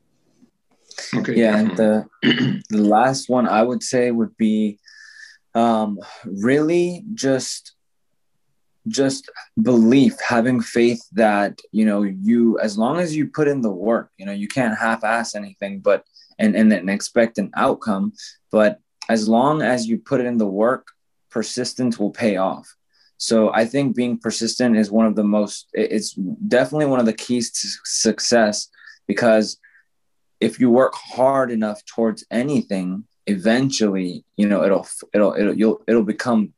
Okay. 1.14 1.36
yeah 1.36 1.58
and 1.58 1.78
the 1.78 2.06
the 2.70 2.82
last 2.82 3.30
one 3.30 3.48
i 3.48 3.64
would 3.64 3.82
say 3.82 4.12
would 4.12 4.36
be 4.38 4.80
um 5.56 5.98
really 6.26 7.06
just 7.14 7.74
just 8.88 9.30
belief 9.62 10.16
having 10.26 10.62
faith 10.62 11.02
that 11.12 11.60
you 11.72 11.86
know 11.86 12.04
you 12.04 12.58
as 12.60 12.78
long 12.78 13.00
as 13.00 13.16
you 13.16 13.28
put 13.28 13.48
in 13.48 13.62
the 13.62 13.70
work 13.70 14.10
you 14.18 14.26
know 14.26 14.32
you 14.32 14.48
can't 14.48 14.78
half-ass 14.78 15.36
anything 15.36 15.80
but 15.80 16.04
and 16.40 16.56
and, 16.56 16.72
and 16.72 16.90
expect 16.90 17.38
an 17.38 17.52
outcome 17.56 18.14
but 18.52 18.80
as 19.10 19.28
long 19.28 19.62
as 19.62 19.88
you 19.88 19.98
put 19.98 20.22
in 20.22 20.38
the 20.38 20.46
work 20.46 20.88
persistence 21.32 22.00
will 22.00 22.12
pay 22.12 22.38
off. 22.38 22.68
So 23.18 23.52
i 23.54 23.66
think 23.66 23.96
being 23.96 24.18
persistent 24.18 24.78
is 24.78 24.90
one 24.90 25.06
of 25.06 25.16
the 25.16 25.26
most 25.26 25.68
it's 25.74 26.14
definitely 26.48 26.86
one 26.86 27.02
of 27.02 27.06
the 27.06 27.20
keys 27.26 27.52
to 27.52 27.68
success 27.84 28.70
because 29.08 29.60
if 30.40 30.60
you 30.60 30.70
work 30.70 30.94
hard 30.96 31.52
enough 31.52 31.84
towards 31.86 32.26
anything 32.32 33.04
eventually 33.28 34.24
you 34.38 34.48
know 34.48 34.64
it'll 34.64 34.88
it'll 35.14 35.34
it'll 35.34 35.54
you'll 35.54 35.82
it'll 35.86 36.12
become 36.16 36.54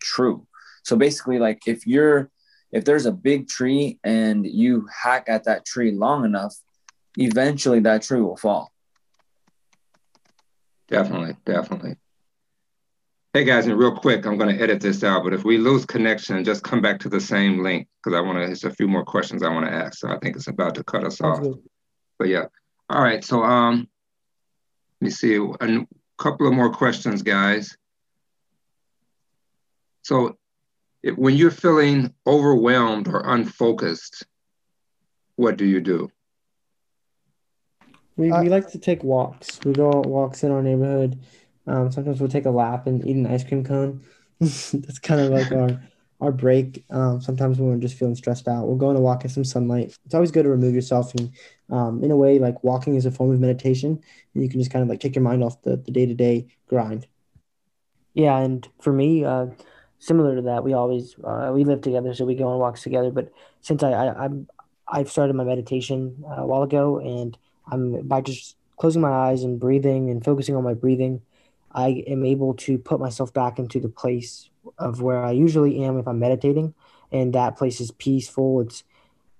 true 0.00 0.46
so 0.84 0.96
basically 0.96 1.38
like 1.38 1.66
if 1.66 1.86
you're 1.86 2.30
if 2.70 2.84
there's 2.84 3.06
a 3.06 3.12
big 3.12 3.48
tree 3.48 3.98
and 4.04 4.46
you 4.46 4.86
hack 5.02 5.24
at 5.28 5.44
that 5.44 5.64
tree 5.64 5.90
long 5.90 6.24
enough 6.24 6.54
eventually 7.18 7.80
that 7.80 8.02
tree 8.02 8.20
will 8.20 8.36
fall 8.36 8.70
Definitely, 10.88 11.36
definitely. 11.44 11.96
Hey 13.32 13.44
guys, 13.44 13.66
and 13.66 13.76
real 13.76 13.96
quick, 13.96 14.26
I'm 14.26 14.38
going 14.38 14.54
to 14.54 14.62
edit 14.62 14.80
this 14.80 15.02
out, 15.02 15.24
but 15.24 15.32
if 15.32 15.44
we 15.44 15.58
lose 15.58 15.84
connection, 15.84 16.44
just 16.44 16.62
come 16.62 16.80
back 16.80 17.00
to 17.00 17.08
the 17.08 17.20
same 17.20 17.64
link 17.64 17.88
because 18.02 18.16
I 18.16 18.20
want 18.20 18.38
to. 18.38 18.46
There's 18.46 18.64
a 18.64 18.70
few 18.70 18.86
more 18.86 19.04
questions 19.04 19.42
I 19.42 19.48
want 19.48 19.66
to 19.66 19.72
ask, 19.72 19.98
so 19.98 20.08
I 20.08 20.18
think 20.18 20.36
it's 20.36 20.46
about 20.46 20.76
to 20.76 20.84
cut 20.84 21.04
us 21.04 21.18
Sounds 21.18 21.48
off. 21.48 21.56
But 22.18 22.28
yeah, 22.28 22.44
all 22.88 23.02
right. 23.02 23.24
So 23.24 23.42
um, 23.42 23.88
let 25.00 25.06
me 25.06 25.10
see 25.10 25.36
A 25.36 25.86
couple 26.16 26.46
of 26.46 26.52
more 26.52 26.70
questions, 26.70 27.22
guys. 27.22 27.76
So, 30.02 30.36
if, 31.04 31.18
when 31.18 31.36
you're 31.36 31.50
feeling 31.50 32.12
overwhelmed 32.26 33.06
or 33.08 33.20
unfocused, 33.20 34.26
what 35.36 35.56
do 35.58 35.66
you 35.66 35.80
do? 35.80 36.10
We, 38.16 38.32
Uh, 38.32 38.42
we 38.42 38.48
like 38.48 38.70
to 38.70 38.78
take 38.78 39.04
walks. 39.04 39.60
We 39.64 39.72
go 39.74 39.90
on 39.90 40.08
walks 40.08 40.44
in 40.44 40.50
our 40.50 40.62
neighborhood. 40.62 41.20
Um, 41.66 41.90
sometimes 41.92 42.20
we'll 42.20 42.30
take 42.30 42.46
a 42.46 42.50
lap 42.50 42.86
and 42.86 43.06
eat 43.06 43.16
an 43.16 43.26
ice 43.26 43.44
cream 43.44 43.64
cone. 43.64 44.02
That's 44.40 44.98
kind 44.98 45.20
of 45.20 45.30
like 45.30 45.52
our 45.52 45.80
our 46.20 46.32
break. 46.32 46.84
Um, 46.90 47.20
sometimes 47.20 47.58
when 47.58 47.68
we're 47.68 47.76
just 47.76 47.98
feeling 47.98 48.14
stressed 48.14 48.48
out, 48.48 48.66
we'll 48.66 48.76
go 48.76 48.88
on 48.88 48.96
a 48.96 49.00
walk 49.00 49.24
in 49.24 49.30
some 49.30 49.44
sunlight. 49.44 49.96
It's 50.06 50.14
always 50.14 50.30
good 50.30 50.44
to 50.44 50.48
remove 50.48 50.74
yourself 50.74 51.14
and 51.14 51.30
um, 51.70 52.02
in 52.02 52.10
a 52.10 52.16
way, 52.16 52.38
like 52.38 52.62
walking 52.64 52.94
is 52.94 53.04
a 53.04 53.10
form 53.10 53.32
of 53.32 53.40
meditation, 53.40 54.00
and 54.34 54.42
you 54.42 54.48
can 54.48 54.60
just 54.60 54.70
kind 54.70 54.82
of 54.82 54.88
like 54.88 55.00
take 55.00 55.16
your 55.16 55.24
mind 55.24 55.42
off 55.44 55.60
the 55.62 55.76
the 55.76 55.90
day 55.90 56.06
to 56.06 56.14
day 56.14 56.46
grind. 56.66 57.06
Yeah, 58.14 58.38
and 58.38 58.66
for 58.80 58.92
me, 58.92 59.24
uh, 59.24 59.46
similar 60.04 60.36
to 60.36 60.42
that, 60.42 60.64
we 60.64 60.72
always 60.74 61.16
uh, 61.24 61.50
we 61.52 61.64
live 61.64 61.80
together, 61.80 62.14
so 62.14 62.24
we 62.24 62.34
go 62.34 62.48
on 62.48 62.58
walks 62.58 62.82
together. 62.82 63.10
But 63.10 63.32
since 63.60 63.82
I, 63.82 63.92
I 63.92 64.24
I'm 64.24 64.46
I've 64.86 65.10
started 65.10 65.34
my 65.34 65.44
meditation 65.44 66.24
uh, 66.28 66.42
a 66.42 66.46
while 66.46 66.62
ago, 66.62 66.98
and 66.98 67.36
I'm 67.70 68.06
by 68.06 68.20
just 68.20 68.56
closing 68.76 69.02
my 69.02 69.10
eyes 69.10 69.42
and 69.42 69.58
breathing 69.58 70.10
and 70.10 70.24
focusing 70.24 70.56
on 70.56 70.64
my 70.64 70.74
breathing, 70.74 71.22
I 71.72 72.04
am 72.06 72.24
able 72.24 72.54
to 72.54 72.78
put 72.78 73.00
myself 73.00 73.32
back 73.32 73.58
into 73.58 73.80
the 73.80 73.88
place 73.88 74.50
of 74.78 75.00
where 75.00 75.22
I 75.22 75.32
usually 75.32 75.82
am 75.84 75.98
if 75.98 76.06
I'm 76.06 76.18
meditating, 76.18 76.74
and 77.10 77.32
that 77.34 77.56
place 77.56 77.80
is 77.80 77.90
peaceful. 77.90 78.60
It's 78.60 78.84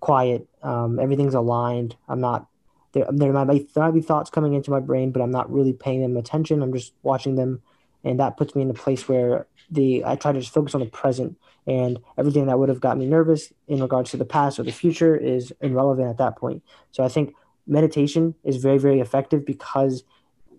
quiet. 0.01 0.49
Um, 0.63 0.99
everything's 0.99 1.35
aligned. 1.35 1.97
I'm 2.09 2.21
not 2.21 2.47
there. 2.93 3.07
There 3.11 3.33
might 3.33 3.49
be 3.49 3.69
there 3.75 3.85
might 3.85 3.95
be 3.95 4.01
thoughts 4.01 4.31
coming 4.31 4.55
into 4.55 4.71
my 4.71 4.81
brain, 4.81 5.13
but 5.13 5.21
I'm 5.23 5.31
not 5.31 5.53
really 5.53 5.73
paying 5.73 6.01
them 6.01 6.17
attention. 6.17 6.63
I'm 6.63 6.73
just 6.73 6.95
watching 7.03 7.37
them 7.37 7.63
and 8.05 8.21
that 8.21 8.37
puts 8.37 8.55
me 8.55 8.63
in 8.63 8.71
a 8.71 8.75
place 8.75 9.09
where 9.09 9.47
the 9.71 10.05
I 10.05 10.17
try 10.17 10.33
to 10.33 10.41
just 10.41 10.53
focus 10.53 10.75
on 10.75 10.81
the 10.81 10.87
present 10.87 11.39
and 11.67 11.99
everything 12.19 12.47
that 12.47 12.59
would 12.59 12.69
have 12.69 12.81
got 12.81 12.99
me 12.99 13.07
nervous 13.07 13.53
in 13.69 13.81
regards 13.81 14.11
to 14.11 14.17
the 14.17 14.25
past 14.25 14.59
or 14.59 14.63
the 14.63 14.73
future 14.73 15.17
is 15.17 15.53
irrelevant 15.61 16.09
at 16.09 16.19
that 16.19 16.37
point. 16.37 16.63
So 16.91 17.03
I 17.03 17.09
think 17.09 17.35
meditation 17.67 18.35
is 18.45 18.57
very 18.57 18.79
very 18.79 19.01
effective 19.01 19.45
because 19.45 20.05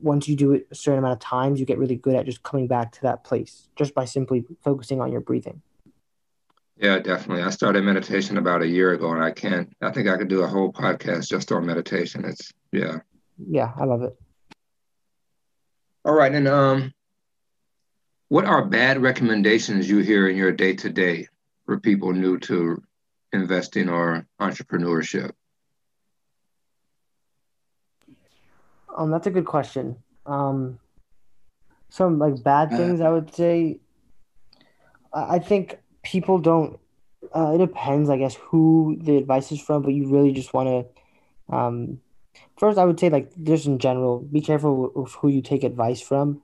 once 0.01 0.27
you 0.27 0.35
do 0.35 0.53
it 0.53 0.67
a 0.71 0.75
certain 0.75 0.99
amount 0.99 1.13
of 1.13 1.19
times, 1.19 1.59
you 1.59 1.65
get 1.65 1.77
really 1.77 1.95
good 1.95 2.15
at 2.15 2.25
just 2.25 2.43
coming 2.43 2.67
back 2.67 2.91
to 2.93 3.01
that 3.01 3.23
place 3.23 3.69
just 3.75 3.93
by 3.93 4.05
simply 4.05 4.43
focusing 4.63 5.01
on 5.01 5.11
your 5.11 5.21
breathing. 5.21 5.61
Yeah, 6.77 6.99
definitely. 6.99 7.43
I 7.43 7.49
started 7.51 7.83
meditation 7.83 8.37
about 8.37 8.61
a 8.61 8.67
year 8.67 8.91
ago, 8.93 9.11
and 9.11 9.23
I 9.23 9.31
can't. 9.31 9.73
I 9.81 9.91
think 9.91 10.09
I 10.09 10.17
could 10.17 10.27
do 10.27 10.43
a 10.43 10.47
whole 10.47 10.73
podcast 10.73 11.29
just 11.29 11.51
on 11.51 11.65
meditation. 11.65 12.25
It's 12.25 12.51
yeah. 12.71 12.99
Yeah, 13.37 13.71
I 13.77 13.85
love 13.85 14.01
it. 14.01 14.13
All 16.03 16.13
right, 16.13 16.33
and 16.33 16.47
um, 16.47 16.93
what 18.29 18.45
are 18.45 18.65
bad 18.65 19.01
recommendations 19.01 19.89
you 19.89 19.99
hear 19.99 20.27
in 20.27 20.35
your 20.35 20.51
day 20.51 20.75
to 20.75 20.89
day 20.89 21.27
for 21.65 21.79
people 21.79 22.13
new 22.13 22.39
to 22.39 22.81
investing 23.33 23.89
or 23.89 24.25
entrepreneurship? 24.39 25.31
Um, 28.95 29.11
that's 29.11 29.27
a 29.27 29.31
good 29.31 29.45
question. 29.45 29.97
Um, 30.25 30.79
some 31.89 32.19
like 32.19 32.43
bad 32.43 32.71
Uh, 32.71 32.77
things 32.77 33.01
I 33.01 33.09
would 33.09 33.33
say. 33.33 33.79
I 35.13 35.35
I 35.35 35.39
think 35.39 35.77
people 36.03 36.39
don't. 36.39 36.79
Uh, 37.33 37.53
it 37.55 37.57
depends, 37.57 38.09
I 38.09 38.17
guess, 38.17 38.35
who 38.35 38.97
the 39.01 39.17
advice 39.17 39.51
is 39.51 39.61
from, 39.61 39.81
but 39.83 39.93
you 39.93 40.07
really 40.07 40.31
just 40.31 40.53
want 40.53 40.69
to. 40.69 41.55
Um, 41.55 42.01
first, 42.57 42.77
I 42.77 42.85
would 42.85 42.99
say 42.99 43.09
like 43.09 43.31
just 43.43 43.65
in 43.65 43.79
general, 43.79 44.19
be 44.19 44.41
careful 44.41 44.91
of 44.95 45.13
who 45.15 45.27
you 45.27 45.41
take 45.41 45.63
advice 45.63 46.01
from, 46.01 46.41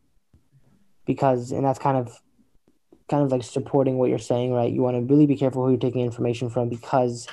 because 1.05 1.51
and 1.51 1.65
that's 1.65 1.79
kind 1.79 1.97
of, 1.97 2.19
kind 3.09 3.23
of 3.23 3.31
like 3.31 3.43
supporting 3.43 3.97
what 3.97 4.09
you're 4.09 4.19
saying, 4.19 4.53
right? 4.53 4.71
You 4.71 4.81
want 4.81 4.95
to 4.95 5.13
really 5.13 5.25
be 5.25 5.35
careful 5.35 5.63
who 5.63 5.71
you're 5.71 5.79
taking 5.79 6.01
information 6.01 6.49
from 6.49 6.69
because 6.69 7.27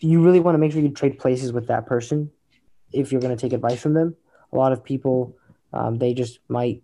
you 0.00 0.22
really 0.22 0.40
want 0.40 0.54
to 0.54 0.58
make 0.58 0.72
sure 0.72 0.80
you 0.80 0.90
trade 0.90 1.18
places 1.18 1.52
with 1.52 1.66
that 1.66 1.86
person 1.86 2.30
if 2.92 3.10
you're 3.10 3.20
going 3.20 3.36
to 3.36 3.40
take 3.40 3.52
advice 3.52 3.80
from 3.80 3.94
them. 3.94 4.16
A 4.52 4.56
lot 4.56 4.72
of 4.72 4.84
people, 4.84 5.36
um, 5.72 5.98
they 5.98 6.14
just 6.14 6.38
might 6.48 6.82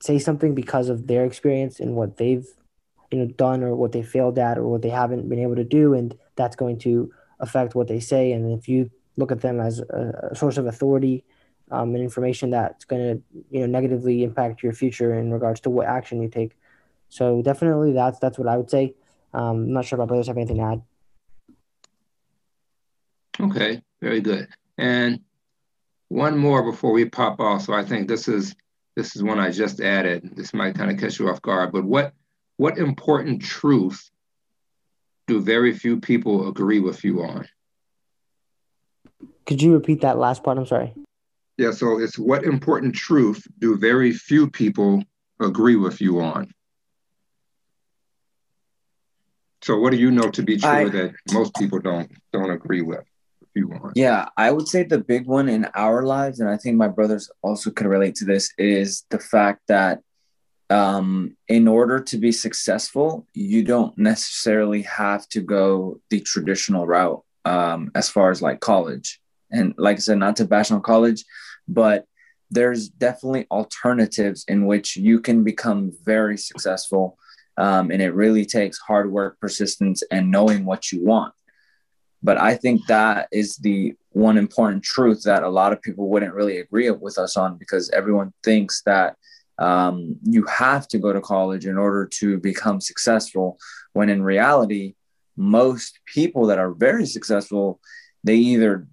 say 0.00 0.18
something 0.18 0.54
because 0.54 0.88
of 0.88 1.06
their 1.06 1.24
experience 1.24 1.80
and 1.80 1.94
what 1.94 2.16
they've, 2.16 2.46
you 3.10 3.18
know, 3.18 3.26
done 3.26 3.62
or 3.62 3.74
what 3.76 3.92
they 3.92 4.02
failed 4.02 4.38
at 4.38 4.58
or 4.58 4.66
what 4.66 4.82
they 4.82 4.88
haven't 4.88 5.28
been 5.28 5.38
able 5.38 5.56
to 5.56 5.64
do, 5.64 5.94
and 5.94 6.16
that's 6.34 6.56
going 6.56 6.78
to 6.80 7.12
affect 7.40 7.74
what 7.74 7.88
they 7.88 8.00
say. 8.00 8.32
And 8.32 8.58
if 8.58 8.68
you 8.68 8.90
look 9.16 9.30
at 9.30 9.40
them 9.40 9.60
as 9.60 9.80
a, 9.80 10.28
a 10.32 10.34
source 10.34 10.56
of 10.56 10.66
authority 10.66 11.24
um, 11.70 11.94
and 11.94 12.02
information, 12.02 12.50
that's 12.50 12.84
going 12.84 13.02
to, 13.02 13.22
you 13.50 13.60
know, 13.60 13.66
negatively 13.66 14.22
impact 14.22 14.62
your 14.62 14.72
future 14.72 15.18
in 15.18 15.32
regards 15.32 15.60
to 15.60 15.70
what 15.70 15.86
action 15.86 16.22
you 16.22 16.28
take. 16.28 16.56
So 17.08 17.42
definitely, 17.42 17.92
that's 17.92 18.18
that's 18.18 18.38
what 18.38 18.48
I 18.48 18.56
would 18.56 18.70
say. 18.70 18.94
Um, 19.32 19.56
I'm 19.56 19.72
not 19.72 19.84
sure 19.84 19.96
if 19.96 20.00
my 20.00 20.06
brothers 20.06 20.28
have 20.28 20.36
anything 20.36 20.56
to 20.56 20.62
add. 20.62 20.82
Okay. 23.40 23.82
Very 24.00 24.20
good. 24.20 24.48
And 24.78 25.20
one 26.08 26.38
more 26.38 26.62
before 26.62 26.92
we 26.92 27.04
pop 27.06 27.40
off. 27.40 27.62
So 27.62 27.72
I 27.72 27.84
think 27.84 28.08
this 28.08 28.28
is 28.28 28.54
this 28.94 29.16
is 29.16 29.22
one 29.22 29.38
I 29.38 29.50
just 29.50 29.80
added. 29.80 30.36
This 30.36 30.54
might 30.54 30.74
kind 30.74 30.90
of 30.90 30.98
catch 30.98 31.18
you 31.18 31.28
off 31.28 31.42
guard, 31.42 31.72
but 31.72 31.84
what 31.84 32.12
what 32.56 32.78
important 32.78 33.42
truth 33.42 34.10
do 35.26 35.40
very 35.40 35.72
few 35.72 36.00
people 36.00 36.48
agree 36.48 36.80
with 36.80 37.04
you 37.04 37.22
on? 37.22 37.46
Could 39.44 39.60
you 39.60 39.72
repeat 39.72 40.00
that 40.02 40.18
last 40.18 40.42
part? 40.42 40.58
I'm 40.58 40.66
sorry. 40.66 40.94
Yeah, 41.58 41.70
so 41.70 41.98
it's 41.98 42.18
what 42.18 42.44
important 42.44 42.94
truth 42.94 43.46
do 43.58 43.76
very 43.76 44.12
few 44.12 44.50
people 44.50 45.02
agree 45.40 45.76
with 45.76 46.00
you 46.00 46.20
on? 46.20 46.52
So 49.62 49.78
what 49.78 49.90
do 49.90 49.96
you 49.96 50.10
know 50.10 50.30
to 50.30 50.42
be 50.42 50.58
true 50.58 50.68
I, 50.68 50.88
that 50.88 51.14
most 51.32 51.54
people 51.56 51.78
don't 51.80 52.10
don't 52.32 52.50
agree 52.50 52.82
with? 52.82 53.04
You 53.54 53.68
want? 53.68 53.96
Yeah, 53.96 54.28
I 54.36 54.50
would 54.50 54.68
say 54.68 54.82
the 54.82 54.98
big 54.98 55.26
one 55.26 55.48
in 55.48 55.66
our 55.74 56.02
lives, 56.02 56.40
and 56.40 56.50
I 56.50 56.58
think 56.58 56.76
my 56.76 56.88
brothers 56.88 57.30
also 57.40 57.70
could 57.70 57.86
relate 57.86 58.14
to 58.16 58.26
this, 58.26 58.52
is 58.58 59.06
the 59.08 59.18
fact 59.18 59.62
that 59.68 60.02
um, 60.68 61.36
in 61.48 61.66
order 61.66 62.00
to 62.00 62.18
be 62.18 62.32
successful, 62.32 63.26
you 63.32 63.64
don't 63.64 63.96
necessarily 63.96 64.82
have 64.82 65.26
to 65.30 65.40
go 65.40 66.00
the 66.10 66.20
traditional 66.20 66.86
route 66.86 67.22
um, 67.46 67.90
as 67.94 68.10
far 68.10 68.30
as 68.30 68.42
like 68.42 68.60
college. 68.60 69.20
And 69.50 69.74
like 69.76 69.96
I 69.96 70.00
said, 70.00 70.18
not 70.18 70.36
to 70.36 70.44
bash 70.44 70.70
on 70.70 70.82
college, 70.82 71.24
but 71.68 72.06
there's 72.50 72.88
definitely 72.88 73.46
alternatives 73.50 74.44
in 74.48 74.66
which 74.66 74.96
you 74.96 75.20
can 75.20 75.44
become 75.44 75.92
very 76.04 76.38
successful. 76.38 77.18
Um, 77.56 77.90
and 77.90 78.02
it 78.02 78.14
really 78.14 78.44
takes 78.44 78.78
hard 78.78 79.10
work, 79.10 79.40
persistence, 79.40 80.02
and 80.10 80.30
knowing 80.30 80.64
what 80.64 80.92
you 80.92 81.04
want. 81.04 81.34
But 82.22 82.38
I 82.38 82.56
think 82.56 82.86
that 82.86 83.28
is 83.32 83.56
the 83.56 83.94
one 84.10 84.38
important 84.38 84.82
truth 84.82 85.22
that 85.24 85.42
a 85.42 85.48
lot 85.48 85.72
of 85.72 85.82
people 85.82 86.08
wouldn't 86.08 86.34
really 86.34 86.58
agree 86.58 86.90
with 86.90 87.18
us 87.18 87.36
on 87.36 87.56
because 87.56 87.90
everyone 87.90 88.32
thinks 88.42 88.82
that 88.82 89.16
um, 89.58 90.16
you 90.22 90.44
have 90.46 90.86
to 90.88 90.98
go 90.98 91.12
to 91.12 91.20
college 91.20 91.66
in 91.66 91.78
order 91.78 92.06
to 92.18 92.38
become 92.38 92.80
successful 92.80 93.58
when 93.92 94.08
in 94.10 94.22
reality 94.22 94.94
most 95.36 96.00
people 96.06 96.46
that 96.46 96.58
are 96.58 96.72
very 96.72 97.06
successful 97.06 97.80
they 98.24 98.36
either 98.36 98.86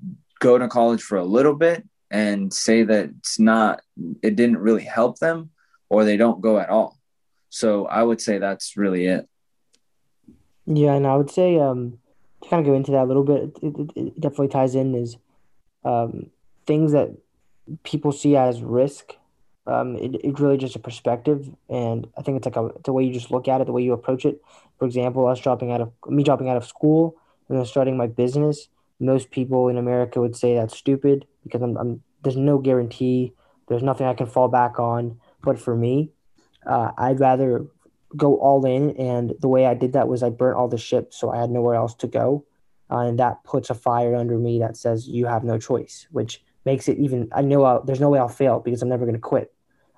go 0.43 0.57
to 0.57 0.67
college 0.67 1.01
for 1.01 1.17
a 1.17 1.23
little 1.23 1.55
bit 1.55 1.83
and 2.11 2.53
say 2.53 2.83
that 2.83 3.09
it's 3.17 3.39
not 3.39 3.81
it 4.21 4.35
didn't 4.35 4.57
really 4.57 4.83
help 4.83 5.19
them 5.19 5.49
or 5.89 6.03
they 6.03 6.17
don't 6.17 6.41
go 6.41 6.59
at 6.59 6.69
all 6.69 6.97
so 7.49 7.85
i 7.87 8.03
would 8.03 8.21
say 8.21 8.37
that's 8.37 8.77
really 8.77 9.05
it 9.05 9.27
yeah 10.65 10.93
and 10.93 11.07
i 11.07 11.15
would 11.15 11.31
say 11.31 11.57
um 11.59 11.97
to 12.41 12.49
kind 12.49 12.59
of 12.59 12.65
go 12.65 12.75
into 12.75 12.91
that 12.91 13.03
a 13.03 13.09
little 13.11 13.23
bit 13.23 13.57
it, 13.61 13.79
it, 13.79 13.91
it 13.95 14.19
definitely 14.19 14.49
ties 14.49 14.75
in 14.75 14.93
is 14.93 15.17
um 15.85 16.29
things 16.65 16.91
that 16.91 17.09
people 17.83 18.11
see 18.11 18.35
as 18.35 18.61
risk 18.61 19.15
um, 19.65 19.95
it, 19.95 20.15
it's 20.23 20.39
really 20.39 20.57
just 20.57 20.75
a 20.75 20.79
perspective, 20.79 21.49
and 21.69 22.07
I 22.17 22.21
think 22.21 22.37
it's 22.37 22.45
like 22.45 22.57
a 22.57 22.65
it's 22.65 22.83
the 22.83 22.91
way 22.91 23.05
you 23.05 23.13
just 23.13 23.31
look 23.31 23.47
at 23.47 23.61
it, 23.61 23.65
the 23.65 23.71
way 23.71 23.81
you 23.81 23.93
approach 23.93 24.25
it. 24.25 24.41
For 24.77 24.85
example, 24.85 25.25
us 25.25 25.39
dropping 25.39 25.71
out 25.71 25.79
of 25.79 25.91
me 26.07 26.23
dropping 26.23 26.49
out 26.49 26.57
of 26.57 26.65
school 26.65 27.15
and 27.47 27.57
then 27.57 27.65
starting 27.65 27.95
my 27.95 28.07
business. 28.07 28.67
Most 29.03 29.31
people 29.31 29.67
in 29.67 29.77
America 29.77 30.19
would 30.21 30.35
say 30.35 30.55
that's 30.55 30.77
stupid 30.77 31.25
because 31.43 31.61
I'm, 31.61 31.77
I'm 31.77 32.03
there's 32.23 32.37
no 32.37 32.57
guarantee, 32.57 33.33
there's 33.67 33.83
nothing 33.83 34.07
I 34.07 34.13
can 34.13 34.27
fall 34.27 34.47
back 34.47 34.79
on. 34.79 35.19
But 35.41 35.59
for 35.59 35.75
me, 35.75 36.11
uh, 36.65 36.91
I'd 36.97 37.19
rather 37.19 37.65
go 38.15 38.37
all 38.37 38.65
in, 38.65 38.91
and 38.91 39.33
the 39.41 39.49
way 39.49 39.65
I 39.65 39.73
did 39.73 39.93
that 39.93 40.07
was 40.07 40.23
I 40.23 40.29
burnt 40.29 40.57
all 40.57 40.67
the 40.69 40.77
ships, 40.77 41.17
so 41.17 41.31
I 41.31 41.41
had 41.41 41.49
nowhere 41.49 41.75
else 41.75 41.95
to 41.95 42.07
go, 42.07 42.45
uh, 42.89 42.99
and 42.99 43.19
that 43.19 43.43
puts 43.43 43.69
a 43.69 43.73
fire 43.73 44.15
under 44.15 44.37
me 44.37 44.59
that 44.59 44.77
says 44.77 45.07
you 45.07 45.25
have 45.25 45.43
no 45.43 45.57
choice, 45.57 46.07
which 46.11 46.41
makes 46.65 46.87
it 46.87 46.97
even. 46.97 47.29
I 47.33 47.41
know 47.41 47.63
I'll, 47.63 47.83
there's 47.83 47.99
no 47.99 48.09
way 48.09 48.19
I'll 48.19 48.29
fail 48.29 48.59
because 48.59 48.81
I'm 48.81 48.89
never 48.89 49.05
going 49.05 49.15
to 49.15 49.21
quit. 49.21 49.53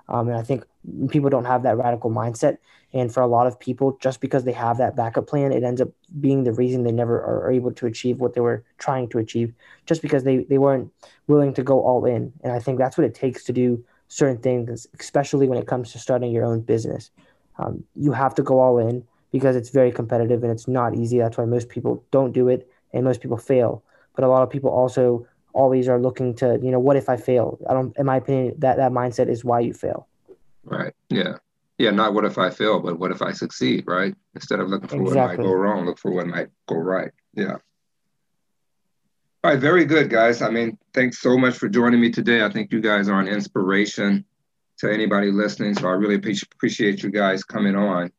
Um, 0.07 0.27
and 0.27 0.37
I 0.37 0.43
think 0.43 0.65
people 1.09 1.29
don't 1.29 1.45
have 1.45 1.63
that 1.63 1.77
radical 1.77 2.09
mindset. 2.09 2.57
And 2.93 3.13
for 3.13 3.21
a 3.21 3.27
lot 3.27 3.47
of 3.47 3.59
people, 3.59 3.97
just 4.01 4.21
because 4.21 4.43
they 4.43 4.51
have 4.53 4.77
that 4.77 4.95
backup 4.95 5.27
plan, 5.27 5.51
it 5.51 5.63
ends 5.63 5.81
up 5.81 5.89
being 6.19 6.43
the 6.43 6.53
reason 6.53 6.83
they 6.83 6.91
never 6.91 7.21
are 7.21 7.51
able 7.51 7.71
to 7.73 7.85
achieve 7.87 8.19
what 8.19 8.33
they 8.33 8.41
were 8.41 8.63
trying 8.77 9.09
to 9.09 9.17
achieve, 9.17 9.53
just 9.85 10.01
because 10.01 10.23
they, 10.23 10.37
they 10.45 10.57
weren't 10.57 10.91
willing 11.27 11.53
to 11.55 11.63
go 11.63 11.81
all 11.81 12.05
in. 12.05 12.31
And 12.43 12.53
I 12.53 12.59
think 12.59 12.77
that's 12.77 12.97
what 12.97 13.05
it 13.05 13.13
takes 13.13 13.43
to 13.45 13.53
do 13.53 13.83
certain 14.07 14.37
things, 14.37 14.87
especially 14.99 15.47
when 15.47 15.57
it 15.57 15.67
comes 15.67 15.91
to 15.91 15.99
starting 15.99 16.31
your 16.31 16.45
own 16.45 16.61
business. 16.61 17.11
Um, 17.57 17.83
you 17.95 18.11
have 18.11 18.35
to 18.35 18.43
go 18.43 18.59
all 18.59 18.77
in 18.77 19.03
because 19.31 19.55
it's 19.55 19.69
very 19.69 19.91
competitive 19.91 20.43
and 20.43 20.51
it's 20.51 20.67
not 20.67 20.95
easy. 20.95 21.17
That's 21.17 21.37
why 21.37 21.45
most 21.45 21.69
people 21.69 22.03
don't 22.11 22.31
do 22.31 22.47
it 22.47 22.69
and 22.93 23.03
most 23.03 23.21
people 23.21 23.37
fail. 23.37 23.83
But 24.15 24.23
a 24.23 24.29
lot 24.29 24.43
of 24.43 24.49
people 24.49 24.69
also 24.69 25.27
always 25.55 25.87
are 25.87 25.99
looking 25.99 26.35
to, 26.35 26.59
you 26.61 26.69
know, 26.69 26.79
what 26.79 26.97
if 26.97 27.09
I 27.09 27.17
fail? 27.17 27.57
I 27.67 27.73
don't, 27.73 27.95
in 27.97 28.05
my 28.05 28.17
opinion, 28.17 28.55
that, 28.59 28.77
that 28.77 28.91
mindset 28.91 29.29
is 29.29 29.43
why 29.43 29.61
you 29.61 29.73
fail. 29.73 30.07
Right. 30.63 30.93
Yeah. 31.09 31.37
Yeah. 31.77 31.91
Not 31.91 32.13
what 32.13 32.25
if 32.25 32.37
I 32.37 32.49
fail, 32.49 32.79
but 32.79 32.99
what 32.99 33.11
if 33.11 33.21
I 33.21 33.31
succeed, 33.31 33.85
right? 33.87 34.13
Instead 34.35 34.59
of 34.59 34.67
looking 34.67 34.89
for 34.89 35.01
exactly. 35.01 35.19
what 35.21 35.37
might 35.37 35.43
go 35.43 35.53
wrong, 35.53 35.85
look 35.85 35.97
for 35.97 36.11
what 36.11 36.27
might 36.27 36.49
go 36.67 36.75
right. 36.75 37.11
Yeah. 37.33 37.57
All 39.43 39.51
right. 39.51 39.59
Very 39.59 39.85
good, 39.85 40.09
guys. 40.09 40.41
I 40.41 40.49
mean, 40.49 40.77
thanks 40.93 41.19
so 41.19 41.37
much 41.37 41.55
for 41.57 41.69
joining 41.69 42.01
me 42.01 42.11
today. 42.11 42.43
I 42.43 42.49
think 42.49 42.71
you 42.71 42.81
guys 42.81 43.07
are 43.07 43.19
an 43.19 43.27
inspiration 43.27 44.25
to 44.79 44.91
anybody 44.91 45.31
listening. 45.31 45.75
So 45.75 45.87
I 45.87 45.91
really 45.91 46.15
appreciate 46.15 47.01
you 47.01 47.09
guys 47.11 47.43
coming 47.43 47.75
on. 47.75 48.11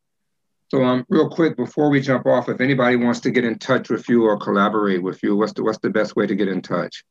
So 0.68 0.82
um, 0.82 1.04
real 1.08 1.28
quick 1.28 1.56
before 1.56 1.90
we 1.90 2.00
jump 2.00 2.26
off, 2.26 2.48
if 2.48 2.60
anybody 2.60 2.96
wants 2.96 3.20
to 3.20 3.30
get 3.30 3.44
in 3.44 3.58
touch 3.58 3.88
with 3.88 4.08
you 4.08 4.24
or 4.24 4.36
collaborate 4.38 5.02
with 5.02 5.22
you, 5.22 5.36
what's 5.36 5.52
the 5.52 5.62
what's 5.62 5.78
the 5.78 5.90
best 5.90 6.16
way 6.16 6.26
to 6.26 6.34
get 6.34 6.48
in 6.48 6.60
touch? 6.60 7.04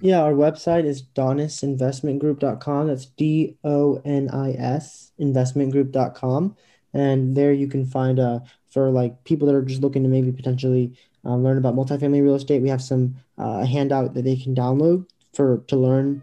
Yeah, 0.00 0.22
our 0.22 0.32
website 0.32 0.84
is 0.84 1.02
donisinvestmentgroup.com. 1.02 2.86
That's 2.86 3.06
D 3.06 3.56
O 3.64 4.00
N 4.04 4.30
I 4.30 4.52
S 4.52 5.12
investmentgroup.com. 5.20 6.56
And 6.94 7.36
there 7.36 7.52
you 7.52 7.68
can 7.68 7.84
find 7.84 8.18
uh 8.18 8.40
for 8.70 8.90
like 8.90 9.24
people 9.24 9.46
that 9.46 9.54
are 9.54 9.62
just 9.62 9.82
looking 9.82 10.02
to 10.02 10.08
maybe 10.08 10.30
potentially 10.30 10.96
uh, 11.24 11.34
learn 11.34 11.58
about 11.58 11.74
multifamily 11.74 12.22
real 12.22 12.34
estate. 12.34 12.62
We 12.62 12.68
have 12.68 12.82
some 12.82 13.16
uh, 13.38 13.64
handout 13.64 14.14
that 14.14 14.22
they 14.22 14.36
can 14.36 14.54
download 14.54 15.06
for 15.32 15.58
to 15.68 15.76
learn 15.76 16.22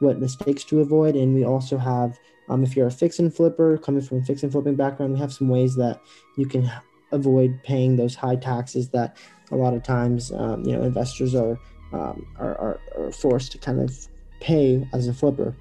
what 0.00 0.18
mistakes 0.18 0.64
to 0.64 0.80
avoid. 0.80 1.14
And 1.14 1.34
we 1.34 1.44
also 1.44 1.76
have 1.78 2.18
um, 2.48 2.62
if 2.62 2.74
you're 2.76 2.86
a 2.86 2.90
fix 2.90 3.18
and 3.18 3.34
flipper 3.34 3.78
coming 3.78 4.02
from 4.02 4.18
a 4.18 4.24
fix 4.24 4.42
and 4.42 4.50
flipping 4.52 4.76
background, 4.76 5.14
we 5.14 5.20
have 5.20 5.32
some 5.32 5.48
ways 5.48 5.76
that 5.76 6.00
you 6.36 6.46
can 6.46 6.70
avoid 7.12 7.58
paying 7.62 7.96
those 7.96 8.14
high 8.14 8.36
taxes 8.36 8.88
that 8.90 9.16
a 9.50 9.56
lot 9.56 9.74
of 9.74 9.82
times 9.82 10.32
um, 10.32 10.64
you 10.64 10.76
know 10.76 10.82
investors 10.82 11.34
are 11.34 11.58
um, 11.92 12.26
are, 12.38 12.56
are, 12.58 12.80
are 12.96 13.12
forced 13.12 13.52
to 13.52 13.58
kind 13.58 13.80
of 13.80 14.08
pay 14.40 14.86
as 14.92 15.08
a 15.08 15.14
flipper. 15.14 15.54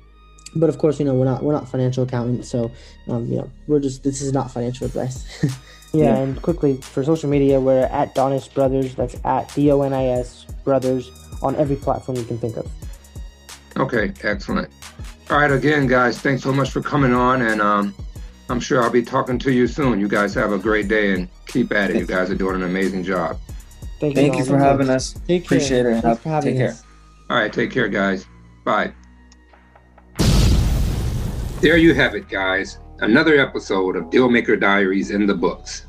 But 0.55 0.69
of 0.69 0.77
course 0.77 0.99
you 0.99 1.05
know 1.05 1.15
we're 1.15 1.25
not 1.25 1.43
we're 1.43 1.53
not 1.53 1.67
financial 1.67 2.03
accountants 2.03 2.49
so 2.49 2.71
um, 3.07 3.25
you 3.25 3.37
know 3.37 3.49
we're 3.67 3.79
just 3.79 4.03
this 4.03 4.21
is 4.21 4.33
not 4.33 4.51
financial 4.51 4.85
advice. 4.85 5.25
Yeah, 5.95 6.05
yeah, 6.05 6.17
and 6.21 6.41
quickly 6.41 6.77
for 6.77 7.03
social 7.03 7.29
media 7.29 7.59
we're 7.59 7.83
at 7.83 8.15
donis 8.15 8.51
brothers 8.51 8.95
that's 8.95 9.15
at 9.23 9.53
d-o-n-i-s 9.53 10.45
brothers 10.63 11.11
on 11.43 11.55
every 11.55 11.75
platform 11.75 12.17
you 12.17 12.23
can 12.23 12.39
think 12.39 12.57
of. 12.57 12.67
Okay 13.77 14.11
excellent. 14.23 14.71
All 15.29 15.37
right 15.37 15.51
again 15.51 15.85
guys 15.85 16.17
thanks 16.17 16.41
so 16.41 16.51
much 16.51 16.71
for 16.71 16.81
coming 16.81 17.13
on 17.13 17.43
and 17.43 17.61
um, 17.61 17.93
i'm 18.49 18.59
sure 18.59 18.81
i'll 18.81 18.89
be 18.89 19.03
talking 19.03 19.37
to 19.37 19.51
you 19.51 19.67
soon. 19.67 19.99
You 19.99 20.07
guys 20.07 20.33
have 20.33 20.51
a 20.51 20.57
great 20.57 20.87
day 20.87 21.13
and 21.13 21.29
keep 21.45 21.71
at 21.71 21.91
it. 21.91 21.97
You 21.97 22.07
guys 22.07 22.31
are 22.31 22.35
doing 22.35 22.55
an 22.55 22.63
amazing 22.63 23.03
job 23.03 23.37
Thank, 24.03 24.15
Thank 24.15 24.33
you, 24.33 24.39
you 24.39 24.45
for 24.45 24.57
having 24.57 24.89
us. 24.89 25.13
Take 25.13 25.47
care. 25.47 25.57
Appreciate 25.57 25.85
it. 25.85 26.01
Thanks 26.01 26.21
for 26.21 26.27
having 26.27 26.55
take 26.57 26.69
us. 26.69 26.81
care. 26.81 26.89
All 27.29 27.37
right, 27.37 27.53
take 27.53 27.71
care, 27.71 27.87
guys. 27.87 28.25
Bye. 28.65 28.91
There 31.61 31.77
you 31.77 31.93
have 31.93 32.13
it, 32.13 32.27
guys. 32.27 32.79
Another 32.99 33.39
episode 33.39 33.95
of 33.95 34.09
Dealmaker 34.09 34.59
Diaries 34.59 35.11
in 35.11 35.25
the 35.25 35.33
books. 35.33 35.85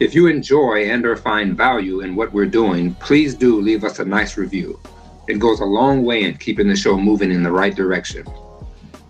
If 0.00 0.16
you 0.16 0.26
enjoy 0.26 0.90
and 0.90 1.06
or 1.06 1.14
find 1.14 1.56
value 1.56 2.00
in 2.00 2.16
what 2.16 2.32
we're 2.32 2.46
doing, 2.46 2.94
please 2.94 3.36
do 3.36 3.60
leave 3.60 3.84
us 3.84 4.00
a 4.00 4.04
nice 4.04 4.36
review. 4.36 4.80
It 5.28 5.38
goes 5.38 5.60
a 5.60 5.64
long 5.64 6.04
way 6.04 6.24
in 6.24 6.38
keeping 6.38 6.66
the 6.66 6.74
show 6.74 6.98
moving 6.98 7.30
in 7.30 7.44
the 7.44 7.52
right 7.52 7.76
direction. 7.76 8.26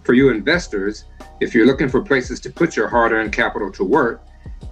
For 0.04 0.12
you 0.12 0.28
investors, 0.28 1.04
if 1.40 1.54
you're 1.54 1.66
looking 1.66 1.88
for 1.88 2.02
places 2.02 2.40
to 2.40 2.50
put 2.50 2.76
your 2.76 2.88
hard-earned 2.88 3.32
capital 3.32 3.72
to 3.72 3.84
work, 3.84 4.22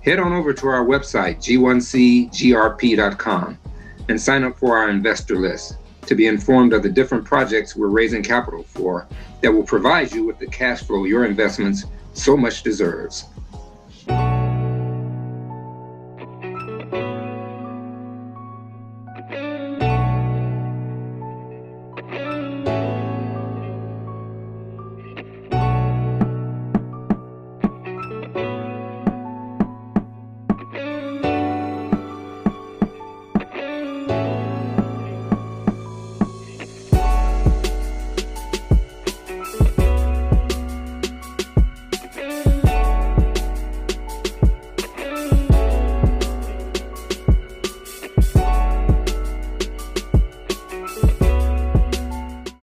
head 0.07 0.19
on 0.21 0.33
over 0.33 0.53
to 0.53 0.69
our 0.69 0.85
website, 0.85 1.39
g1cgrp.com, 2.31 3.59
and 4.09 4.21
sign 4.21 4.45
up 4.45 4.57
for 4.57 4.79
our 4.79 4.89
investor 4.89 5.37
list 5.37 5.79
to 6.03 6.15
be 6.15 6.29
informed 6.29 6.73
of 6.73 6.85
the 6.85 6.89
different 6.89 7.25
projects 7.25 7.75
we're 7.75 7.89
raising 7.89 8.23
capital 8.23 8.63
for 8.63 9.09
that 9.43 9.51
will 9.51 9.65
provide 9.65 10.13
you 10.13 10.25
with 10.25 10.39
the 10.39 10.47
cash 10.47 10.85
flow 10.85 11.05
your 11.05 11.25
investments 11.25 11.87
so 12.13 12.37
much 12.37 12.63
deserves. 12.63 13.25